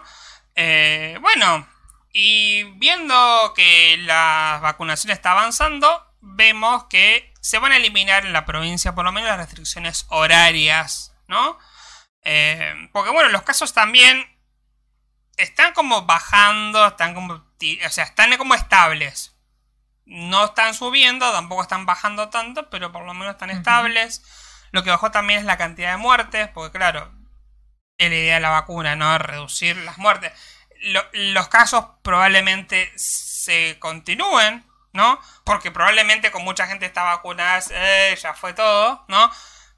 [0.54, 1.66] Eh, bueno,
[2.12, 8.44] y viendo que la vacunación está avanzando, vemos que se van a eliminar en la
[8.46, 11.58] provincia por lo menos las restricciones horarias, ¿no?
[12.22, 14.26] Eh, porque bueno, los casos también
[15.36, 19.32] están como bajando, están como, o sea, están como estables.
[20.04, 24.22] No están subiendo, tampoco están bajando tanto, pero por lo menos están estables.
[24.72, 27.12] Lo que bajó también es la cantidad de muertes, porque claro,
[27.98, 29.18] es la idea de la vacuna, ¿no?
[29.18, 30.32] Reducir las muertes.
[30.82, 34.64] Lo- los casos probablemente se continúen,
[34.96, 35.20] ¿no?
[35.44, 39.30] Porque probablemente con mucha gente está vacunada, eh, ya fue todo, ¿no?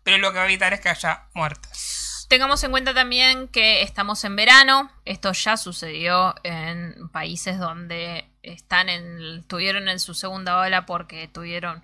[0.03, 2.27] Pero lo que va a evitar es que haya muertes.
[2.29, 4.91] Tengamos en cuenta también que estamos en verano.
[5.05, 11.83] Esto ya sucedió en países donde están en, tuvieron en su segunda ola porque tuvieron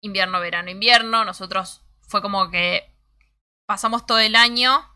[0.00, 1.24] invierno, verano, invierno.
[1.24, 2.90] Nosotros fue como que
[3.66, 4.91] pasamos todo el año.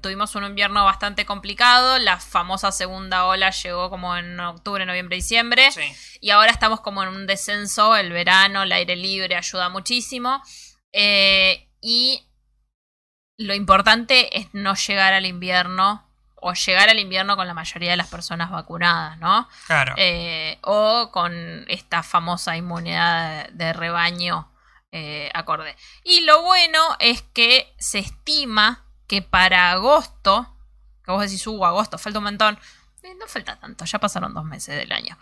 [0.00, 1.98] Tuvimos un invierno bastante complicado.
[1.98, 5.72] La famosa segunda ola llegó como en octubre, noviembre, diciembre.
[5.72, 5.82] Sí.
[6.20, 10.42] Y ahora estamos como en un descenso, el verano, el aire libre ayuda muchísimo.
[10.92, 12.28] Eh, y
[13.36, 17.96] lo importante es no llegar al invierno o llegar al invierno con la mayoría de
[17.96, 19.48] las personas vacunadas, ¿no?
[19.66, 19.94] Claro.
[19.96, 24.52] Eh, o con esta famosa inmunidad de, de rebaño
[24.94, 25.74] eh, acorde.
[26.04, 28.81] Y lo bueno es que se estima
[29.12, 30.56] que para agosto,
[31.04, 32.58] que vos decís, uh, agosto, falta un montón.
[33.02, 35.18] Eh, no falta tanto, ya pasaron dos meses del año.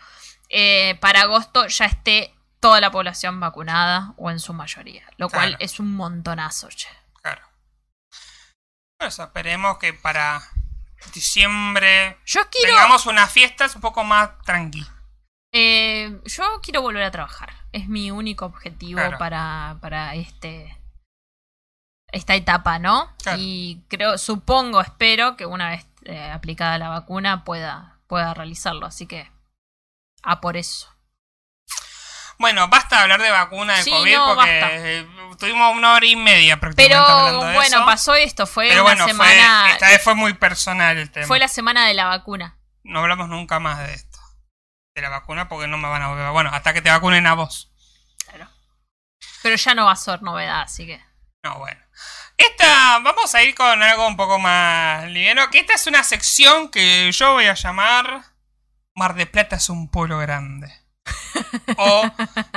[0.49, 5.57] Eh, para agosto ya esté toda la población vacunada o en su mayoría, lo cual
[5.59, 6.87] es un montonazo, che.
[7.21, 7.43] Claro.
[8.97, 10.41] Por eso esperemos que para
[11.13, 14.87] diciembre Yo quiero, tengamos unas fiestas un poco más tranqui.
[15.53, 17.53] eh, yo quiero volver a trabajar.
[17.73, 19.19] Es mi único objetivo Claro.
[19.19, 20.80] para, para este
[22.13, 23.15] esta etapa, ¿no?
[23.23, 23.39] Claro.
[23.41, 28.87] Y creo, supongo, espero que una vez eh, aplicada la vacuna pueda, pueda realizarlo.
[28.87, 29.31] Así que
[30.23, 30.89] a por eso.
[32.39, 34.77] Bueno, basta de hablar de vacuna de Sí, COVID no, porque basta.
[34.77, 35.07] eh,
[35.39, 37.85] tuvimos una hora y media prácticamente Pero hablando de bueno, eso.
[37.87, 38.47] pasó esto.
[38.47, 39.61] Fue Pero una bueno, semana.
[39.65, 41.27] fue, esta vez fue muy personal el tema.
[41.27, 42.57] fue la semana de la vacuna.
[42.83, 44.19] No hablamos nunca más de esto.
[44.95, 46.31] De la vacuna porque no me van a volver.
[46.31, 47.71] Bueno, hasta que te vacunen a vos.
[48.27, 48.49] Claro.
[49.43, 50.99] Pero ya no va a ser novedad, así que.
[51.45, 51.79] No, bueno.
[52.51, 55.51] Esta, vamos a ir con algo un poco más liviano.
[55.51, 58.25] Que esta es una sección que yo voy a llamar
[58.95, 60.73] Mar de Plata es un pueblo grande.
[61.77, 62.11] o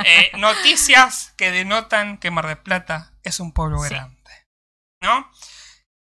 [0.06, 3.90] eh, noticias que denotan que Mar de Plata es un pueblo Sí.
[3.90, 4.32] grande.
[5.02, 5.30] ¿No?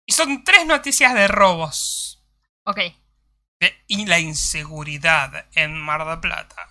[0.06, 2.22] Y son tres noticias de robos.
[2.64, 2.78] Ok.
[3.60, 6.68] de- y la inseguridad en Mar del Plata.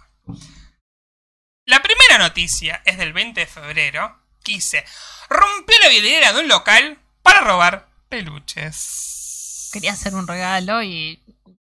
[1.67, 4.85] La primera noticia es del 20 de febrero, que dice,
[5.29, 9.69] rompió la vidriera de un local para robar peluches.
[9.73, 11.21] Quería hacer un regalo y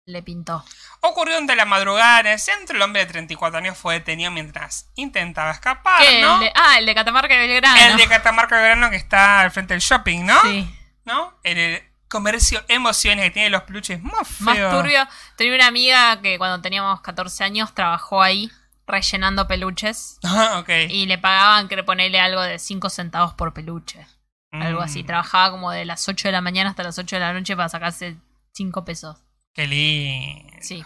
[0.05, 0.65] le pintó.
[1.01, 4.90] Ocurrió durante la madrugada en el centro, el hombre de 34 años fue detenido mientras
[4.97, 6.20] intentaba escapar, ¿Qué?
[6.23, 6.35] ¿no?
[6.36, 7.77] El de- ah, el de Catamarca y Belgrano.
[7.81, 10.40] El de Catamarca de Verano que está al frente del shopping, ¿no?
[10.43, 10.69] Sí.
[11.05, 11.39] ¿No?
[11.45, 14.40] En el comercio Emociones que tiene los peluches más feos.
[14.40, 15.07] Más turbio.
[15.36, 18.51] Tenía una amiga que cuando teníamos 14 años trabajó ahí
[18.89, 20.19] rellenando peluches.
[20.24, 20.69] Ah, ok.
[20.89, 24.06] Y le pagaban que ponerle algo de 5 centavos por peluche.
[24.51, 25.02] Algo así.
[25.02, 25.06] Mm.
[25.06, 27.69] Trabajaba como de las 8 de la mañana hasta las 8 de la noche para
[27.69, 28.16] sacarse
[28.52, 29.16] 5 pesos.
[29.52, 30.56] Qué lindo.
[30.60, 30.85] Sí.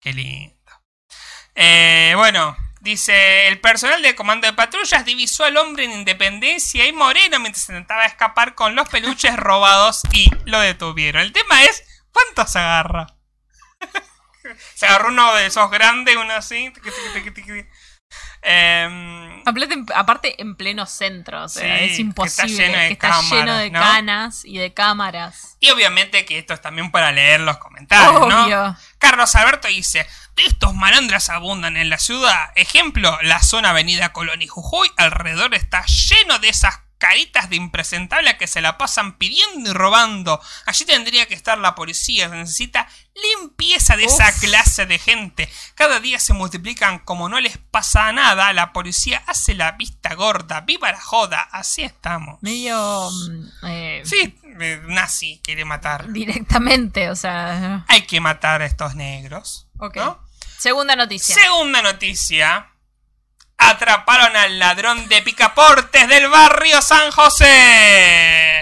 [0.00, 0.54] Qué lindo.
[1.54, 6.92] Eh, bueno, dice, el personal de comando de patrullas divisó al hombre en Independencia y
[6.92, 11.22] Moreno mientras intentaba escapar con los peluches robados y lo detuvieron.
[11.22, 11.82] El tema es,
[12.12, 13.06] ¿cuánto se agarra?
[14.74, 16.72] Se agarró uno de esos grandes, uno así.
[18.42, 19.42] Em,
[19.94, 21.44] Aparte, en pleno centro.
[21.44, 22.48] O sea, Sí, es que está imposible.
[22.56, 23.80] lleno de que está cámaras, lleno de ¿no?
[23.80, 25.56] canas y de cámaras.
[25.60, 28.76] y obviamente que esto es también para leer los comentarios, ¿no?
[28.98, 30.06] Carlos Alberto dice,
[30.36, 32.50] de estos malandras abundan en la ciudad.
[32.54, 38.36] Ejemplo, la zona avenida Colón y Jujuy alrededor está lleno de esas caritas de impresentable
[38.36, 40.38] que se la pasan pidiendo y robando.
[40.66, 42.86] Allí tendría que estar la policía, se necesita
[43.38, 45.48] limpieza de esa clase de gente.
[45.74, 48.52] Cada día se multiplican como no les pasa nada.
[48.52, 50.60] La policía hace la vista gorda.
[50.60, 51.40] ¡Viva la joda!
[51.50, 52.38] Así estamos.
[52.42, 53.10] Medio.
[53.10, 54.38] mm, eh, Sí,
[54.86, 56.12] nazi quiere matar.
[56.12, 57.84] Directamente, o sea.
[57.88, 59.66] Hay que matar a estos negros.
[59.78, 59.96] Ok.
[59.96, 60.22] ¿no?
[60.58, 61.34] Segunda noticia.
[61.34, 62.70] Segunda noticia.
[63.60, 68.60] Atraparon al ladrón de picaportes del barrio San José.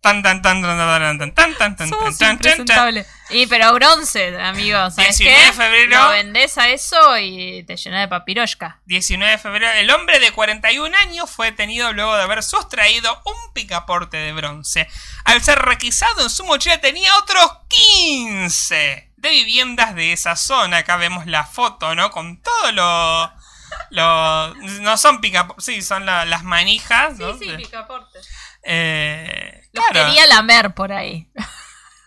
[0.00, 3.04] Tan tan tan tan tan tan tan tan tan Somos tan tan tan.
[3.30, 5.46] Y pero bronce, amigo, ¿sabes 19 qué?
[5.46, 6.02] de febrero.
[6.02, 8.80] Lo vendés a eso y te llenas de papiroshka.
[8.86, 13.52] 19 de febrero, el hombre de 41 años fue detenido luego de haber sustraído un
[13.52, 14.88] picaporte de bronce.
[15.24, 20.78] Al ser requisado en su mochila tenía otros 15 de viviendas de esa zona.
[20.78, 22.10] Acá vemos la foto, ¿no?
[22.10, 23.37] Con todo lo...
[23.90, 27.32] lo no son picaportes, sí, son la- las manijas, ¿no?
[27.34, 28.28] De- picaportes.
[28.62, 31.30] eh, Los claro, quería lamer por ahí.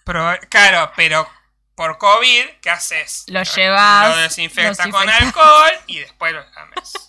[0.06, 1.30] pero- claro, pero
[1.76, 3.23] por COVID, ¿qué haces?
[3.27, 6.93] Lo llevas, Lo desinfectas con alcohol y después lo lames.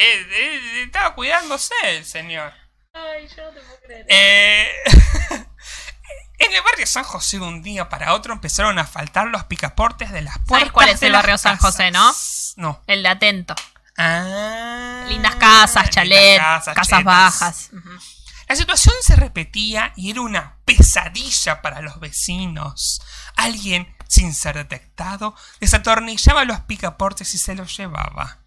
[0.00, 2.52] Eh, eh, estaba cuidándose el señor.
[2.92, 4.70] Ay, yo no te puedo creer.
[6.38, 10.10] En el barrio San José de un día para otro empezaron a faltar los picaportes
[10.12, 10.72] de las puertas.
[10.72, 11.56] cuál es de el barrio San.
[11.58, 12.14] José, no?
[12.56, 12.82] No.
[12.86, 13.54] El de atento.
[13.96, 17.70] Ah, Lindas casas, chalet, casas, bajas.
[18.48, 23.02] La situación se repetía y era una pesadilla para los vecinos.
[23.36, 28.38] Alguien, sin ser detectado, desatornillaba los picaportes y se los llevaba.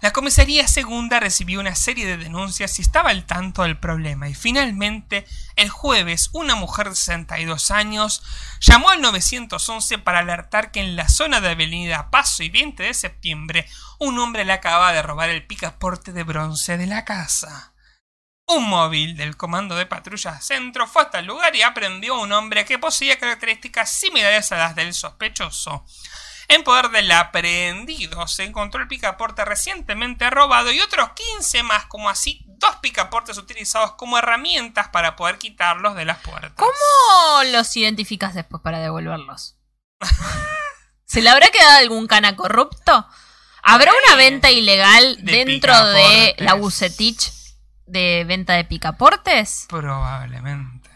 [0.00, 4.34] La comisaría segunda recibió una serie de denuncias y estaba al tanto del problema y
[4.34, 5.26] finalmente
[5.56, 8.22] el jueves una mujer de 62 años
[8.60, 12.94] llamó al 911 para alertar que en la zona de Avenida Paso y 20 de
[12.94, 13.66] septiembre
[13.98, 17.72] un hombre le acaba de robar el picaporte de bronce de la casa.
[18.50, 22.32] Un móvil del Comando de Patrulla Centro fue hasta el lugar y aprendió a un
[22.32, 25.84] hombre que poseía características similares a las del sospechoso.
[26.48, 32.08] En poder del aprehendido se encontró el picaporte recientemente robado y otros 15 más, como
[32.08, 36.52] así dos picaportes utilizados como herramientas para poder quitarlos de las puertas.
[36.56, 39.58] ¿Cómo los identificas después para devolverlos?
[41.04, 43.06] ¿Se le habrá quedado algún cana corrupto?
[43.62, 47.30] ¿Habrá una venta ilegal De dentro de la Bucetich
[47.84, 49.66] de venta de picaportes?
[49.68, 50.88] Probablemente.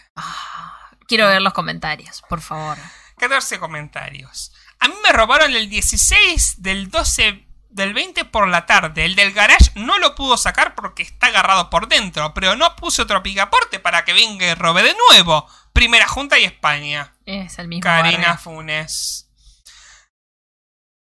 [1.06, 2.78] Quiero ver los comentarios, por favor.
[3.18, 4.52] 14 comentarios.
[4.82, 9.04] A mí me robaron el 16 del 12 del 20 por la tarde.
[9.04, 13.00] El del garage no lo pudo sacar porque está agarrado por dentro, pero no puse
[13.02, 15.48] otro picaporte para que venga y robe de nuevo.
[15.72, 17.14] Primera Junta y España.
[17.26, 17.82] Es el mismo.
[17.84, 18.38] Karina barrio.
[18.42, 19.28] Funes.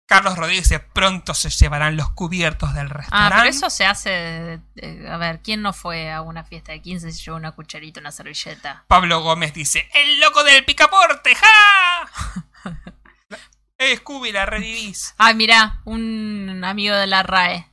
[0.08, 3.36] Carlos Rodríguez dice, pronto se llevarán los cubiertos del Ah, restaurante.
[3.38, 4.10] pero eso se hace.
[4.10, 7.38] de- de- a ver, ¿quién no fue a una fiesta de 15 y se llevó
[7.38, 8.86] una cucharita, una servilleta?
[8.88, 12.10] Pablo Gómez dice, el loco del picaporte, ¡ja!
[13.78, 15.14] eh, Scooby, la revivís.
[15.18, 17.68] Ah, mirá, un amigo de la RAE.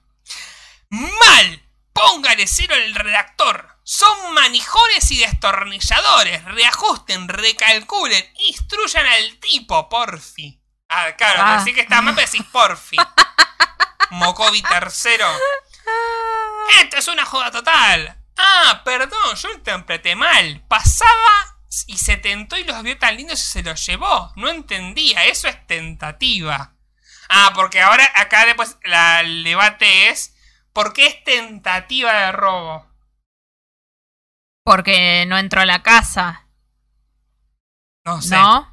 [0.91, 1.63] Mal.
[1.93, 3.69] Póngale cero al redactor.
[3.85, 6.45] Son manijones y destornilladores.
[6.47, 10.59] Reajusten, recalculen, instruyan al tipo, porfi.
[10.89, 11.57] Ah, claro, Ah.
[11.57, 12.97] así que está mal, pero decís porfi.
[14.11, 15.27] Mocovi tercero.
[16.81, 18.17] Esto es una joda total.
[18.37, 20.63] Ah, perdón, yo interpreté mal.
[20.69, 21.52] Pasaba
[21.87, 24.33] y se tentó y los vio tan lindos y se los llevó.
[24.37, 26.75] No entendía, eso es tentativa.
[27.29, 30.35] Ah, porque ahora acá después la- el debate es
[30.73, 32.87] ¿por qué es tentativa de robo?
[34.65, 36.47] Porque no entró a la casa,
[38.05, 38.35] No sé.
[38.37, 38.69] ¿no?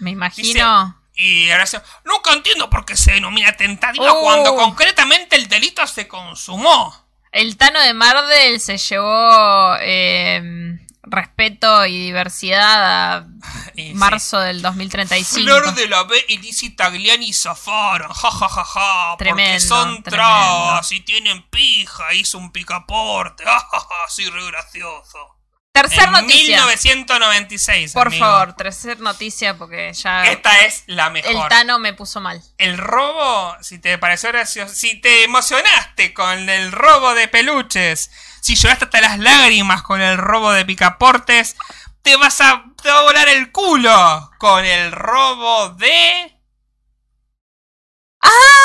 [0.00, 0.94] Me imagino.
[1.14, 4.22] Y ahora se- nunca entiendo por qué se denomina tentativa Oh.
[4.22, 7.06] cuando concretamente el delito se consumó.
[7.32, 10.78] El Tano de Mardel se llevó eh,
[11.10, 13.26] respeto y diversidad a
[13.94, 15.42] marzo del 2035.
[15.42, 20.90] Flor de la B y Lizzie Tagliani zafaron, ja ja ja ja, porque son trabas
[20.92, 25.34] y tienen pija, hizo un picaporte, ja ja ja, soy re gracioso.
[25.70, 26.56] Tercer en noticia.
[26.56, 28.24] 1996, Por amigo.
[28.26, 31.30] favor, tercer noticia porque ya Esta es la mejor.
[31.30, 32.42] el Tano me puso mal.
[32.56, 38.10] El robo, si te pareció gracioso, si te emocionaste con el robo de peluches,
[38.40, 41.56] si lloraste hasta las lágrimas con el robo de picaportes,
[42.02, 46.34] te vas a, te va a volar el culo con el robo de...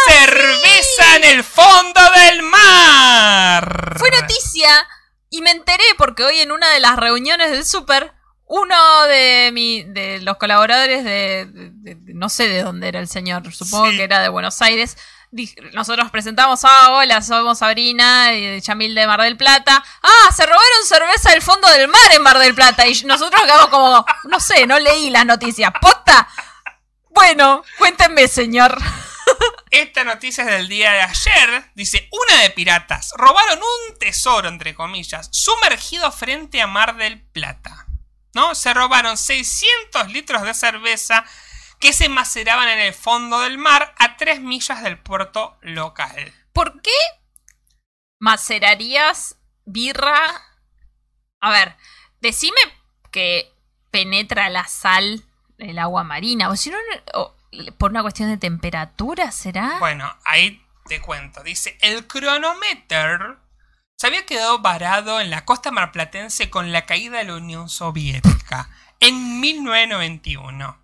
[0.07, 3.95] ¡Cerveza en el fondo del mar!
[3.97, 4.69] Fue noticia
[5.29, 8.13] y me enteré porque hoy en una de las reuniones del Super,
[8.45, 13.07] uno de mi, de los colaboradores de, de- de- no sé de dónde era el
[13.07, 13.97] señor, supongo Sí.
[13.97, 14.97] que era de Buenos Aires.
[15.73, 19.83] Nosotros presentamos, ah, hola, somos Sabrina y de Chamil de Mar del Plata.
[20.03, 22.85] Ah, se robaron cerveza del fondo del mar en Mar del Plata.
[22.85, 25.71] Y nosotros quedamos como, no sé, no leí las noticias.
[25.81, 26.27] ¿Posta?
[27.09, 28.77] Bueno, cuéntenme, señor.
[29.71, 31.71] Esta noticia es del día de ayer.
[31.73, 37.87] Dice, una de piratas robaron un tesoro, entre comillas, sumergido frente a Mar del Plata.
[38.35, 38.53] ¿No?
[38.53, 41.25] Se robaron 600 litros de cerveza
[41.83, 46.33] que se maceraban en el fondo del mar a 3 millas del puerto local.
[46.53, 46.91] ¿Por qué
[48.23, 49.35] macerarías
[49.65, 50.15] birra.
[51.41, 51.75] A ver,
[52.21, 52.55] decime
[53.11, 53.53] que
[53.91, 55.25] penetra la sal
[55.57, 56.47] el agua marina.
[56.47, 56.77] O si no,
[57.15, 57.35] o
[57.77, 59.77] por una cuestión de temperatura, ¿será?
[59.79, 61.43] Bueno, ahí te cuento.
[61.43, 63.41] Dice, el cronómetro
[63.97, 68.69] se había quedado varado en la costa marplatense con la caída de la Unión Soviética
[69.01, 70.82] en 1991.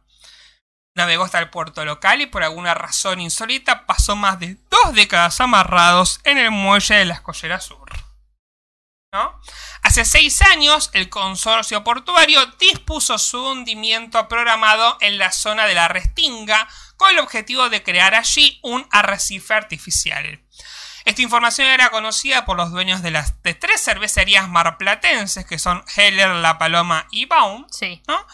[0.95, 5.39] Navegó hasta el puerto local y por alguna razón insólita pasó más de dos décadas
[5.39, 7.89] amarrados en el muelle de la Escollera Sur.
[9.11, 9.39] ¿No?
[9.81, 15.87] Hace seis años, el consorcio portuario dispuso su hundimiento programado en la zona de la
[15.87, 20.43] Restinga con el objetivo de crear allí un arrecife artificial.
[21.05, 25.83] Esta información era conocida por los dueños de las de tres cervecerías marplatenses, que son
[25.95, 27.65] Heller, La Paloma y Baum.
[27.71, 28.03] Sí.
[28.07, 28.27] ¿no?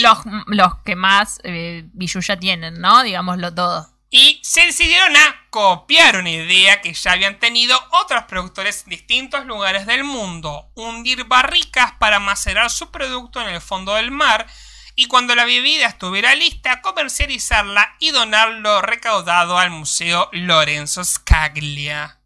[0.00, 3.02] Los, los que más eh, billulla tienen, ¿no?
[3.02, 3.88] Digámoslo todo.
[4.10, 9.44] Y se decidieron a copiar una idea que ya habían tenido otros productores en distintos
[9.44, 14.46] lugares del mundo, hundir barricas para macerar su producto en el fondo del mar
[14.94, 22.17] y cuando la bebida estuviera lista comercializarla y donar lo recaudado al Museo Lorenzo Scaglia.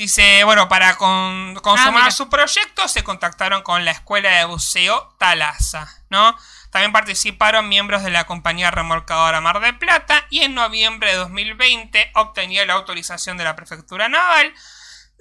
[0.00, 2.10] Dice, bueno, para con- consumar mira.
[2.10, 6.34] su proyecto se contactaron con la Escuela de Buceo Talasa, ¿no?
[6.70, 12.12] También participaron miembros de la compañía remolcadora Mar de Plata y en noviembre de 2020
[12.14, 14.54] obtenía la autorización de la Prefectura Naval.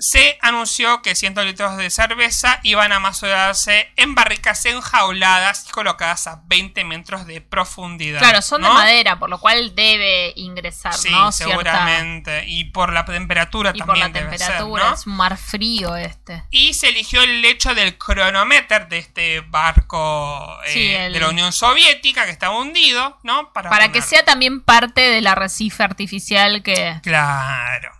[0.01, 6.25] Se anunció que 100 litros de cerveza iban a macerarse en barricas enjauladas y colocadas
[6.27, 8.19] a 20 metros de profundidad.
[8.19, 11.31] Claro, son de madera, por lo cual debe ingresar, Sí, ¿no?
[11.33, 12.45] Cierta- seguramente.
[12.47, 14.93] Y por la temperatura Y por también la debe ser, temperatura, ¿no?
[14.95, 16.43] es un mar frío este.
[16.49, 21.29] Y se eligió el hecho del cronómetro de este barco eh, Sí, el- de la
[21.29, 23.51] Unión Soviética que estaba hundido, ¿no?
[23.51, 26.99] Para que poner- sea también parte del arrecife artificial que...
[27.03, 27.98] Claro.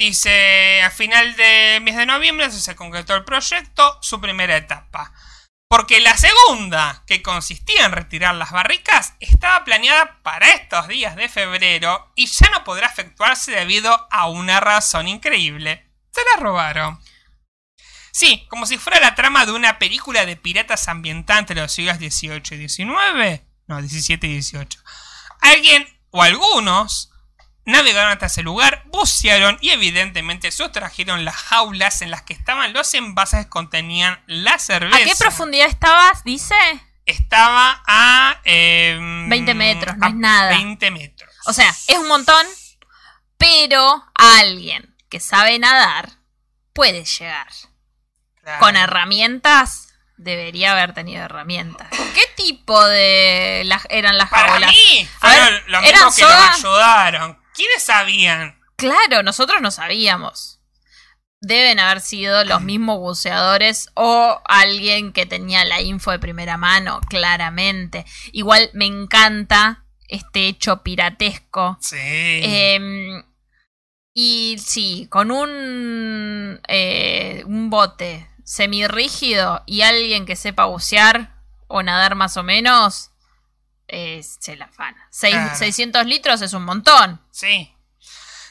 [0.00, 5.12] Dice, a final del mes de noviembre se concretó el proyecto, su primera etapa.
[5.68, 11.28] Porque la segunda, que consistía en retirar las barricas, estaba planeada para estos días de
[11.28, 15.86] febrero y ya no podrá efectuarse debido a una razón increíble.
[16.12, 16.98] Se la robaron.
[18.10, 21.98] Sí, como si fuera la trama de una película de piratas ambientada entre los siglos
[21.98, 23.42] XVIII y XIX.
[23.66, 24.80] No, 17 y 18.
[25.42, 27.09] Alguien o algunos
[27.70, 32.92] navegaron hasta ese lugar, bucearon y evidentemente sustrajeron las jaulas en las que estaban los
[32.94, 34.96] envases que contenían la cerveza.
[34.96, 36.54] ¿A qué profundidad estabas, dice?
[37.06, 38.40] Estaba a...
[38.44, 40.50] em, 20 metros, no es nada.
[40.50, 41.30] 20 metros.
[41.46, 42.46] O sea, es un montón,
[43.38, 46.10] pero alguien que sabe nadar
[46.72, 47.48] puede llegar.
[48.42, 48.60] Claro.
[48.60, 51.88] Con herramientas, debería haber tenido herramientas.
[52.14, 54.70] ¿Qué tipo de las eran las Para jaulas?
[54.70, 56.46] mí, fueron ver, los ¿eran mismos que soga?
[56.48, 57.39] nos ayudaron.
[57.60, 58.58] ¿Quiénes sabían?
[58.76, 60.60] Claro, nosotros no sabíamos.
[61.42, 67.02] Deben haber sido los mismos buceadores o alguien que tenía la info de primera mano,
[67.10, 68.06] claramente.
[68.32, 71.76] Igual me encanta este hecho piratesco.
[71.82, 71.98] Sí.
[71.98, 73.24] Em,
[74.14, 82.14] y sí, con un, eh, un bote semirrígido y alguien que sepa bucear o nadar
[82.14, 83.09] más o menos,
[83.90, 85.06] eh, se la afana.
[85.10, 85.56] Seis- Claro.
[85.56, 87.20] 600 litros es un montón.
[87.30, 87.74] Sí.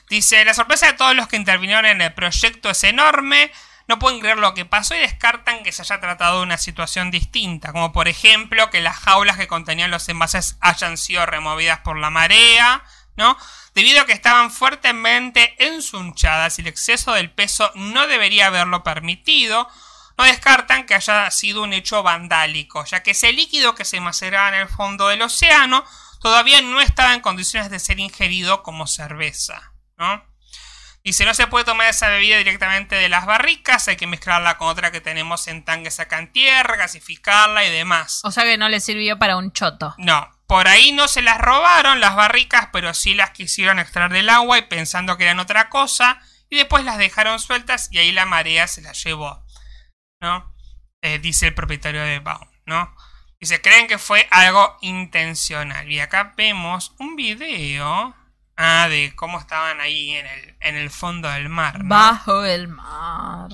[0.09, 3.51] Dice, la sorpresa de todos los que intervinieron en el proyecto es enorme.
[3.87, 7.09] No pueden creer lo que pasó y descartan que se haya tratado de una situación
[7.11, 11.97] distinta, como por ejemplo que las jaulas que contenían los envases hayan sido removidas por
[11.97, 12.83] la marea,
[13.17, 13.35] ¿no?
[13.73, 19.67] Debido a que estaban fuertemente ensunchadas y el exceso del peso no debería haberlo permitido,
[20.19, 24.49] no descartan que haya sido un hecho vandálico, ya que ese líquido que se maceraba
[24.49, 25.85] en el fondo del océano
[26.19, 30.25] todavía no estaba en condiciones de ser ingerido como cerveza, ¿no?
[31.05, 34.67] Dice, no se puede tomar esa bebida directamente de las barricas, hay que mezclarla con
[34.67, 38.19] otra que tenemos en tanques acá en tierra, gasificarla y demás.
[38.25, 39.95] O sea que no le sirvió para un choto.
[39.97, 44.27] No, por ahí no se las robaron las barricas, pero sí las quisieron extraer del
[44.27, 48.25] agua y pensando que eran otra cosa, y después las dejaron sueltas y ahí la
[48.25, 49.45] marea se las llevó,
[50.21, 50.53] ¿no?
[51.01, 52.93] Eh, dice el propietario de Baum, ¿no?
[53.39, 55.89] Dice, creen que fue algo intencional.
[55.89, 58.13] Y acá vemos un video
[58.57, 61.89] ah, de cómo estaban ahí en el, en el fondo del mar, ¿no?
[61.89, 63.49] Bajo el mar.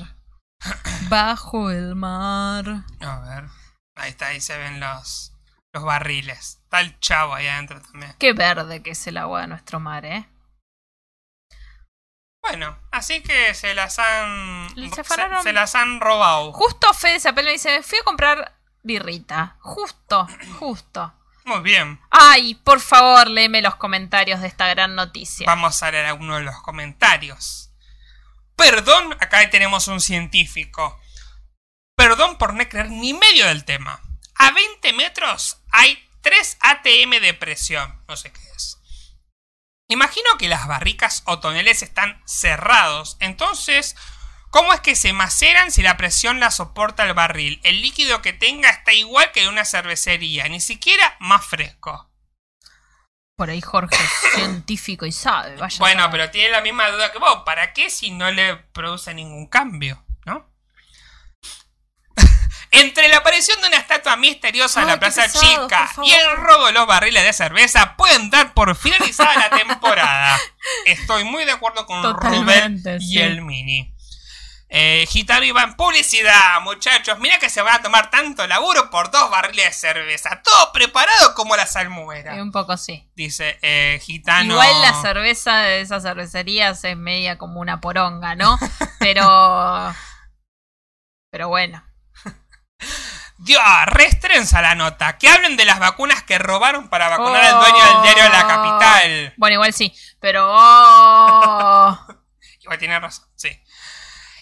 [1.09, 2.65] Bajo el mar.
[2.99, 3.43] A ver,
[3.95, 5.33] ahí está, ahí se ven los,
[5.71, 6.61] los barriles.
[6.63, 8.15] Está el chavo ahí adentro también.
[8.17, 10.27] Qué verde que es el agua de nuestro mar, ¿eh?
[12.47, 14.69] Bueno, así que se las han.
[14.75, 15.43] Se Se, afanaron.
[15.43, 16.51] se las han robado.
[16.53, 19.57] Justo Fede Zapel me dice, fui a comprar birrita.
[19.59, 20.27] Justo,
[20.59, 21.13] justo.
[21.45, 21.99] Muy bien.
[22.09, 25.45] Ay, por favor, léeme los comentarios de esta gran noticia.
[25.45, 27.69] Vamos a leer algunos de los comentarios.
[28.55, 30.99] Perdón, acá tenemos un científico.
[31.95, 34.01] Perdón por no creer ni medio del tema.
[34.35, 38.01] A 20 metros hay 3 ATM de presión.
[38.07, 38.79] No sé qué es.
[39.87, 43.17] Imagino que las barricas o toneles están cerrados.
[43.19, 43.95] Entonces,
[44.49, 47.59] ¿cómo es que se maceran si la presión la soporta el barril?
[47.63, 52.09] El líquido que tenga está igual que en una cervecería, ni siquiera más fresco.
[53.35, 55.57] Por ahí Jorge es científico y sabe.
[55.57, 57.43] Vaya Bueno, pero tiene la misma duda que vos.
[57.45, 60.04] ¿Para qué si no le produce ningún cambio?
[62.75, 66.67] Entre la aparición de una estatua misteriosa en la Plaza pesado, Chica y el robo
[66.67, 70.39] de los barriles de cerveza, pueden dar por finalizada la temporada.
[70.85, 73.95] Estoy muy de acuerdo con Rubén y el Mini.
[74.67, 77.17] Eh, Gitano iba en publicidad, muchachos.
[77.19, 80.41] Mira que se van a tomar tanto laburo por dos barriles de cerveza.
[80.43, 82.35] Todo preparado como la salmuera.
[82.35, 83.07] Eh, un poco sí.
[83.15, 84.53] Dice eh, Gitano.
[84.53, 88.57] Igual la cerveza de esas cervecerías es media como una poronga, ¿no?
[88.99, 89.95] Pero.
[91.29, 91.81] Pero bueno.
[93.37, 95.17] Dios, restrenza la nota.
[95.17, 97.59] Que hablen de las vacunas que robaron para vacunar al Oh.
[97.59, 99.33] dueño del diario de la capital.
[99.37, 99.93] Bueno, igual sí.
[100.19, 100.47] Pero.
[100.49, 101.99] oh,
[102.61, 103.49] Igual tiene razón, sí.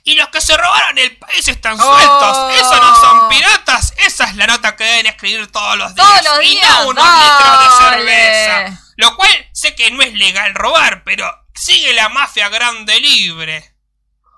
[0.05, 1.83] Y los que se robaron el país están Oh.
[1.83, 2.53] sueltos.
[2.55, 3.93] Eso no son piratas.
[3.97, 6.07] Esa es la nota que deben escribir todos los días.
[6.07, 6.69] Todos los y días.
[6.69, 8.79] no unos litros de cerveza.
[8.97, 13.75] Lo cual sé que no es legal robar, pero sigue la mafia grande libre.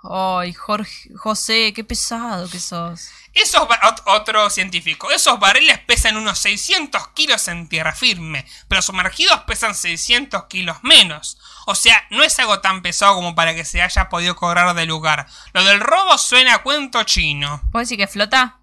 [0.10, 3.10] Ay, Jorge, José, qué pesado que sos.
[3.36, 3.68] Esos
[4.06, 10.46] otro científico, esos barriles pesan unos 600 kilos en tierra firme, pero sumergidos pesan 600
[10.46, 11.38] kilos menos.
[11.66, 14.86] O sea, no es algo tan pesado como para que se haya podido cobrar de
[14.86, 15.28] lugar.
[15.54, 17.62] Lo del robo suena a cuento chino.
[17.72, 18.60] ¿Puedes decir que flota?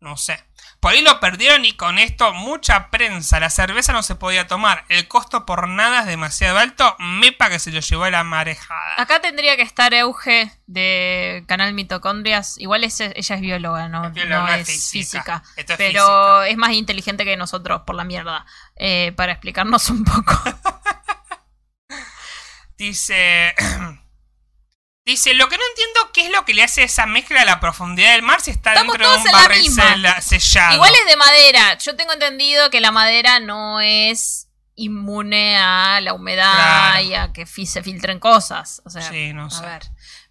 [0.00, 0.44] No sé.
[0.84, 3.40] Por ahí lo perdieron y con esto mucha prensa.
[3.40, 4.84] La cerveza no se podía tomar.
[4.90, 6.94] El costo por nada es demasiado alto.
[6.98, 8.92] Mepa que se lo llevó la marejada.
[8.98, 12.58] Acá tendría que estar Euge de Canal Mitocondrias.
[12.58, 15.42] Igual ese- ella es bióloga, no, Es bióloga, no es es física.
[15.56, 16.48] es pero física.
[16.48, 18.44] es más inteligente que nosotros por la mierda.
[18.76, 20.38] eh, para explicarnos un poco.
[22.76, 23.54] Dice.
[25.04, 27.60] Dice, lo que no entiendo qué es lo que le hace esa mezcla a la
[27.60, 30.74] profundidad del mar si está Estamos dentro de un en la barril sellado.
[30.74, 31.76] Igual es de madera.
[31.78, 37.00] Yo tengo entendido que la madera no es inmune a la humedad Claro.
[37.04, 38.80] y a que se filtren cosas.
[38.86, 39.60] O sea, Sí, no a sé.
[39.66, 39.82] ver.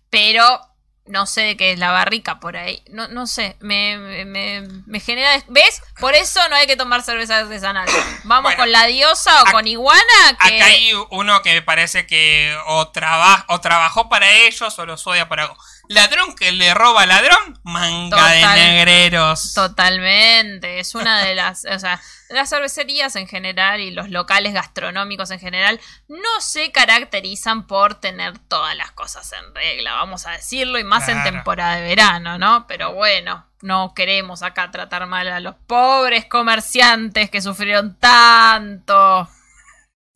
[0.09, 0.59] Pero
[1.05, 2.81] no sé qué es la barrica por ahí.
[2.89, 3.57] No, no sé.
[3.59, 5.31] Me, me- me, genera.
[5.49, 5.81] ¿Ves?
[5.99, 7.87] Por eso no hay que tomar cerveza artesanal.
[8.23, 10.01] Vamos Bueno, con la diosa o con iguana.
[10.47, 10.55] Que...
[10.55, 15.05] Acá hay uno que me parece que o, traba- o trabajó para ellos o los
[15.07, 15.57] odia para algo.
[15.89, 19.53] Ladrón que le roba al ladrón, manga Total- de negreros.
[19.53, 25.29] Totalmente, es una de las, o sea, las cervecerías en general y los locales gastronómicos
[25.31, 30.79] en general no se caracterizan por tener todas las cosas en regla, vamos a decirlo,
[30.79, 32.65] y más en temporada de verano, ¿no?
[32.65, 39.29] Pero bueno, no queremos acá tratar mal a los pobres comerciantes que sufrieron tanto.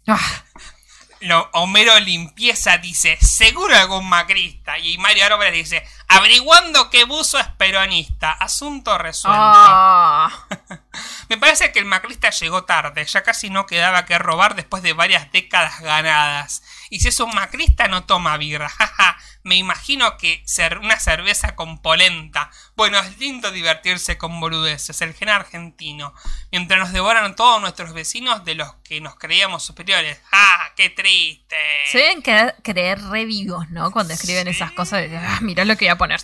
[0.07, 0.43] Ah,
[1.21, 4.77] Lo- Homero Limpieza dice, seguro algún macrista.
[4.79, 8.31] Y Mario Álvarez dice, averiguando que Buzo es peronista.
[8.31, 9.39] Asunto resuelto.
[9.41, 10.31] ah.
[11.29, 14.93] Me parece que el macrista llegó tarde, ya casi no quedaba que robar después de
[14.93, 16.63] varias décadas ganadas.
[16.89, 19.17] Y si es un macrista no toma birra, jaja.
[19.43, 22.51] Me imagino que ser una cerveza con polenta.
[22.75, 26.13] Bueno, es lindo divertirse con boludeces, el gen argentino.
[26.51, 30.19] Mientras nos devoran todos nuestros vecinos de los que nos creíamos superiores.
[30.33, 31.55] ¡Ah, qué triste!
[31.91, 33.91] Se deben quedar- creer re vivos, ¿no?
[33.91, 34.51] Cuando escriben Sí.
[34.51, 36.21] esas cosas de, ah, mirá lo que voy a poner.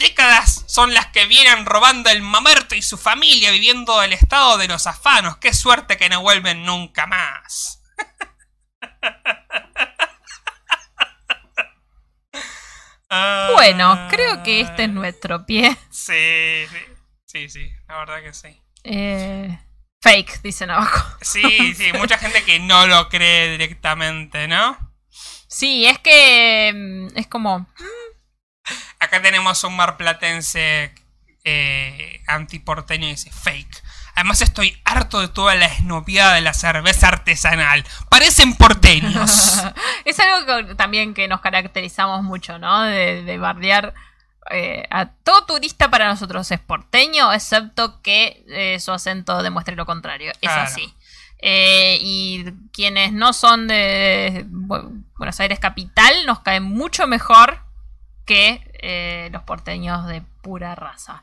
[0.00, 4.66] Décadas son las que vienen robando el mamerto y su familia viviendo el estado de
[4.68, 5.36] los afanos.
[5.38, 7.80] Qué suerte que no vuelven nunca más.
[12.32, 12.40] Ah,
[13.08, 15.76] Bueno, creo que este es nuestro pie.
[15.90, 16.78] Sí, sí,
[17.24, 18.60] sí, sí, la verdad que sí.
[18.84, 19.58] Eh,
[20.00, 21.18] fake, dicen abajo.
[21.20, 24.76] Sí, sí, mucha gente que no lo cree directamente, ¿no?
[25.48, 27.66] Sí, es que mm, es como...
[28.98, 30.92] Acá tenemos un marplatense
[31.44, 33.82] eh, antiporteño y dice fake.
[34.16, 37.84] Además estoy harto de toda la esnoviada de la cerveza artesanal.
[38.08, 39.62] Parecen porteños.
[40.04, 42.82] es algo que también que nos caracterizamos mucho, ¿no?
[42.82, 43.94] De, de bardear
[44.50, 49.86] eh, a todo turista para nosotros es porteño, excepto que eh, su acento demuestre lo
[49.86, 50.30] contrario.
[50.32, 50.62] Es Claro.
[50.62, 50.94] así.
[51.38, 57.60] Eh, y quienes no son de Bu- Buenos Aires capital nos caen mucho mejor
[58.24, 61.22] que eh, los porteños de pura raza.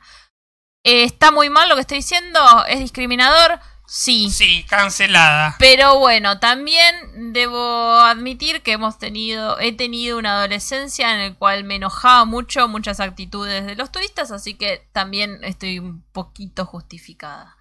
[0.84, 3.60] Eh, está muy mal lo que estoy diciendo, es discriminador.
[3.86, 4.30] Sí.
[4.32, 5.56] Sí, cancelada.
[5.60, 11.64] Pero bueno, también debo admitir que hemos tenido, he tenido una adolescencia en la cual
[11.64, 17.58] me enojaba mucho muchas actitudes de los turistas, así que también estoy un poquito justificada.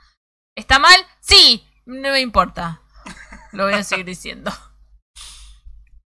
[0.56, 0.98] ¿Está mal?
[1.20, 2.80] Sí, no me importa.
[3.52, 4.52] Lo voy a seguir diciendo.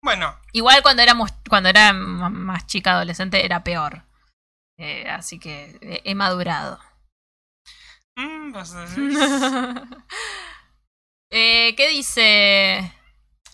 [0.04, 4.04] Bueno, Igual cuando éramos, cuando era más chica adolescente era peor.
[4.80, 6.80] Eh, así que he madurado.
[8.16, 8.74] Mm, pues,
[11.34, 12.94] Eh, ¿Qué dice?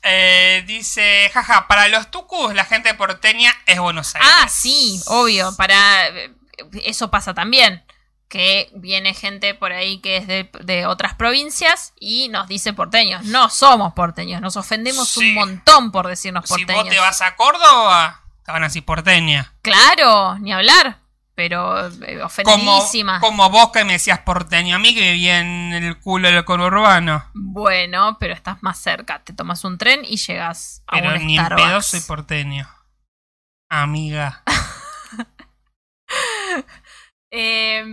[0.04, 4.30] eh, dice, jaja, para los tucus la gente porteña es Buenos Aires.
[4.34, 5.56] Ah, sí, obvio.
[5.58, 6.08] Para
[6.84, 7.84] eso pasa también.
[8.30, 13.24] Que viene gente por ahí que es de, de otras provincias y nos dice porteños.
[13.26, 15.30] No somos porteños, nos ofendemos Sí.
[15.30, 16.84] un montón por decirnos Si porteños.
[16.86, 19.54] vos te vas a Córdoba, te van a decir porteña.
[19.62, 20.98] Claro, ni hablar.
[21.38, 23.20] Pero eh, Como, ofendidísima.
[23.20, 27.26] como vos que me decías porteño a mí que vivía en el culo del conurbano.
[27.36, 29.24] Bueno, pero estás más cerca.
[29.24, 31.70] Te tomas un tren y llegas a Pero un ni en Starbucks.
[31.70, 32.68] pedo soy porteño.
[33.70, 34.42] Amiga.
[37.30, 37.84] Eh,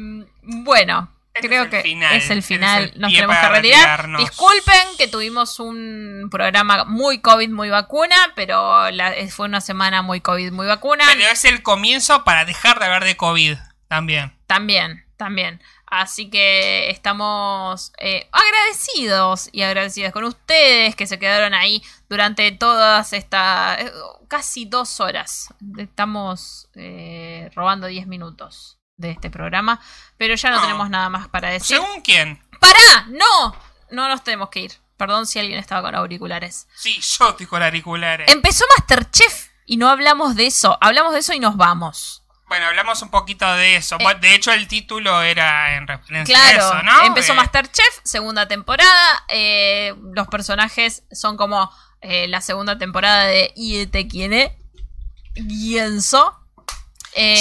[0.42, 2.15] bueno, Este creo es que final.
[2.16, 2.85] es el final.
[2.85, 4.09] es el Nos tenemos que retirar.
[4.19, 10.02] Disculpen que tuvimos un programa muy COVID, muy vacuna, pero la- eh, fue una semana
[10.02, 11.05] muy COVID, muy vacuna.
[11.12, 13.56] Pero es el comienzo para dejar de hablar de COVID
[13.89, 14.32] también.
[14.47, 15.61] También, también.
[15.86, 23.12] Así que estamos eh, agradecidos y agradecidas con ustedes que se quedaron ahí durante todas
[23.12, 23.93] estas eh,
[24.28, 25.52] casi dos horas.
[25.78, 29.80] Estamos eh, robando 10 minutos de este programa,
[30.16, 30.62] pero ya no, No.
[30.62, 31.76] tenemos nada más para decir.
[31.78, 32.42] ¿Según quién?
[32.60, 33.06] ¡Pará!
[33.08, 33.56] ¡No!
[33.90, 34.72] No nos tenemos que ir.
[34.96, 36.68] Perdón si alguien estaba con auriculares.
[36.76, 38.30] Sí, yo estoy con auriculares.
[38.30, 40.78] Empezó Masterchef y no hablamos de eso.
[40.80, 42.22] Hablamos de eso y nos vamos.
[42.46, 43.96] Bueno, hablamos un poquito de eso.
[43.98, 44.14] Eh.
[44.20, 47.02] De hecho, el título era en referencia Claro, a eso, ¿no?
[47.06, 49.24] empezó Eh, Masterchef, segunda temporada.
[49.28, 54.52] eh, los personajes son como eh, la segunda temporada de ¿Y quién es?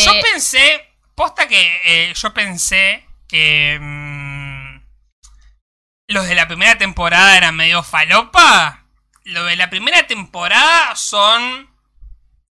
[0.06, 4.82] Yo pensé, posta que eh, yo pensé que mm,
[6.08, 8.86] los de la primera temporada eran medio falopa.
[9.24, 11.70] Los de la primera temporada son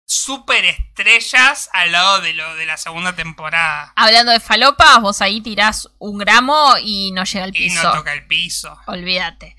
[0.05, 3.91] super estrellas al lado de lo de la segunda temporada.
[3.95, 7.83] hablando de falopas, vos ahí tirás un gramo y no llega al Y piso.
[7.83, 8.77] no toca el piso.
[8.87, 9.55] Olvídate.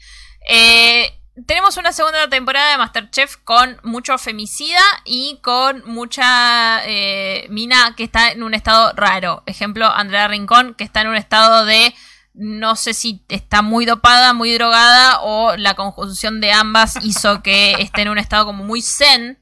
[0.49, 7.95] Eh, tenemos una segunda temporada de Masterchef con mucho femicida y con mucha eh, mina
[7.97, 9.43] que está en un estado raro.
[9.47, 11.95] Ejemplo, Andrea Rincón, que está en un estado de
[12.35, 17.73] no sé si está muy dopada, muy drogada o la conjunción de ambas hizo que
[17.79, 19.39] esté en un estado como muy zen,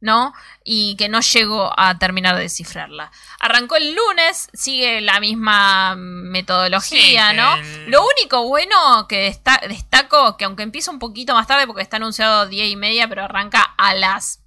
[0.00, 0.32] ¿no?
[0.70, 3.10] Y que no llegó a terminar de descifrarla.
[3.40, 7.54] Arrancó el lunes, sigue la misma metodología, Sí, ¿no?
[7.56, 11.82] el- Lo único bueno que desta- destaco, que aunque empieza un poquito más tarde porque
[11.82, 14.40] está anunciado 10 y media, pero arranca a las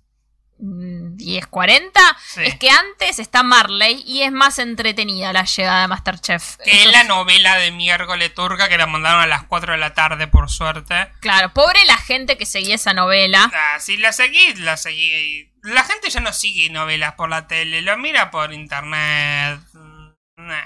[0.62, 2.42] 10.40, Sí.
[2.44, 6.58] es que antes está Marley y es más entretenida la llegada de Masterchef.
[6.64, 10.28] Que la novela de miércoles turca que la mandaron a las 4 de la tarde,
[10.28, 11.10] por suerte.
[11.20, 13.52] Claro, pobre la gente que seguía esa novela.
[13.54, 15.48] Ah, si la seguís, la seguís.
[15.64, 19.60] La gente ya no sigue novelas por la tele, lo mira por internet.
[19.74, 20.62] Mm, nah.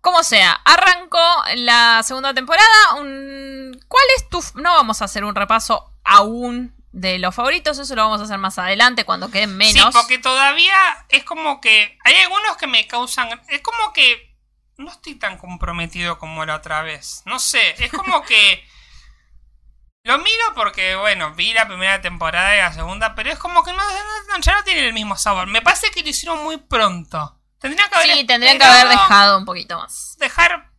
[0.00, 1.18] Como sea, arrancó
[1.56, 2.94] la segunda temporada.
[2.98, 4.42] un- ¿Cuál es tu...
[4.60, 8.38] No vamos a hacer un repaso aún de los favoritos, eso lo vamos a hacer
[8.38, 9.72] más adelante cuando queden menos.
[9.74, 10.74] Sí, porque todavía
[11.08, 11.98] es como que.
[12.04, 13.28] Hay algunos que me causan.
[13.48, 14.32] Es como que.
[14.76, 17.22] No estoy tan comprometido como la otra vez.
[17.26, 18.64] No sé, es como que.
[20.04, 23.72] Lo miro porque, bueno, vi la primera temporada y la segunda, pero es como que
[23.72, 25.46] no, no- ya no tiene el mismo sabor.
[25.46, 27.38] Me parece que lo hicieron muy pronto.
[27.58, 30.16] Tendrían que haber Sí, tendrían que haber dejado un poquito más.
[30.18, 30.70] Dejar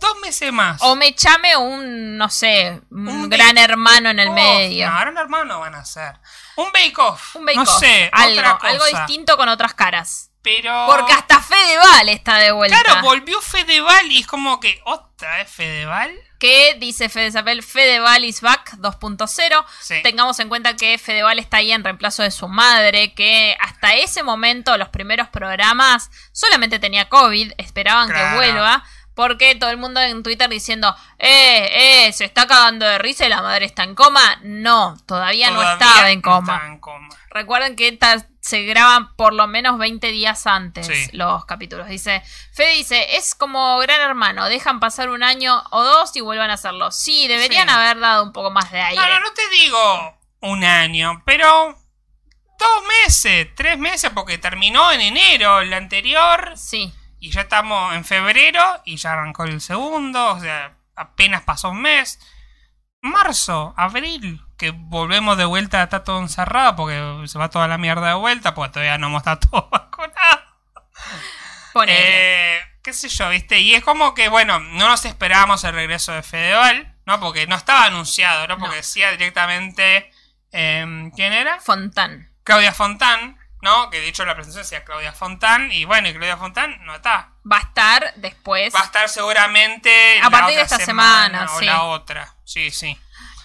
[0.00, 0.80] dos meses más.
[0.82, 4.90] O me chame un, no sé, un, Un gran hermano en el medio.
[4.90, 6.18] No, ahora hermano no van a hacer.
[6.56, 7.36] Un bake off.
[7.36, 8.68] Un bake No sé, algo, otra cosa.
[8.72, 10.30] algo distinto con otras caras.
[10.42, 10.86] Pero.
[10.88, 12.82] Porque hasta Fedeval está de vuelta.
[12.82, 14.80] Claro, volvió Fedeval y es como que.
[14.84, 16.18] ¿Otra vez Fedeval?
[16.40, 19.64] que dice Fede Zapel, Fedeval is back 2.0.
[19.80, 20.00] Sí.
[20.02, 24.22] Tengamos en cuenta que Fedeval está ahí en reemplazo de su madre, que hasta ese
[24.22, 28.82] momento, los primeros programas, solamente tenía COVID, esperaban que vuelva.
[29.20, 33.28] Porque todo el mundo en Twitter diciendo, eh, eh, se está cagando de risa y
[33.28, 34.38] la madre está en coma.
[34.42, 36.54] No, todavía, no estaba en coma.
[36.54, 37.08] estaba en coma.
[37.28, 41.10] Recuerden que esta- se graban por lo menos 20 días antes Sí.
[41.12, 41.86] los capítulos.
[41.88, 42.22] Dice,
[42.54, 46.54] Fede dice, es como gran hermano, dejan pasar un año o dos y vuelvan a
[46.54, 46.90] hacerlo.
[46.90, 47.74] Sí, deberían Sí.
[47.74, 48.96] haber dado un poco más de aire.
[49.00, 51.76] No, no, no te digo un año, pero.
[52.58, 58.04] Dos meses, tres meses, porque terminó en enero el anterior Sí, y ya estamos en
[58.04, 62.18] febrero y ya arrancó el segundo, o sea, apenas pasó un mes.
[63.02, 68.08] Marzo, abril, que volvemos de vuelta, está todo encerrado porque se va toda la mierda
[68.08, 70.40] de vuelta, porque todavía no hemos estado todos vacunados.
[71.86, 73.60] Eh, qué sé yo, ¿viste?
[73.60, 77.20] Y es como que, bueno, no nos esperábamos el regreso de Fedeval, ¿no?
[77.20, 78.58] Porque no estaba anunciado, ¿no?
[78.58, 78.76] Porque No.
[78.76, 80.10] decía directamente...
[80.52, 81.60] em, ¿Quién era?
[81.60, 82.30] Fontán.
[82.42, 83.90] Claudia Fontán, ¿no?
[83.90, 87.30] Que de hecho la presentación decía Claudia Fontán, y bueno, y Claudia Fontán no está.
[87.50, 88.74] Va a estar después.
[88.74, 91.64] Va a estar seguramente A partir de esta semana, o sí.
[91.66, 92.34] la otra.
[92.44, 92.98] Sí, sí.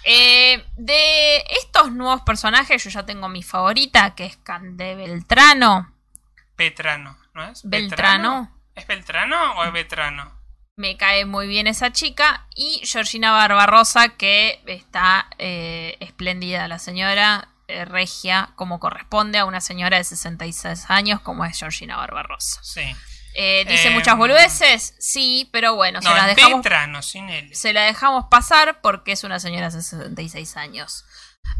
[0.04, 5.92] Eh, de estos nuevos personajes, yo ya tengo mi favorita, que es Cande Beltrano.
[6.56, 7.62] Petrano, ¿no es?
[7.64, 8.52] Beltrano.
[8.76, 10.32] ¿Es Beltrano o es Vetrano?
[10.78, 12.46] Me cae muy bien esa chica.
[12.54, 19.62] Y Georgina Barbarosa, que está eh, espléndida la señora, eh, regia, como corresponde a una
[19.62, 22.60] señora de 66 años, como es Georgina Barbarosa.
[22.64, 22.96] Sí.
[23.38, 24.94] Eh, ¿Dice Eh, muchas boludeces?
[25.00, 27.54] Sí, pero bueno, No, se las dejamos Vetrano, sin él.
[27.54, 31.04] se la dejamos pasar porque es una señora de 66 años.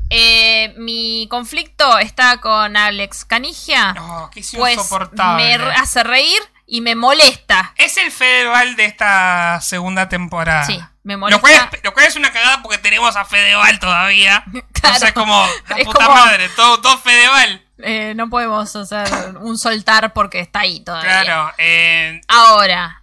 [0.10, 3.94] Eh, mi conflicto está con Alex Canigia.
[3.94, 5.58] No, que es pues insoportable.
[5.58, 7.74] me hace reír y me molesta.
[7.78, 10.66] Es el Fedeval de esta segunda temporada.
[10.66, 11.42] Sí, me Lo molesta.
[11.42, 14.44] cual, es, lo cual es una cagada porque tenemos a Fedeval todavía.
[14.86, 14.98] Claro.
[14.98, 17.62] Entonces, como, la Es puta como- madre, todo, todo Fedeval.
[17.80, 21.24] Eh, no podemos hacer un soltar porque está ahí todavía.
[21.24, 23.02] Claro, eh, Ahora,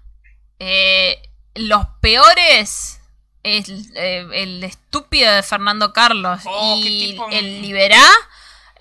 [0.58, 1.20] eh,
[1.54, 3.00] los peores
[3.42, 8.02] es eh, el estúpido de Fernando Carlos Oh, y el Liberá.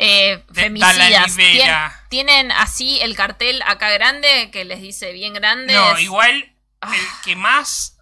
[0.03, 1.35] Eh, femicidas.
[1.37, 5.73] Tien- tienen así el cartel acá grande que les dice bien grande.
[5.73, 6.91] no, igual Ah.
[6.95, 7.97] el que más.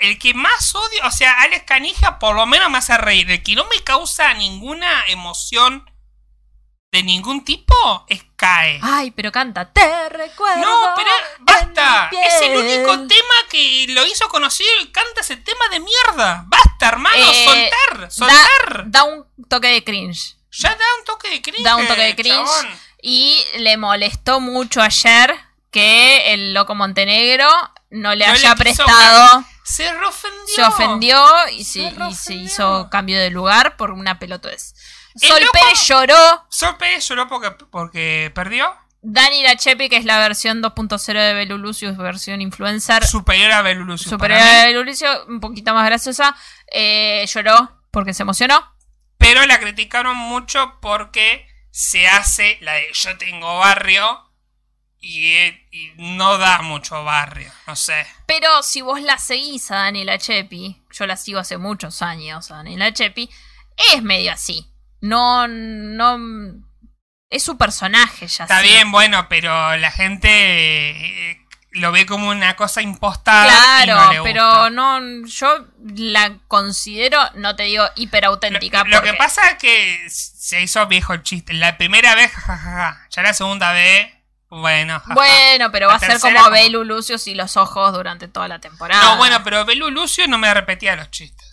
[0.00, 3.30] El que más odio, o sea, Alex Canija por lo menos me hace reír.
[3.30, 5.88] El que no me causa ninguna emoción
[6.90, 8.78] de ningún tipo es Cae.
[8.82, 10.60] Ay, pero canta, te recuerdo.
[10.60, 11.10] No, pero
[11.40, 12.10] basta.
[12.26, 12.58] Es el piel".
[12.82, 16.44] único tema que lo hizo conocido y canta ese tema de mierda.
[16.48, 18.84] Basta, hermano, Eh, soltar, Da, soltar.
[18.90, 20.33] da un toque de cringe.
[20.56, 21.62] Ya da un toque de cringe.
[21.64, 22.36] Da un toque de cringe.
[22.36, 22.66] chabón.
[23.02, 25.34] Y le molestó mucho ayer
[25.70, 27.48] que el loco Montenegro
[27.90, 29.44] no le No le haya quiso prestado.
[29.64, 30.54] Se reofendió.
[30.54, 32.44] Se ofendió y se, Se y se reofendió.
[32.46, 34.74] hizo cambio de lugar por una pelotudez.
[35.20, 36.46] El Sol loco- Pérez lloró.
[36.50, 38.74] Sol Pérez lloró porque, porque perdió.
[39.06, 43.06] Dani Lachepi, que es la versión 2.0 de Belulucius, versión influencer.
[43.06, 44.08] Superior a Belulucio.
[44.10, 46.34] superior a Belulucio, un poquito más graciosa.
[46.72, 48.73] eh, lloró porque se emocionó.
[49.18, 54.30] Pero la criticaron mucho porque se hace la de yo tengo barrio
[55.00, 57.50] y, y no da mucho barrio.
[57.66, 58.06] No sé.
[58.26, 62.56] Pero si vos la seguís a Daniela Chepi, yo la sigo hace muchos años a
[62.56, 63.30] Daniela Chepi,
[63.94, 64.70] es medio así.
[65.00, 66.18] No, no.
[67.28, 68.44] Es su personaje ya.
[68.44, 68.68] Está sí.
[68.68, 71.43] bien, bueno, pero la gente eh,
[71.74, 73.46] lo ve como una cosa impostada.
[73.46, 74.32] y Claro, no le gusta.
[74.32, 75.26] pero no.
[75.26, 78.78] Yo la considero, no te digo hiper auténtica.
[78.78, 81.52] Lo, lo porque- que pasa es que se hizo viejo el chiste.
[81.52, 83.06] La primera vez, jajaja.
[83.10, 84.10] Ya la segunda vez,
[84.48, 85.02] bueno.
[85.14, 88.60] Bueno, pero va a ser como como- Belu Lucius y los ojos durante toda la
[88.60, 89.02] temporada.
[89.02, 91.43] No, bueno, pero Belu Lucio no me repetía los chistes.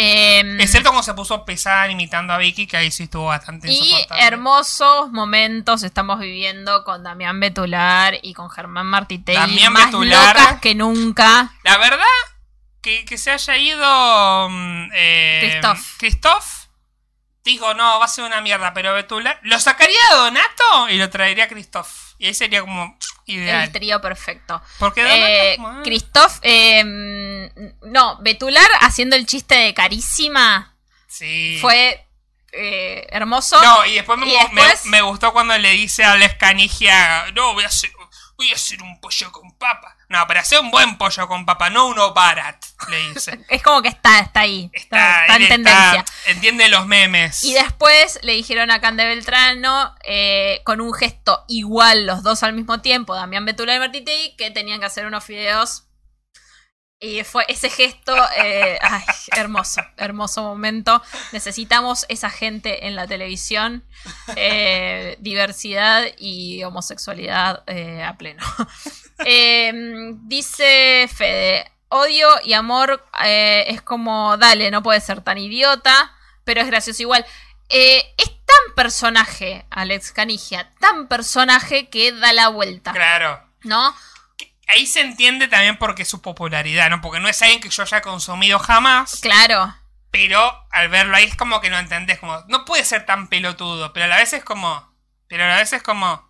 [0.00, 3.92] Em, Excepto cuando se puso pesada imitando a Vicky, que ahí sí estuvo bastante Y
[4.20, 9.34] hermosos momentos estamos viviendo con Damián Betular y con Germán Martitei.
[9.34, 10.36] Damián más Betular.
[10.38, 11.52] locas que nunca.
[11.64, 12.04] La verdad,
[12.80, 14.48] que, que se haya ido.
[14.50, 15.96] mm, Eh, Christoph.
[15.98, 16.46] Christoph,
[17.42, 19.38] dijo, no, va a ser una mierda, pero Betula.
[19.42, 21.88] Lo sacaría de Donato y lo traería a Christoph.
[22.18, 22.96] Y ahí sería como
[23.26, 23.64] ideal.
[23.64, 24.60] El trío perfecto.
[24.78, 25.02] Porque.
[25.54, 26.82] Eh, Christoph, eh,
[27.82, 30.74] no, Betular haciendo el chiste de carísima
[31.06, 31.58] sí.
[31.60, 32.04] fue
[32.52, 33.60] eh, hermoso.
[33.62, 37.26] No, y después, me, Y después- me- me gustó cuando le dice a Les Canigia,
[37.34, 37.90] no, voy a hacer,
[38.38, 39.96] voy a hacer un pollo con papa.
[40.08, 43.44] No, pero hacer un buen pollo con papa, no uno barat, le dice.
[43.48, 44.70] Es como que está, está ahí.
[44.72, 46.00] Está, Está, está en tendencia.
[46.00, 47.42] está- entiende los memes.
[47.44, 52.52] Y después le dijeron a Cande Beltrano, eh, con un gesto igual, los dos al
[52.52, 55.84] mismo tiempo, Damián Betula y Martitei, que tenían que hacer unos fideos.
[57.00, 59.04] Y fue ese gesto, eh, ay,
[59.36, 61.00] hermoso, hermoso momento.
[61.30, 63.84] Necesitamos esa gente en la televisión,
[64.34, 68.42] eh, diversidad y homosexualidad eh, a pleno.
[69.24, 69.72] Eh,
[70.28, 76.14] dice Fede, odio y amor es como, dale, no puede ser tan idiota,
[76.44, 77.26] pero es gracioso igual.
[77.68, 78.04] Es
[78.46, 83.42] tan personaje, Alex Canigia, tan personaje que da la vuelta, Claro.
[83.64, 83.92] ¿no?
[84.68, 87.00] Ahí se entiende también por qué su popularidad, ¿no?
[87.00, 89.74] Porque no es alguien que yo haya consumido jamás, Claro.
[90.10, 93.92] pero al verlo ahí es como que no entendés, como, no puede ser tan pelotudo,
[93.92, 94.94] pero a la vez es como,
[95.26, 96.26] pero a la vez es como,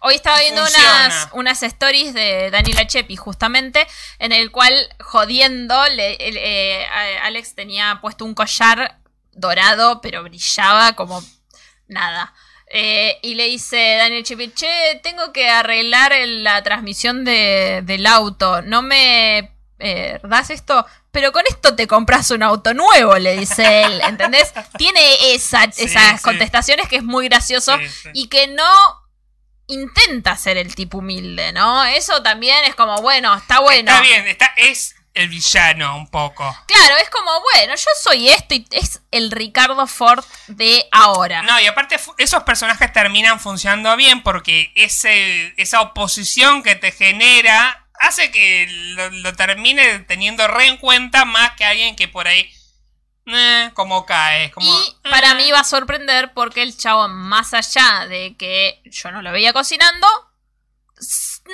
[0.00, 0.94] Hoy estaba viendo Funciona.
[1.06, 3.84] unas, unas stories de Daniela Chepi, justamente,
[4.20, 6.86] en el cual, jodiendo, le- eh,
[7.22, 9.00] Alex tenía puesto un collar
[9.32, 11.20] dorado, pero brillaba como
[11.88, 12.32] nada.
[12.70, 18.06] Eh, y le dice Daniel Chepi, che, tengo que arreglar el- la transmisión de- del
[18.06, 18.60] auto.
[18.62, 20.84] ¿No me eh, das esto?
[21.10, 24.00] Pero con esto te compras un auto nuevo, le dice él.
[24.06, 24.52] ¿Entendés?
[24.76, 25.00] Tiene
[25.34, 26.24] esa- Sí, esas sí.
[26.24, 28.08] contestaciones que es muy gracioso sí.
[28.12, 28.68] y que no
[29.66, 31.84] intenta ser el tipo humilde, ¿no?
[31.84, 33.90] Eso también es como, bueno, está bueno.
[33.92, 36.56] Está bien, está, es el villano un poco.
[36.66, 41.42] Claro, es como, bueno, yo soy esto y es el Ricardo Ford de ahora.
[41.42, 47.86] No, y aparte esos personajes terminan funcionando bien porque ese, esa oposición que te genera
[48.00, 52.48] hace que lo, lo termine teniendo re en cuenta más que alguien que por ahí
[53.26, 54.52] eh, como cae.
[54.52, 55.34] Como, y para eh.
[55.34, 59.52] mí va a sorprender porque el chavo, más allá de que yo no lo veía
[59.52, 60.06] cocinando,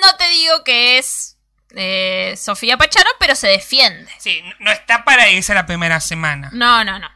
[0.01, 1.34] no te digo que es
[1.75, 4.11] eh, Sofía Pachano, pero se defiende.
[4.19, 6.49] Sí, no- está para irse la primera semana.
[6.53, 7.09] No, no, no.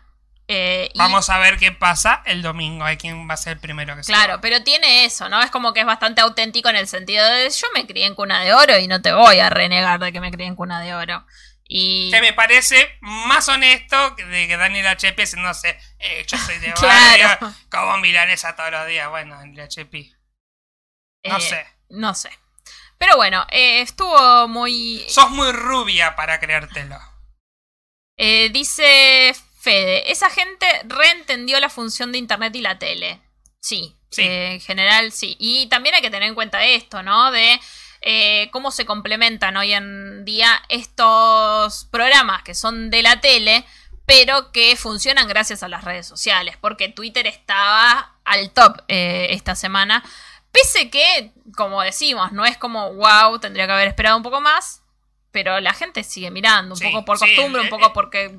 [0.51, 2.83] Eh, y- Vamos a ver qué pasa el domingo.
[2.83, 4.41] Hay quién va a ser el primero que se Claro, va.
[4.41, 5.41] pero tiene eso, ¿no?
[5.43, 8.41] Es como que es bastante auténtico en el sentido de yo me crié en cuna
[8.43, 10.95] de oro y no te voy a renegar de que me crié en cuna de
[10.95, 11.23] oro.
[11.71, 16.35] Y Que me parece más honesto que de que Daniel HP no sé, eh, yo
[16.39, 17.27] soy de Claro.
[17.41, 19.07] barrio, como milanesa todos los días.
[19.09, 20.11] Bueno, Daniel HP.
[21.25, 21.67] No eh, sé.
[21.89, 22.31] No sé.
[22.99, 25.05] Pero bueno, eh, estuvo muy...
[25.07, 26.97] Sos muy rubia para creértelo.
[28.17, 33.21] Eh, dice Fede, esa gente reentendió la función de Internet y la tele.
[33.61, 34.23] Sí, Sí.
[34.23, 35.37] eh, en general sí.
[35.39, 37.31] Y también hay que tener en cuenta esto, ¿no?
[37.31, 37.59] De
[38.51, 43.65] cómo se complementan hoy en día estos programas que son de la tele,
[44.05, 50.03] pero que funcionan gracias a las redes sociales, porque Twitter estaba al top esta semana.
[50.51, 54.81] Pese que, como decimos, no es como wow, tendría que haber esperado un poco más,
[55.31, 58.31] pero la gente sigue mirando, un Sí, poco por sí, costumbre, el- un poco porque...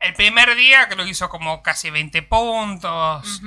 [0.00, 3.42] El primer día creo que hizo como casi 20 puntos.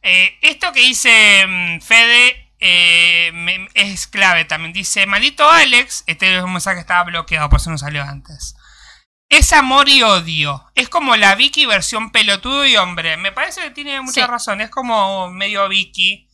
[0.00, 4.72] Eh, esto que dice mm, Fede eh, me- es clave también.
[4.72, 8.56] Dice, maldito Alex, este es un mensaje que estaba bloqueado, por eso no salió antes.
[9.28, 10.64] Es amor y odio.
[10.74, 13.18] Es como la Vicky versión pelotudo y hombre.
[13.18, 14.26] Me parece que tiene mucha Sí.
[14.26, 14.62] razón.
[14.62, 16.26] Es como medio Vicky.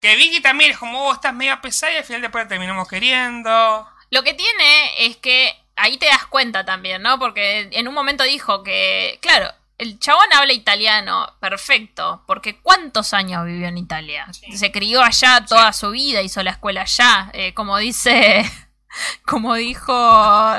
[0.00, 3.88] Que Vicky también es como, vos estás medio pesada y al final después terminamos queriendo.
[4.10, 7.18] Lo que tiene es que ahí te das cuenta también, ¿no?
[7.18, 13.44] Porque en un momento dijo que, claro, el chabón habla italiano, perfecto, porque ¿cuántos años
[13.44, 14.26] vivió en Italia?
[14.32, 14.56] Sí.
[14.56, 18.44] Se crió allá toda su vida, hizo la escuela allá, eh, como dice,
[19.26, 19.92] como dijo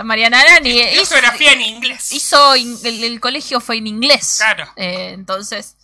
[0.04, 2.12] Mariana Arani, hizo, geografía en inglés.
[2.12, 4.36] hizo in- el, el colegio fue en inglés.
[4.38, 4.72] Claro.
[4.76, 5.78] Eh, entonces,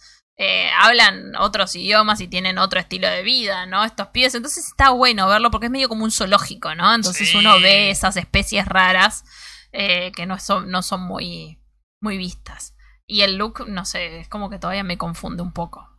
[0.44, 3.84] eh, hablan otros idiomas y tienen otro estilo de vida, ¿no?
[3.86, 4.36] Estos pibes.
[4.36, 6.94] Entonces está bueno verlo porque es medio como un zoológico, ¿no?
[6.94, 7.38] Entonces Sí.
[7.38, 9.24] uno ve esas especies raras
[9.72, 11.60] eh, que no son, no son muy,
[12.02, 12.76] muy vistas.
[13.08, 15.90] Y el look, no sé, es como que todavía me confunde un poco.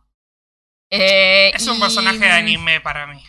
[0.89, 3.23] Eh, Es un y, personaje de anime para mí.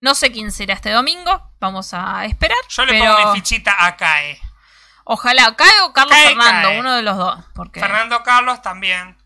[0.00, 1.52] No sé quién será este domingo.
[1.58, 2.58] Vamos a esperar.
[2.68, 4.40] Yo le pero pongo mi fichita a Kae.
[5.04, 6.80] Ojalá cae o Carlos Cae, Fernando, cae.
[6.80, 7.44] uno de los dos.
[7.54, 9.16] Porque, Fernando Carlos también.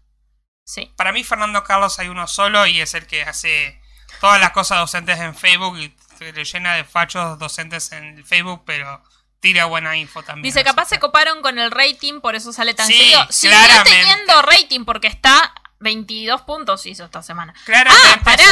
[0.65, 0.93] Sí.
[0.97, 3.81] Para mí Fernando Carlos hay uno solo y es el que hace
[4.21, 8.63] todas las cosas docentes en Facebook y se le llena de fachos docentes en Facebook,
[8.65, 9.03] pero
[9.41, 10.43] tira buena info también.
[10.45, 13.27] Dice, capaz se coparon con el rating, por eso sale tan Sí, seguido.
[13.31, 13.91] Siguió claramente.
[13.91, 15.53] teniendo rating porque está
[15.83, 17.53] 22 puntos hizo esta semana.
[17.65, 18.45] Claramente Ah, pará,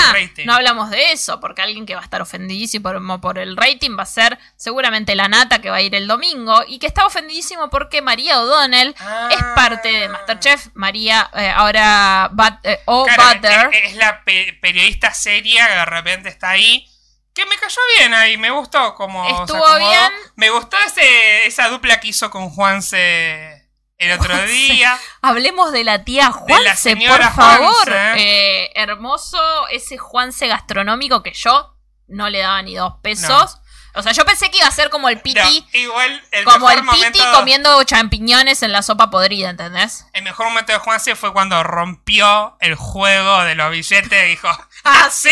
[0.44, 4.02] no hablamos de eso, porque alguien que va a estar ofendidísimo por, el rating va
[4.02, 7.70] a ser seguramente la nata que va a ir el domingo y que está ofendidísimo
[7.70, 9.28] porque María O'Donnell Ah.
[9.30, 10.68] es parte de Masterchef.
[10.74, 13.68] María, eh, ahora But- eh, O Claro, Butter.
[13.72, 16.86] es, es la pe- periodista seria que de repente está ahí.
[17.32, 20.10] Que me cayó bien ahí, me gustó como Estuvo bien.
[20.34, 23.59] Me gustó ese, esa dupla que hizo con Juanse
[24.00, 24.52] el otro Juanse.
[24.52, 24.98] día.
[25.22, 27.72] Hablemos de la tía la Juanse, por señora favor.
[27.88, 28.14] Juanse.
[28.16, 31.76] Eh, hermoso ese Juanse gastronómico que yo
[32.08, 33.58] no le daba ni dos pesos.
[33.94, 35.38] O sea, yo pensé que iba a ser como el Piti,
[35.72, 40.06] No, igual el como mejor el Piti comiendo champiñones en la sopa podrida, ¿entendés?
[40.12, 44.48] El mejor momento de Juanse fue cuando rompió el juego de los billetes y dijo,
[44.84, 45.30] ¡Ah, sí!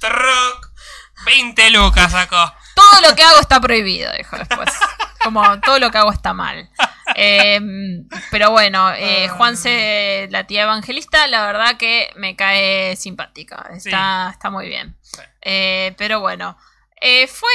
[0.00, 0.70] Truc.
[1.26, 2.54] 20 lucas sacó.
[2.80, 4.70] Todo lo que hago está prohibido, dijo después.
[5.22, 6.70] Como todo lo que hago está mal.
[7.14, 7.60] Eh,
[8.30, 9.32] pero bueno, eh, Ah.
[9.34, 13.68] Juanse, la tía evangelista, la verdad que me cae simpática.
[13.74, 14.96] Está, está muy bien.
[15.02, 15.20] Sí.
[15.42, 16.56] Eh, pero bueno,
[17.00, 17.50] eh, fue.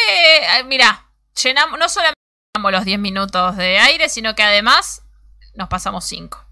[0.60, 1.06] eh, Mira,
[1.42, 2.20] llenamos, no solamente
[2.56, 5.02] llenamos los 10 minutos de aire, sino que además
[5.56, 6.44] nos pasamos 5.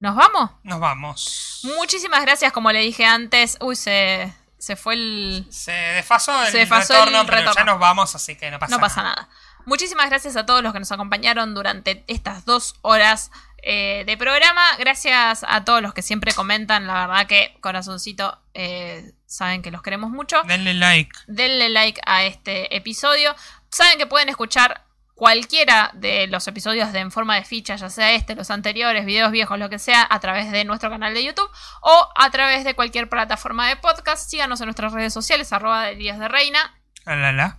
[0.00, 0.50] ¿Nos vamos?
[0.64, 1.60] Nos vamos.
[1.78, 3.56] Muchísimas gracias, como le dije antes.
[3.60, 4.34] Uy, se,
[4.64, 5.46] se fue el.
[5.50, 8.74] Se desfasó el Se desfasó retorno, el pero ya nos vamos, así que no pasa
[8.74, 9.28] no pasa nada.
[9.66, 13.30] Muchísimas gracias a todos los que nos acompañaron durante estas dos horas
[13.62, 14.62] eh, de programa.
[14.78, 16.86] Gracias a todos los que siempre comentan.
[16.86, 20.42] La verdad que, corazoncito, eh, saben que los queremos mucho.
[20.44, 21.12] Denle like.
[21.26, 23.34] Denle like a este episodio.
[23.70, 24.84] Saben que pueden escuchar
[25.14, 29.30] cualquiera de los episodios de en forma de ficha, ya sea este, los anteriores, videos
[29.30, 31.50] viejos, lo que sea, a través de nuestro canal de YouTube
[31.82, 34.28] o a través de cualquier plataforma de podcast.
[34.28, 36.80] Síganos en nuestras redes sociales, arroba de Días de Reina.
[37.06, 37.58] La.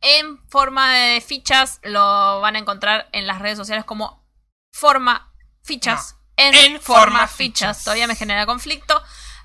[0.00, 4.24] En forma de fichas lo van a encontrar en las redes sociales como
[4.72, 5.32] forma
[5.62, 6.16] fichas.
[6.36, 7.36] En, en forma, forma fichas.
[7.36, 7.84] fichas.
[7.84, 9.00] Todavía me genera conflicto.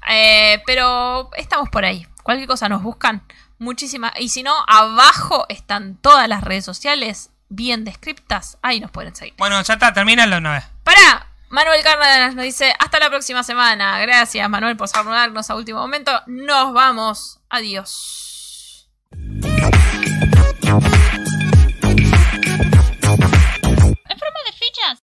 [0.09, 2.07] eh, pero estamos por ahí.
[2.23, 3.25] Cualquier cosa nos buscan.
[3.57, 4.13] Muchísimas.
[4.19, 8.57] Y si no, abajo están todas las redes sociales bien descriptas.
[8.61, 9.33] Ahí nos pueden seguir.
[9.37, 10.63] Bueno, ya está, termínalo una vez.
[10.83, 13.99] Para Manuel Cárdenas nos dice hasta la próxima semana.
[13.99, 16.11] Gracias Manuel por saludarnos a último momento.
[16.27, 17.39] Nos vamos.
[17.49, 18.87] Adiós.